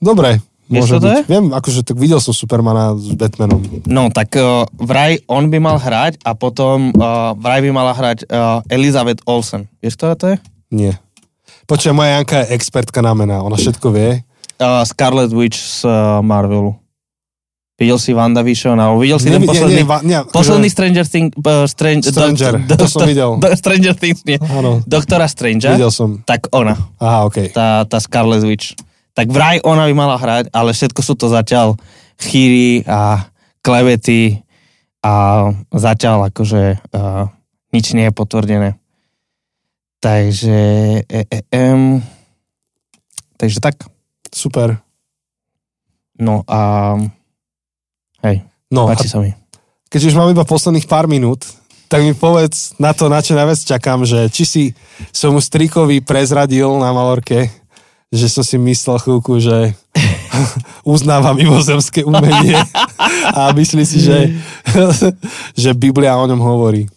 Dobre, 0.00 0.40
Môže 0.68 1.00
to 1.00 1.08
byť. 1.08 1.24
Viem, 1.24 1.46
akože 1.56 1.80
tak 1.80 1.96
videl 1.96 2.20
som 2.20 2.36
Supermana 2.36 2.92
s 2.92 3.08
Batmanom. 3.16 3.64
No, 3.88 4.12
tak 4.12 4.36
uh, 4.36 4.68
vraj 4.76 5.24
on 5.24 5.48
by 5.48 5.58
mal 5.58 5.80
hrať 5.80 6.20
a 6.20 6.36
potom 6.36 6.92
uh, 6.92 7.32
vraj 7.40 7.64
by 7.64 7.70
mala 7.72 7.96
hrať 7.96 8.28
uh, 8.28 8.60
Elizabeth 8.68 9.24
Olsen. 9.24 9.64
Vieš, 9.80 9.96
ktorá 9.96 10.14
to 10.14 10.32
je? 10.32 10.36
Nie. 10.68 11.00
Počujem, 11.64 11.96
moja 11.96 12.20
Janka 12.20 12.44
je 12.44 12.52
expertka 12.56 13.00
na 13.00 13.16
mená, 13.16 13.40
ona 13.40 13.56
všetko 13.56 13.92
vie. 13.92 14.20
Uh, 14.60 14.84
Scarlet 14.84 15.32
Witch 15.32 15.56
z 15.56 15.88
uh, 15.88 16.20
Marvelu. 16.20 16.76
Videl 17.78 17.94
si 18.02 18.10
WandaVision, 18.10 18.74
alebo 18.74 18.98
videl 18.98 19.22
si 19.22 19.30
ne, 19.30 19.38
ten 19.38 19.46
posledný, 19.46 19.86
nie, 19.86 19.86
nie, 19.86 20.18
nie, 20.18 20.20
posledný 20.34 20.66
že... 20.66 20.74
Stranger 20.74 21.06
Things... 21.06 21.30
Uh, 21.38 21.62
Strange, 21.70 22.04
Stranger, 22.10 22.52
do, 22.66 22.74
to 22.74 22.86
som 22.90 23.06
videl. 23.06 23.38
Do, 23.38 23.48
Stranger 23.62 23.94
Things, 23.94 24.26
nie. 24.26 24.36
Ano. 24.42 24.82
Doktora 24.82 25.30
Stranger. 25.30 25.78
Videl 25.78 25.94
som. 25.94 26.18
Tak 26.26 26.50
ona. 26.50 26.74
Aha, 26.98 27.30
okej. 27.30 27.48
Okay. 27.48 27.54
Tá, 27.54 27.86
tá 27.86 28.02
Scarlet 28.02 28.42
Witch 28.42 28.74
tak 29.18 29.34
vraj 29.34 29.58
ona 29.66 29.90
by 29.90 29.94
mala 29.98 30.14
hrať, 30.14 30.54
ale 30.54 30.70
všetko 30.70 31.02
sú 31.02 31.18
to 31.18 31.26
zatiaľ 31.26 31.74
chýry 32.22 32.86
a 32.86 33.26
klevety 33.66 34.46
a 35.02 35.50
zatiaľ 35.74 36.30
akože 36.30 36.78
uh, 36.94 37.26
nič 37.74 37.98
nie 37.98 38.06
je 38.06 38.14
potvrdené. 38.14 38.78
Takže 39.98 40.58
e, 41.02 41.20
e, 41.26 41.38
em, 41.50 41.98
takže 43.34 43.58
tak. 43.58 43.82
Super. 44.30 44.78
No 46.14 46.46
a 46.46 46.94
hej, 48.22 48.46
no, 48.70 48.86
páči 48.86 49.10
sa 49.10 49.18
mi. 49.18 49.34
Keď 49.90 50.14
už 50.14 50.14
mám 50.14 50.30
iba 50.30 50.46
posledných 50.46 50.86
pár 50.86 51.10
minút, 51.10 51.42
tak 51.90 52.06
mi 52.06 52.14
povedz 52.14 52.78
na 52.78 52.94
to, 52.94 53.10
na 53.10 53.18
čo 53.18 53.34
najviac 53.34 53.58
čakám, 53.58 54.06
že 54.06 54.30
či 54.30 54.44
si 54.46 54.64
som 55.10 55.34
strikovi 55.34 56.04
prezradil 56.04 56.70
na 56.78 56.94
Malorke, 56.94 57.50
že 58.08 58.26
som 58.32 58.40
si 58.40 58.56
myslel 58.56 58.96
chvíľku, 59.00 59.36
že 59.40 59.76
uznávam 60.84 61.36
mimozemské 61.36 62.04
umenie 62.04 62.56
a 63.36 63.52
myslí 63.52 63.84
si, 63.84 64.00
že, 64.00 64.32
že 65.62 65.70
Biblia 65.76 66.16
o 66.16 66.24
ňom 66.24 66.40
hovorí. 66.40 66.88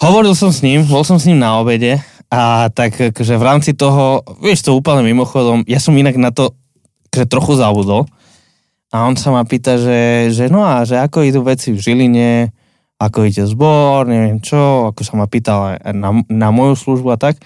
Hovoril 0.00 0.32
som 0.32 0.54
s 0.54 0.62
ním, 0.64 0.86
bol 0.86 1.04
som 1.04 1.20
s 1.20 1.26
ním 1.26 1.42
na 1.42 1.58
obede 1.58 2.00
a 2.30 2.70
tak 2.70 2.94
že 2.96 3.34
v 3.34 3.44
rámci 3.44 3.74
toho, 3.74 4.22
vieš 4.38 4.64
to 4.64 4.78
úplne 4.78 5.02
mimochodom, 5.02 5.66
ja 5.66 5.82
som 5.82 5.92
inak 5.98 6.14
na 6.16 6.30
to 6.30 6.54
že 7.10 7.26
trochu 7.26 7.58
zabudol 7.58 8.06
a 8.94 9.06
on 9.06 9.18
sa 9.18 9.34
ma 9.34 9.42
pýta, 9.42 9.78
že, 9.78 10.30
že 10.30 10.46
no 10.46 10.62
a 10.62 10.86
že 10.86 10.98
ako 10.98 11.26
idú 11.26 11.42
veci 11.42 11.74
v 11.74 11.82
Žiline, 11.82 12.54
ako 13.02 13.26
ide 13.26 13.42
zbor, 13.46 14.06
neviem 14.06 14.38
čo, 14.38 14.90
ako 14.94 15.00
sa 15.02 15.14
ma 15.18 15.26
pýtal 15.26 15.78
na, 15.94 16.10
na 16.26 16.48
moju 16.54 16.78
službu 16.78 17.08
a 17.14 17.18
tak. 17.18 17.38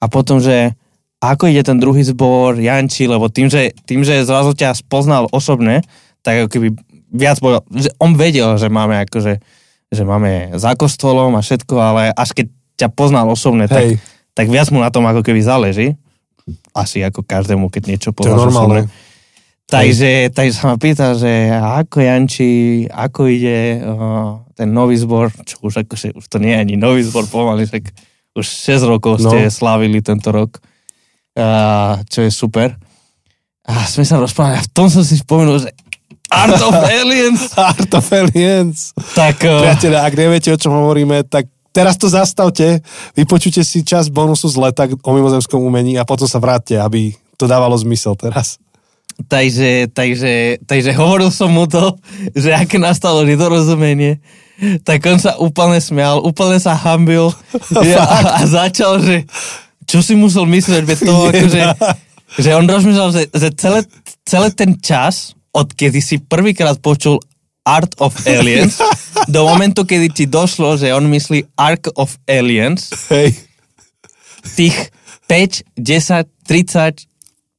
A 0.00 0.08
potom, 0.08 0.40
že 0.40 0.76
ako 1.18 1.50
ide 1.50 1.66
ten 1.66 1.82
druhý 1.82 2.06
zbor, 2.06 2.54
Janči, 2.58 3.10
lebo 3.10 3.26
tým, 3.26 3.50
že, 3.50 3.74
tým, 3.86 4.06
že 4.06 4.22
zrazu 4.22 4.54
ťa 4.54 4.78
spoznal 4.78 5.26
osobne, 5.34 5.82
tak 6.22 6.46
ako 6.46 6.48
keby 6.54 6.68
viac 7.10 7.42
bol, 7.42 7.58
že 7.74 7.90
on 7.98 8.14
vedel, 8.14 8.54
že 8.54 8.70
máme 8.70 9.02
akože, 9.08 9.42
že 9.90 10.02
máme 10.06 10.54
za 10.54 10.78
kostolom 10.78 11.34
a 11.34 11.42
všetko, 11.42 11.74
ale 11.74 12.02
až 12.14 12.38
keď 12.38 12.46
ťa 12.78 12.88
poznal 12.94 13.26
osobne, 13.26 13.66
tak, 13.66 13.98
tak 14.38 14.46
viac 14.46 14.70
mu 14.70 14.78
na 14.78 14.94
tom 14.94 15.02
ako 15.10 15.26
keby 15.26 15.42
záleží. 15.42 15.98
Asi 16.72 17.02
ako 17.02 17.26
každému, 17.26 17.66
keď 17.68 17.82
niečo 17.90 18.10
poznáš 18.14 18.54
osobne. 18.54 18.86
Takže, 19.68 20.32
takže 20.32 20.54
sa 20.56 20.72
ma 20.72 20.76
pýta, 20.80 21.12
že 21.12 21.52
ako 21.52 22.00
Janči, 22.00 22.50
ako 22.88 23.28
ide 23.28 23.84
uh, 23.84 24.40
ten 24.56 24.72
nový 24.72 24.96
zbor, 24.96 25.28
čo 25.44 25.60
už 25.60 25.84
akože, 25.84 26.16
už 26.16 26.24
to 26.24 26.40
nie 26.40 26.56
je 26.56 26.62
ani 26.64 26.74
nový 26.80 27.04
zbor 27.04 27.28
pomaly, 27.28 27.68
tak 27.68 27.92
už 28.32 28.48
6 28.48 28.88
rokov 28.88 29.20
ste 29.20 29.44
no. 29.44 29.52
slávili 29.52 30.00
tento 30.00 30.32
rok 30.32 30.56
čo 32.08 32.18
je 32.26 32.30
super. 32.30 32.74
A 33.68 33.84
sme 33.84 34.02
sa 34.02 34.16
rozprávali 34.16 34.58
a 34.58 34.64
v 34.64 34.72
tom 34.72 34.88
som 34.88 35.04
si 35.04 35.20
spomenul, 35.20 35.60
že 35.60 35.70
Art 36.28 36.60
of 36.60 36.76
Aliens. 37.00 37.52
Art 37.56 37.92
of 37.92 38.06
Aliens. 38.12 38.92
Tak... 39.16 39.44
Uh... 39.44 39.64
Priatelia, 39.64 40.04
ak 40.04 40.14
neviete, 40.16 40.48
o 40.52 40.60
čom 40.60 40.72
hovoríme, 40.72 41.24
tak 41.28 41.48
teraz 41.72 41.96
to 41.96 42.08
zastavte, 42.08 42.80
vypočujte 43.16 43.64
si 43.64 43.84
čas 43.84 44.08
bonusu 44.12 44.48
z 44.48 44.56
leta 44.56 44.84
o 44.88 45.10
mimozemskom 45.12 45.60
umení 45.60 45.96
a 46.00 46.08
potom 46.08 46.26
sa 46.26 46.40
vráťte, 46.40 46.80
aby 46.80 47.14
to 47.38 47.46
dávalo 47.46 47.76
zmysel 47.78 48.18
teraz. 48.18 48.58
Takže, 49.18 49.90
takže, 49.90 50.62
takže 50.62 50.94
hovoril 50.94 51.34
som 51.34 51.50
mu 51.50 51.66
to, 51.66 51.98
že 52.38 52.54
aké 52.54 52.78
nastalo 52.78 53.26
nedorozumenie, 53.26 54.22
tak 54.86 55.02
on 55.10 55.18
sa 55.18 55.38
úplne 55.42 55.82
smial, 55.82 56.22
úplne 56.22 56.62
sa 56.62 56.78
hambil 56.78 57.34
a, 57.98 58.38
a 58.38 58.46
začal, 58.46 59.02
že 59.02 59.26
čo 59.88 60.04
si 60.04 60.12
musel 60.12 60.44
myslieť, 60.44 60.84
že 60.84 60.96
to 61.00 61.12
akože, 61.32 61.62
že 62.36 62.50
on 62.52 62.68
rozmýšľal, 62.68 63.10
že, 63.10 63.22
že 63.32 63.48
celé, 63.56 63.80
celé 64.22 64.48
ten 64.52 64.76
čas, 64.76 65.32
odkedy 65.50 65.98
si 65.98 66.20
prvýkrát 66.20 66.76
počul 66.78 67.18
Art 67.64 67.96
of 67.98 68.12
Aliens, 68.28 68.76
do 69.32 69.48
momentu, 69.48 69.88
kedy 69.88 70.08
ti 70.12 70.24
došlo, 70.28 70.76
že 70.76 70.92
on 70.92 71.08
myslí 71.08 71.56
Ark 71.56 71.88
of 71.96 72.20
Aliens, 72.28 72.92
Hej. 73.08 73.32
tých 74.54 74.76
5, 75.28 75.76
10, 75.76 76.28
30, 76.48 77.04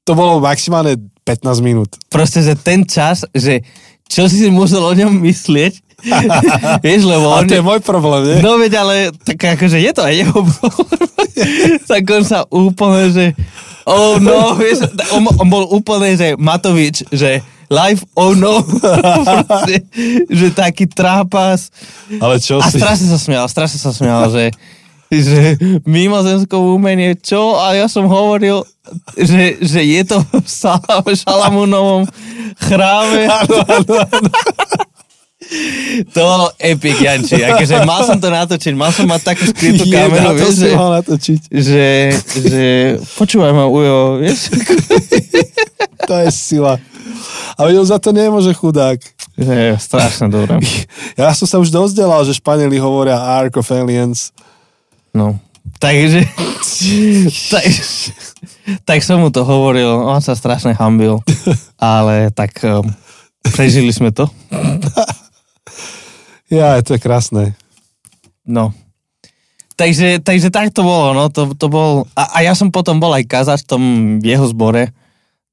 To 0.06 0.14
bolo 0.18 0.42
maximálne 0.42 0.98
15 1.26 1.62
minút. 1.62 1.98
proste, 2.10 2.42
že 2.42 2.58
ten 2.58 2.86
čas, 2.86 3.26
že 3.34 3.62
čo 4.10 4.26
si 4.26 4.42
si 4.42 4.50
musel 4.50 4.82
o 4.82 4.90
ňom 4.90 5.22
myslieť, 5.22 5.89
vieš, 6.86 7.04
lebo 7.06 7.34
A 7.34 7.44
on... 7.44 7.48
to 7.48 7.58
je 7.60 7.64
môj 7.64 7.80
problém, 7.84 8.22
nie? 8.26 8.38
No 8.40 8.60
veď, 8.60 8.74
ale 8.82 8.96
tak 9.14 9.60
akože 9.60 9.78
je 9.80 9.92
to 9.92 10.02
aj 10.04 10.14
jeho 10.16 10.40
problém. 10.40 11.08
tak 11.92 12.04
on 12.10 12.24
sa 12.24 12.40
úplne, 12.50 13.12
že 13.12 13.26
oh 13.90 14.22
no, 14.22 14.56
vieš, 14.56 14.86
on, 15.16 15.26
on 15.28 15.48
bol 15.50 15.66
úplne, 15.74 16.14
že 16.14 16.38
Matovič, 16.38 17.08
že 17.10 17.42
life, 17.70 18.04
oh 18.18 18.34
no, 18.34 18.66
Proste, 19.46 19.86
že 20.28 20.48
taký 20.52 20.90
trápas. 20.90 21.70
Ale 22.18 22.42
čo 22.42 22.60
A 22.60 22.68
si... 22.68 22.82
strašne 22.82 23.08
sa 23.08 23.20
smial, 23.22 23.46
strašne 23.46 23.80
sa 23.80 23.94
smial, 23.94 24.28
že, 24.34 24.50
že 25.14 25.56
mimozemské 25.86 26.58
umenie, 26.58 27.14
čo? 27.18 27.62
A 27.62 27.78
ja 27.78 27.86
som 27.86 28.10
hovoril, 28.10 28.66
že, 29.14 29.62
že 29.62 29.82
je 29.86 30.02
to 30.02 30.18
v 31.06 31.14
Šalamúnovom 31.14 32.10
chráme. 32.58 33.30
To 36.14 36.20
bolo 36.22 36.48
epic, 36.62 37.02
Janči. 37.02 37.42
Akože 37.42 37.82
mal 37.82 38.06
som 38.06 38.22
to 38.22 38.30
natočiť, 38.30 38.74
mal 38.78 38.94
som 38.94 39.10
mať 39.10 39.22
takú 39.34 39.44
skrytú 39.50 39.90
kameru, 39.90 40.38
vieš, 40.38 40.62
že, 40.62 40.70
natočiť. 40.78 41.40
že, 41.50 41.88
že 42.38 42.66
počúvaj 43.18 43.50
ma, 43.58 43.66
Ujo, 43.66 44.22
vieš, 44.22 44.54
To 46.10 46.14
je 46.26 46.30
sila. 46.30 46.78
A 47.58 47.66
on 47.66 47.86
za 47.86 47.98
to 47.98 48.14
nemôže 48.14 48.54
chudák. 48.54 49.02
je 49.36 49.76
strašne 49.82 50.30
dobré. 50.30 50.62
Ja 51.20 51.34
som 51.34 51.50
sa 51.50 51.58
už 51.58 51.74
dozdelal, 51.74 52.24
že 52.24 52.38
Španieli 52.38 52.78
hovoria 52.80 53.18
Ark 53.18 53.58
of 53.58 53.68
Aliens. 53.74 54.32
No, 55.12 55.42
takže, 55.82 56.24
tak, 57.54 57.66
tak 58.86 59.00
som 59.02 59.20
mu 59.26 59.34
to 59.34 59.42
hovoril, 59.42 60.06
on 60.06 60.22
sa 60.22 60.38
strašne 60.38 60.78
hambil, 60.78 61.26
ale 61.82 62.30
tak 62.32 62.54
um, 62.62 62.86
prežili 63.50 63.90
sme 63.90 64.14
to. 64.14 64.30
Ja, 66.50 66.82
to 66.82 66.98
je 66.98 67.02
krásne. 67.02 67.44
No. 68.46 68.74
Takže, 69.80 70.20
takže 70.20 70.52
tak 70.52 70.76
to 70.76 70.84
bolo, 70.84 71.16
no, 71.16 71.32
to, 71.32 71.56
to 71.56 71.72
bol, 71.72 72.04
a, 72.12 72.24
a 72.36 72.38
ja 72.44 72.52
som 72.52 72.68
potom 72.68 73.00
bol 73.00 73.16
aj 73.16 73.24
kazať 73.32 73.64
v 73.64 73.70
tom 73.70 73.84
jeho 74.20 74.44
zbore, 74.52 74.92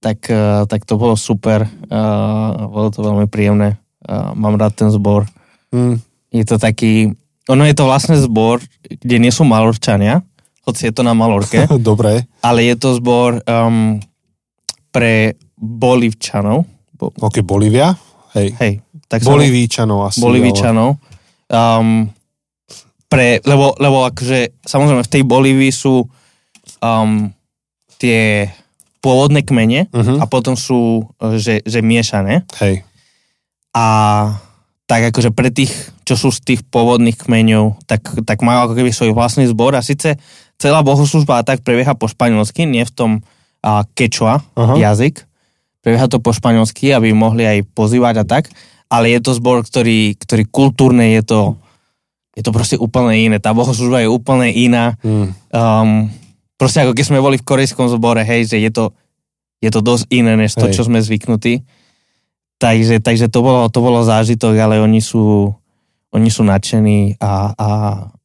tak, 0.03 0.27
uh, 0.27 0.67
tak 0.67 0.83
to 0.83 0.99
bolo 0.99 1.15
super, 1.15 1.63
uh, 1.63 2.67
bolo 2.67 2.91
to 2.91 3.07
veľmi 3.07 3.31
príjemné, 3.31 3.79
uh, 4.11 4.35
mám 4.35 4.59
rád 4.59 4.75
ten 4.75 4.91
zbor. 4.91 5.31
Hm. 5.71 6.03
Je 6.35 6.43
to 6.43 6.59
taký, 6.59 7.15
ono 7.47 7.63
je 7.71 7.75
to 7.79 7.87
vlastne 7.87 8.19
zbor, 8.19 8.59
kde 8.83 9.23
nie 9.23 9.31
sú 9.31 9.47
malorčania, 9.47 10.27
hoci 10.67 10.91
je 10.91 10.93
to 10.93 11.07
na 11.07 11.15
Malorke, 11.15 11.71
Dobre. 11.79 12.27
ale 12.43 12.67
je 12.67 12.75
to 12.75 12.99
zbor 12.99 13.39
um, 13.47 14.03
pre 14.91 15.39
Bolivčanov, 15.55 16.67
bo, 16.99 17.15
Ok, 17.23 17.47
Bolívia? 17.47 17.95
Hej. 18.35 18.59
hej, 18.59 18.73
tak 19.07 19.23
sa 19.23 19.31
Bolivíčanov 19.33 20.11
asi. 20.11 20.19
Bolivičanov. 20.21 20.99
Um, 21.47 22.11
pre, 23.07 23.39
lebo, 23.47 23.79
lebo 23.79 24.07
akože, 24.11 24.67
samozrejme, 24.67 25.03
v 25.07 25.13
tej 25.15 25.23
Bolívii 25.23 25.71
sú 25.71 26.03
um, 26.83 27.31
tie 28.03 28.51
pôvodné 28.99 29.47
kmene 29.47 29.87
Mhm. 29.95 30.19
a 30.19 30.25
potom 30.27 30.59
sú, 30.59 31.07
že, 31.39 31.63
že 31.63 31.79
miešané. 31.79 32.43
Hej. 32.59 32.83
A 33.71 33.87
tak 34.87 35.15
akože 35.15 35.31
pre 35.31 35.51
tých, 35.55 35.71
čo 36.03 36.15
sú 36.19 36.35
z 36.35 36.43
tých 36.43 36.61
pôvodných 36.67 37.15
kmeňov, 37.19 37.87
tak, 37.87 38.03
tak 38.27 38.43
majú 38.43 38.67
ako 38.67 38.75
keby 38.79 38.91
svoj 38.91 39.15
vlastný 39.15 39.47
zbor 39.47 39.75
a 39.75 39.83
síce 39.83 40.19
celá 40.59 40.81
bohoslužba 40.83 41.43
a 41.43 41.47
tak 41.47 41.63
prebieha 41.63 41.95
po 41.95 42.07
španielsky, 42.07 42.65
nie 42.65 42.83
v 42.87 42.93
tom 42.95 43.11
a, 43.63 43.83
quechua 43.95 44.43
Aha. 44.55 44.75
jazyk. 44.79 45.27
Prebieha 45.83 46.07
to 46.11 46.19
po 46.19 46.35
španielsky, 46.35 46.91
aby 46.91 47.15
mohli 47.15 47.47
aj 47.47 47.59
pozývať 47.75 48.15
a 48.23 48.25
tak, 48.27 48.51
ale 48.87 49.15
je 49.15 49.21
to 49.23 49.33
zbor, 49.35 49.67
ktorý, 49.67 50.15
ktorý 50.19 50.45
kultúrne 50.47 51.19
je 51.19 51.23
to, 51.27 51.41
je 52.37 52.43
to 52.45 52.53
proste 52.55 52.77
úplne 52.79 53.17
iné. 53.17 53.37
Tá 53.43 53.57
bohoslužba 53.57 54.05
je 54.05 54.13
úplne 54.13 54.53
iná. 54.53 54.95
Hm. 55.03 55.29
Um, 55.51 55.91
proste 56.61 56.85
ako 56.85 56.93
keď 56.93 57.05
sme 57.09 57.25
boli 57.25 57.37
v 57.41 57.47
korejskom 57.47 57.89
zbore, 57.89 58.23
hej, 58.23 58.47
že 58.47 58.61
je 58.61 58.71
to, 58.71 58.93
je 59.61 59.71
to 59.73 59.81
dosť 59.81 60.05
iné, 60.13 60.37
než 60.37 60.55
to, 60.57 60.69
Hej. 60.69 60.75
čo 60.77 60.83
sme 60.85 61.01
zvyknutí. 61.01 61.65
Takže, 62.57 63.05
takže 63.05 63.29
to, 63.29 63.45
bolo, 63.45 63.69
to 63.69 63.85
bolo 63.85 64.01
zážitok, 64.01 64.57
ale 64.57 64.81
oni 64.81 65.05
sú, 65.05 65.53
oni 66.13 66.29
sú 66.33 66.41
nadšení 66.45 67.21
a, 67.21 67.53
a, 67.53 67.71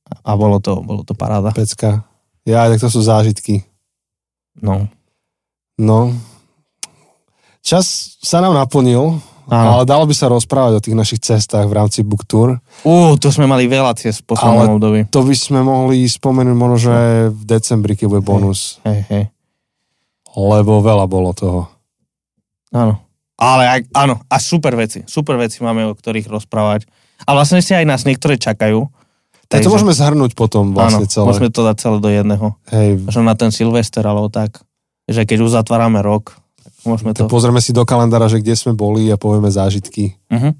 a 0.08 0.32
bolo, 0.40 0.64
to, 0.64 0.80
bolo 0.80 1.04
to 1.04 1.12
paráda. 1.12 1.52
Pecka. 1.52 2.08
Ja, 2.48 2.72
tak 2.72 2.80
to 2.80 2.88
sú 2.88 3.04
zážitky. 3.04 3.68
No. 4.60 4.88
No. 5.76 6.16
Čas 7.62 8.18
sa 8.24 8.40
nám 8.40 8.56
naplnil, 8.56 9.20
Áno. 9.52 9.70
ale 9.76 9.84
dalo 9.84 10.08
by 10.08 10.16
sa 10.16 10.32
rozprávať 10.32 10.80
o 10.80 10.84
tých 10.84 10.96
našich 10.96 11.20
cestách 11.20 11.68
v 11.68 11.76
rámci 11.76 12.08
Book 12.08 12.24
Tour. 12.24 12.64
Ú, 12.88 13.20
to 13.20 13.28
sme 13.36 13.52
mali 13.52 13.68
veľa 13.68 14.00
ciest 14.00 14.24
v 14.24 14.32
poslednom 14.32 14.80
období. 14.80 15.12
To 15.12 15.28
by 15.28 15.36
sme 15.36 15.60
mohli 15.60 16.08
spomenúť 16.08 16.56
možno, 16.56 16.78
že 16.80 16.96
v 17.36 17.42
decembri, 17.44 18.00
keď 18.00 18.08
bude 18.08 18.24
bonus. 18.24 18.80
Hej, 18.88 19.04
hej. 19.12 19.24
Lebo 20.32 20.80
veľa 20.80 21.04
bolo 21.12 21.36
toho. 21.36 21.68
Áno. 22.72 23.04
Ale 23.36 23.64
aj, 23.68 23.80
áno, 23.92 24.24
a 24.32 24.38
super 24.40 24.72
veci. 24.80 25.04
Super 25.04 25.36
veci 25.36 25.60
máme, 25.60 25.84
o 25.84 25.98
ktorých 26.00 26.32
rozprávať. 26.32 26.88
A 27.28 27.36
vlastne 27.36 27.60
si 27.60 27.76
aj 27.76 27.84
nás 27.84 28.08
niektoré 28.08 28.40
čakajú. 28.40 28.88
Tak 29.52 29.68
to 29.68 29.74
môžeme 29.74 29.92
zhrnúť 29.92 30.32
potom 30.32 30.72
vlastne 30.72 31.04
áno, 31.04 31.12
celé. 31.12 31.26
môžeme 31.28 31.50
to 31.52 31.68
dať 31.68 31.76
celé 31.76 31.98
do 32.00 32.08
jedného. 32.08 32.56
Hej, 32.72 33.04
Možno 33.04 33.28
na 33.28 33.36
ten 33.36 33.52
Silvester, 33.52 34.08
alebo 34.08 34.32
tak. 34.32 34.64
Že 35.12 35.28
keď 35.28 35.38
už 35.44 35.52
zatvárame 35.60 36.00
rok, 36.00 36.40
môžeme 36.86 37.12
to... 37.14 37.30
pozrieme 37.30 37.62
si 37.62 37.72
do 37.72 37.86
kalendára, 37.86 38.30
že 38.32 38.42
kde 38.42 38.58
sme 38.58 38.74
boli 38.74 39.10
a 39.10 39.18
povieme 39.20 39.50
zážitky. 39.50 40.18
Uh-huh. 40.30 40.54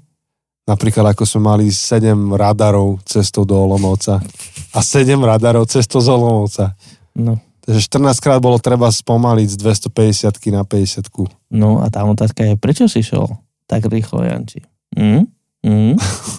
Napríklad 0.62 1.14
ako 1.14 1.26
sme 1.26 1.40
mali 1.50 1.66
7 1.74 2.14
radarov 2.38 3.02
cestou 3.02 3.42
do 3.42 3.58
Olomouca 3.58 4.22
a 4.70 4.78
7 4.78 5.18
radarov 5.18 5.66
cestou 5.66 5.98
z 5.98 6.08
Olomouca. 6.14 6.78
No. 7.18 7.42
Takže 7.62 7.80
14 7.90 8.18
krát 8.18 8.38
bolo 8.42 8.58
treba 8.58 8.90
spomaliť 8.90 9.48
z 9.54 9.56
250 9.90 10.50
na 10.50 10.66
50 10.66 11.54
no 11.54 11.78
a 11.78 11.86
tá 11.90 12.02
otázka 12.02 12.42
je, 12.42 12.54
prečo 12.58 12.90
si 12.90 13.06
šiel 13.06 13.30
tak 13.70 13.86
rýchlo, 13.86 14.26
Janči? 14.26 14.66
Mm? 14.98 15.30
Mm? 15.62 15.94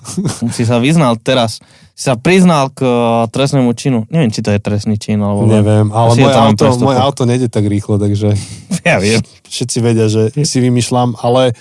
si 0.55 0.63
sa 0.67 0.83
vyznal 0.83 1.15
teraz. 1.15 1.63
Si 1.95 2.11
sa 2.11 2.19
priznal 2.19 2.73
k 2.75 2.83
uh, 2.83 3.23
trestnému 3.31 3.71
činu. 3.77 4.03
Neviem, 4.11 4.33
či 4.33 4.43
to 4.43 4.51
je 4.51 4.59
trestný 4.59 4.99
čin, 4.99 5.21
alebo... 5.23 5.47
Neviem, 5.47 5.93
ale 5.95 6.11
moje 6.19 6.35
auto, 6.35 6.65
moje 6.83 6.99
auto 6.99 7.23
nejde 7.23 7.47
tak 7.47 7.63
rýchlo, 7.69 7.95
takže 8.01 8.35
Ja 8.87 8.99
viem. 8.99 9.23
všetci 9.47 9.77
vedia, 9.79 10.11
že 10.11 10.35
si 10.43 10.57
vymýšľam, 10.59 11.15
ale 11.23 11.55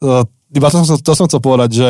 uh, 0.00 0.24
iba 0.56 0.68
to 0.72 0.80
som, 0.80 0.96
to 0.96 1.12
som 1.12 1.28
chcel 1.28 1.42
povedať, 1.44 1.70
že 1.76 1.88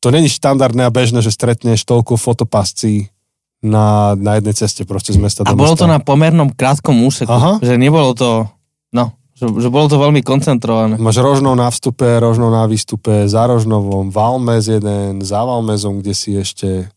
to 0.00 0.08
není 0.08 0.32
štandardné 0.32 0.88
a 0.88 0.94
bežné, 0.94 1.20
že 1.20 1.28
stretneš 1.28 1.84
toľko 1.84 2.16
fotopascí 2.16 3.12
na, 3.60 4.16
na 4.16 4.40
jednej 4.40 4.56
ceste 4.56 4.88
proste 4.88 5.12
z 5.12 5.20
mesta 5.20 5.44
A 5.44 5.52
do 5.52 5.60
bolo 5.60 5.76
mesta. 5.76 5.84
to 5.84 5.92
na 5.92 6.00
pomernom 6.00 6.48
krátkom 6.48 6.96
úseku. 7.04 7.28
Aha. 7.28 7.60
Že 7.60 7.76
nebolo 7.76 8.16
to... 8.16 8.48
No, 8.96 9.12
že, 9.40 9.48
že 9.48 9.68
bolo 9.72 9.88
to 9.88 9.96
veľmi 9.96 10.20
koncentrované. 10.20 11.00
Máš 11.00 11.24
rožnou 11.24 11.56
na 11.56 11.72
vstupe, 11.72 12.04
rožnou 12.20 12.52
na 12.52 12.68
výstupe, 12.68 13.24
za 13.24 13.48
rožnovom, 13.48 14.12
Valmez 14.12 14.68
jeden, 14.68 15.24
za 15.24 15.40
Valmezom, 15.40 16.04
kde 16.04 16.12
si 16.12 16.36
ešte... 16.36 16.92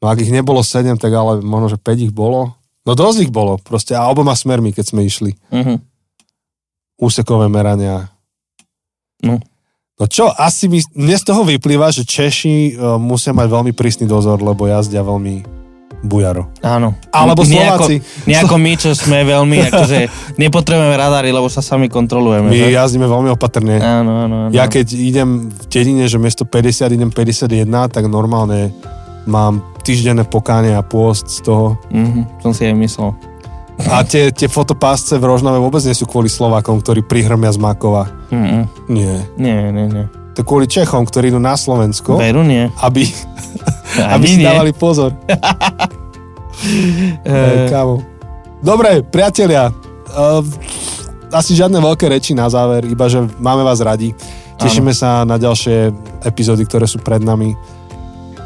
No 0.00 0.08
ak 0.08 0.24
ich 0.24 0.32
nebolo 0.32 0.64
7, 0.64 0.96
tak 0.96 1.12
ale 1.12 1.44
možno, 1.44 1.76
že 1.76 1.76
5 1.76 2.08
ich 2.08 2.14
bolo. 2.16 2.56
No 2.88 2.96
dosť 2.96 3.28
ich 3.28 3.32
bolo 3.32 3.60
proste 3.60 3.92
a 3.92 4.08
oboma 4.08 4.32
smermi, 4.32 4.72
keď 4.72 4.84
sme 4.88 5.04
išli. 5.04 5.36
Uh-huh. 5.52 5.76
Úsekové 6.96 7.52
merania. 7.52 8.08
No. 9.20 9.36
No 10.00 10.04
čo, 10.08 10.32
asi 10.32 10.64
mi, 10.72 10.80
mne 10.96 11.16
z 11.20 11.24
toho 11.28 11.44
vyplýva, 11.44 11.92
že 11.92 12.08
Češi 12.08 12.72
uh, 12.72 12.96
musia 12.96 13.36
mať 13.36 13.52
veľmi 13.52 13.72
prísny 13.76 14.08
dozor, 14.08 14.40
lebo 14.40 14.64
jazdia 14.64 15.04
veľmi 15.04 15.59
bujaro. 16.00 16.48
Áno. 16.60 16.96
Alebo 17.12 17.44
Nejako- 17.44 17.86
Slováci. 17.88 17.94
Nejako 18.24 18.56
my, 18.64 18.72
čo 18.76 18.88
sme 18.92 19.22
veľmi, 19.22 19.56
akože 19.68 19.98
nepotrebujeme 20.36 20.96
radary, 20.96 21.28
lebo 21.30 21.46
sa 21.46 21.60
sami 21.60 21.86
kontrolujeme. 21.86 22.48
My 22.48 22.56
že? 22.56 22.72
jazdíme 22.72 23.04
veľmi 23.04 23.30
opatrne. 23.32 23.76
Áno, 23.78 24.24
áno, 24.24 24.34
áno. 24.48 24.52
Ja 24.52 24.64
keď 24.66 24.86
idem 24.96 25.48
v 25.48 25.64
dedine, 25.68 26.08
že 26.08 26.16
miesto 26.16 26.48
50 26.48 26.96
idem 26.96 27.10
51, 27.12 27.68
tak 27.92 28.08
normálne 28.08 28.72
mám 29.28 29.60
týždenné 29.84 30.24
pokánie 30.24 30.72
a 30.72 30.80
pôst 30.80 31.28
z 31.28 31.44
toho. 31.44 31.76
Mhm, 31.92 32.40
som 32.40 32.52
si 32.52 32.64
aj 32.64 32.76
myslel. 32.76 33.12
A 33.88 34.04
tie, 34.04 34.28
tie 34.28 34.44
fotopásce 34.44 35.16
v 35.16 35.24
Rožnove 35.24 35.56
vôbec 35.56 35.80
nie 35.88 35.96
sú 35.96 36.04
kvôli 36.04 36.28
Slovákom, 36.28 36.84
ktorí 36.84 37.00
prihrmia 37.00 37.48
z 37.48 37.56
Makova. 37.56 38.12
Mm-mm. 38.28 38.68
Nie. 38.92 39.24
Nie, 39.40 39.72
nie, 39.72 39.88
nie. 39.88 40.04
To 40.36 40.44
kvôli 40.44 40.68
Čechom, 40.68 41.08
ktorí 41.08 41.32
idú 41.32 41.40
na 41.40 41.56
Slovensko, 41.56 42.20
Veru 42.20 42.44
nie. 42.44 42.68
aby, 42.84 43.08
aby 43.98 44.26
si 44.26 44.38
nie. 44.40 44.46
dávali 44.46 44.72
pozor. 44.76 45.14
Ej, 47.24 47.72
kámo. 47.72 48.04
Dobre, 48.60 49.00
priatelia, 49.02 49.72
uh, 50.12 50.44
asi 51.32 51.56
žiadne 51.56 51.80
veľké 51.80 52.10
reči 52.10 52.36
na 52.36 52.50
záver, 52.52 52.84
iba 52.84 53.08
že 53.08 53.24
máme 53.40 53.64
vás 53.64 53.80
radi. 53.80 54.12
Tešíme 54.60 54.92
sa 54.92 55.24
na 55.24 55.40
ďalšie 55.40 55.88
epizódy, 56.28 56.68
ktoré 56.68 56.84
sú 56.84 57.00
pred 57.00 57.24
nami. 57.24 57.56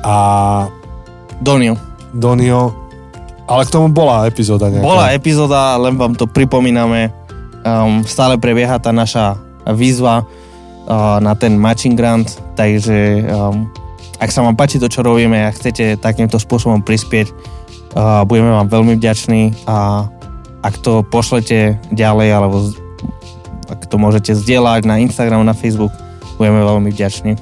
A 0.06 0.14
Donio. 1.42 1.74
Donio, 2.14 2.84
ale 3.44 3.68
k 3.68 3.74
tomu 3.76 3.92
bola 3.92 4.24
epizóda 4.24 4.72
nejaká. 4.72 4.84
Bola 4.84 5.12
epizóda, 5.12 5.76
len 5.76 6.00
vám 6.00 6.16
to 6.16 6.24
pripomíname. 6.24 7.12
Um, 7.64 8.04
stále 8.04 8.40
prebieha 8.40 8.80
tá 8.80 8.92
naša 8.92 9.36
výzva 9.68 10.24
uh, 10.24 11.20
na 11.20 11.36
ten 11.36 11.56
matching 11.56 11.96
grant, 11.96 12.40
takže 12.56 13.24
um, 13.28 13.68
ak 14.18 14.30
sa 14.30 14.42
vám 14.42 14.54
páči 14.54 14.78
to, 14.78 14.86
čo 14.90 15.02
robíme 15.02 15.36
a 15.46 15.54
chcete 15.54 15.98
takýmto 15.98 16.38
spôsobom 16.38 16.82
prispieť, 16.82 17.30
uh, 17.98 18.22
budeme 18.28 18.50
vám 18.54 18.70
veľmi 18.70 18.94
vďační 18.98 19.66
a 19.66 20.08
ak 20.64 20.80
to 20.80 21.04
pošlete 21.04 21.76
ďalej 21.92 22.28
alebo 22.32 22.72
ak 23.68 23.88
to 23.88 23.96
môžete 23.96 24.32
zdieľať 24.36 24.84
na 24.88 25.00
Instagram, 25.00 25.44
na 25.44 25.56
Facebook, 25.56 25.92
budeme 26.36 26.60
veľmi 26.64 26.88
vďační. 26.92 27.36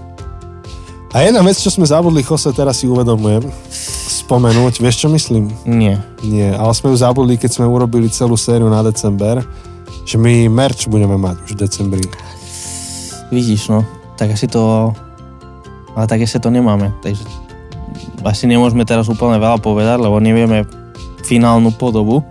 A 1.13 1.29
jedna 1.29 1.45
vec, 1.45 1.61
čo 1.61 1.69
sme 1.69 1.85
zabudli, 1.85 2.25
Jose, 2.25 2.49
teraz 2.57 2.81
si 2.81 2.89
uvedomujem, 2.89 3.45
spomenúť, 4.25 4.81
vieš 4.81 5.05
čo 5.05 5.09
myslím? 5.13 5.53
Nie. 5.69 6.01
Nie, 6.25 6.57
ale 6.57 6.73
sme 6.73 6.89
ju 6.89 6.97
zabudli, 6.97 7.37
keď 7.37 7.61
sme 7.61 7.69
urobili 7.69 8.09
celú 8.09 8.33
sériu 8.33 8.73
na 8.73 8.81
december, 8.81 9.45
že 10.09 10.17
my 10.17 10.49
merch 10.49 10.89
budeme 10.89 11.21
mať 11.21 11.37
už 11.45 11.51
v 11.53 11.61
decembri. 11.69 12.05
Vidíš, 13.29 13.69
no. 13.69 13.85
Tak 14.17 14.33
asi 14.33 14.49
to... 14.49 14.93
Ale 15.93 16.09
tak 16.09 16.25
ešte 16.25 16.41
to 16.41 16.49
nemáme. 16.49 16.93
Takže 17.05 17.25
asi 18.25 18.47
nemôžeme 18.49 18.87
teraz 18.87 19.11
úplne 19.11 19.37
veľa 19.37 19.59
povedať, 19.61 19.99
lebo 20.01 20.17
nevieme 20.23 20.65
finálnu 21.27 21.75
podobu. 21.75 22.25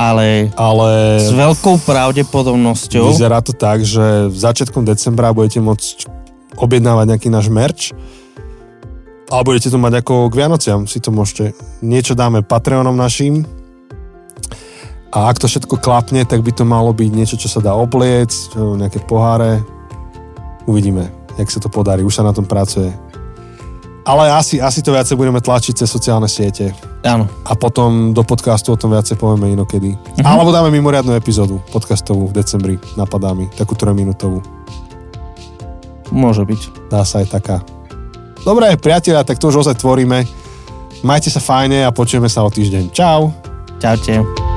Ale 0.00 0.50
Ale 0.58 1.20
s 1.22 1.30
veľkou 1.30 1.78
pravdepodobnosťou... 1.86 3.14
vyzerá 3.14 3.38
to 3.38 3.54
tak, 3.54 3.86
že 3.86 4.26
v 4.26 4.34
začiatkom 4.34 4.82
decembra 4.82 5.30
budete 5.30 5.62
môcť 5.62 6.10
objednávať 6.58 7.06
nejaký 7.14 7.28
náš 7.30 7.46
merch 7.52 7.94
a 9.30 9.40
budete 9.46 9.70
to 9.70 9.78
mať 9.78 10.02
ako 10.02 10.28
k 10.28 10.42
Vianociam, 10.42 10.90
si 10.90 10.98
to 10.98 11.14
môžete. 11.14 11.54
Niečo 11.80 12.18
dáme 12.18 12.42
Patreonom 12.42 12.98
našim 12.98 13.46
a 15.12 15.30
ak 15.30 15.38
to 15.38 15.46
všetko 15.46 15.78
klapne, 15.78 16.26
tak 16.26 16.42
by 16.42 16.50
to 16.50 16.66
malo 16.66 16.90
byť 16.90 17.10
niečo, 17.12 17.36
čo 17.38 17.46
sa 17.46 17.62
dá 17.62 17.76
obliecť, 17.76 18.58
nejaké 18.58 19.06
poháre. 19.06 19.62
Uvidíme, 20.66 21.14
jak 21.38 21.48
sa 21.48 21.58
to 21.60 21.68
podarí. 21.72 22.02
Už 22.04 22.20
sa 22.20 22.26
na 22.26 22.34
tom 22.34 22.44
pracuje. 22.44 22.92
Ale 24.02 24.34
asi, 24.34 24.58
asi 24.58 24.82
to 24.82 24.90
viacej 24.90 25.14
budeme 25.14 25.38
tlačiť 25.38 25.78
cez 25.78 25.86
sociálne 25.86 26.26
siete. 26.26 26.74
Áno. 27.06 27.30
A 27.46 27.54
potom 27.54 28.10
do 28.10 28.26
podcastu 28.26 28.74
o 28.74 28.78
tom 28.78 28.90
viacej 28.90 29.14
povieme 29.14 29.54
inokedy. 29.54 29.94
Uh-huh. 29.94 30.26
Alebo 30.26 30.50
dáme 30.50 30.74
mimoriadnu 30.74 31.14
epizódu 31.14 31.62
podcastovú 31.70 32.26
v 32.30 32.42
decembri. 32.42 32.74
Napadá 32.98 33.30
mi. 33.30 33.46
Takú 33.54 33.78
trojminútovú. 33.78 34.42
Môže 36.10 36.42
byť. 36.42 36.90
Dá 36.90 37.06
sa 37.06 37.22
aj 37.22 37.30
taká. 37.30 37.56
Dobre, 38.42 38.74
priatelia, 38.74 39.22
tak 39.22 39.38
to 39.38 39.54
už 39.54 39.62
ozaj 39.62 39.78
tvoríme. 39.78 40.26
Majte 41.06 41.30
sa 41.30 41.38
fajne 41.38 41.86
a 41.86 41.94
počujeme 41.94 42.26
sa 42.26 42.42
o 42.42 42.50
týždeň. 42.50 42.90
Čau. 42.90 43.30
Čaute. 43.78 44.51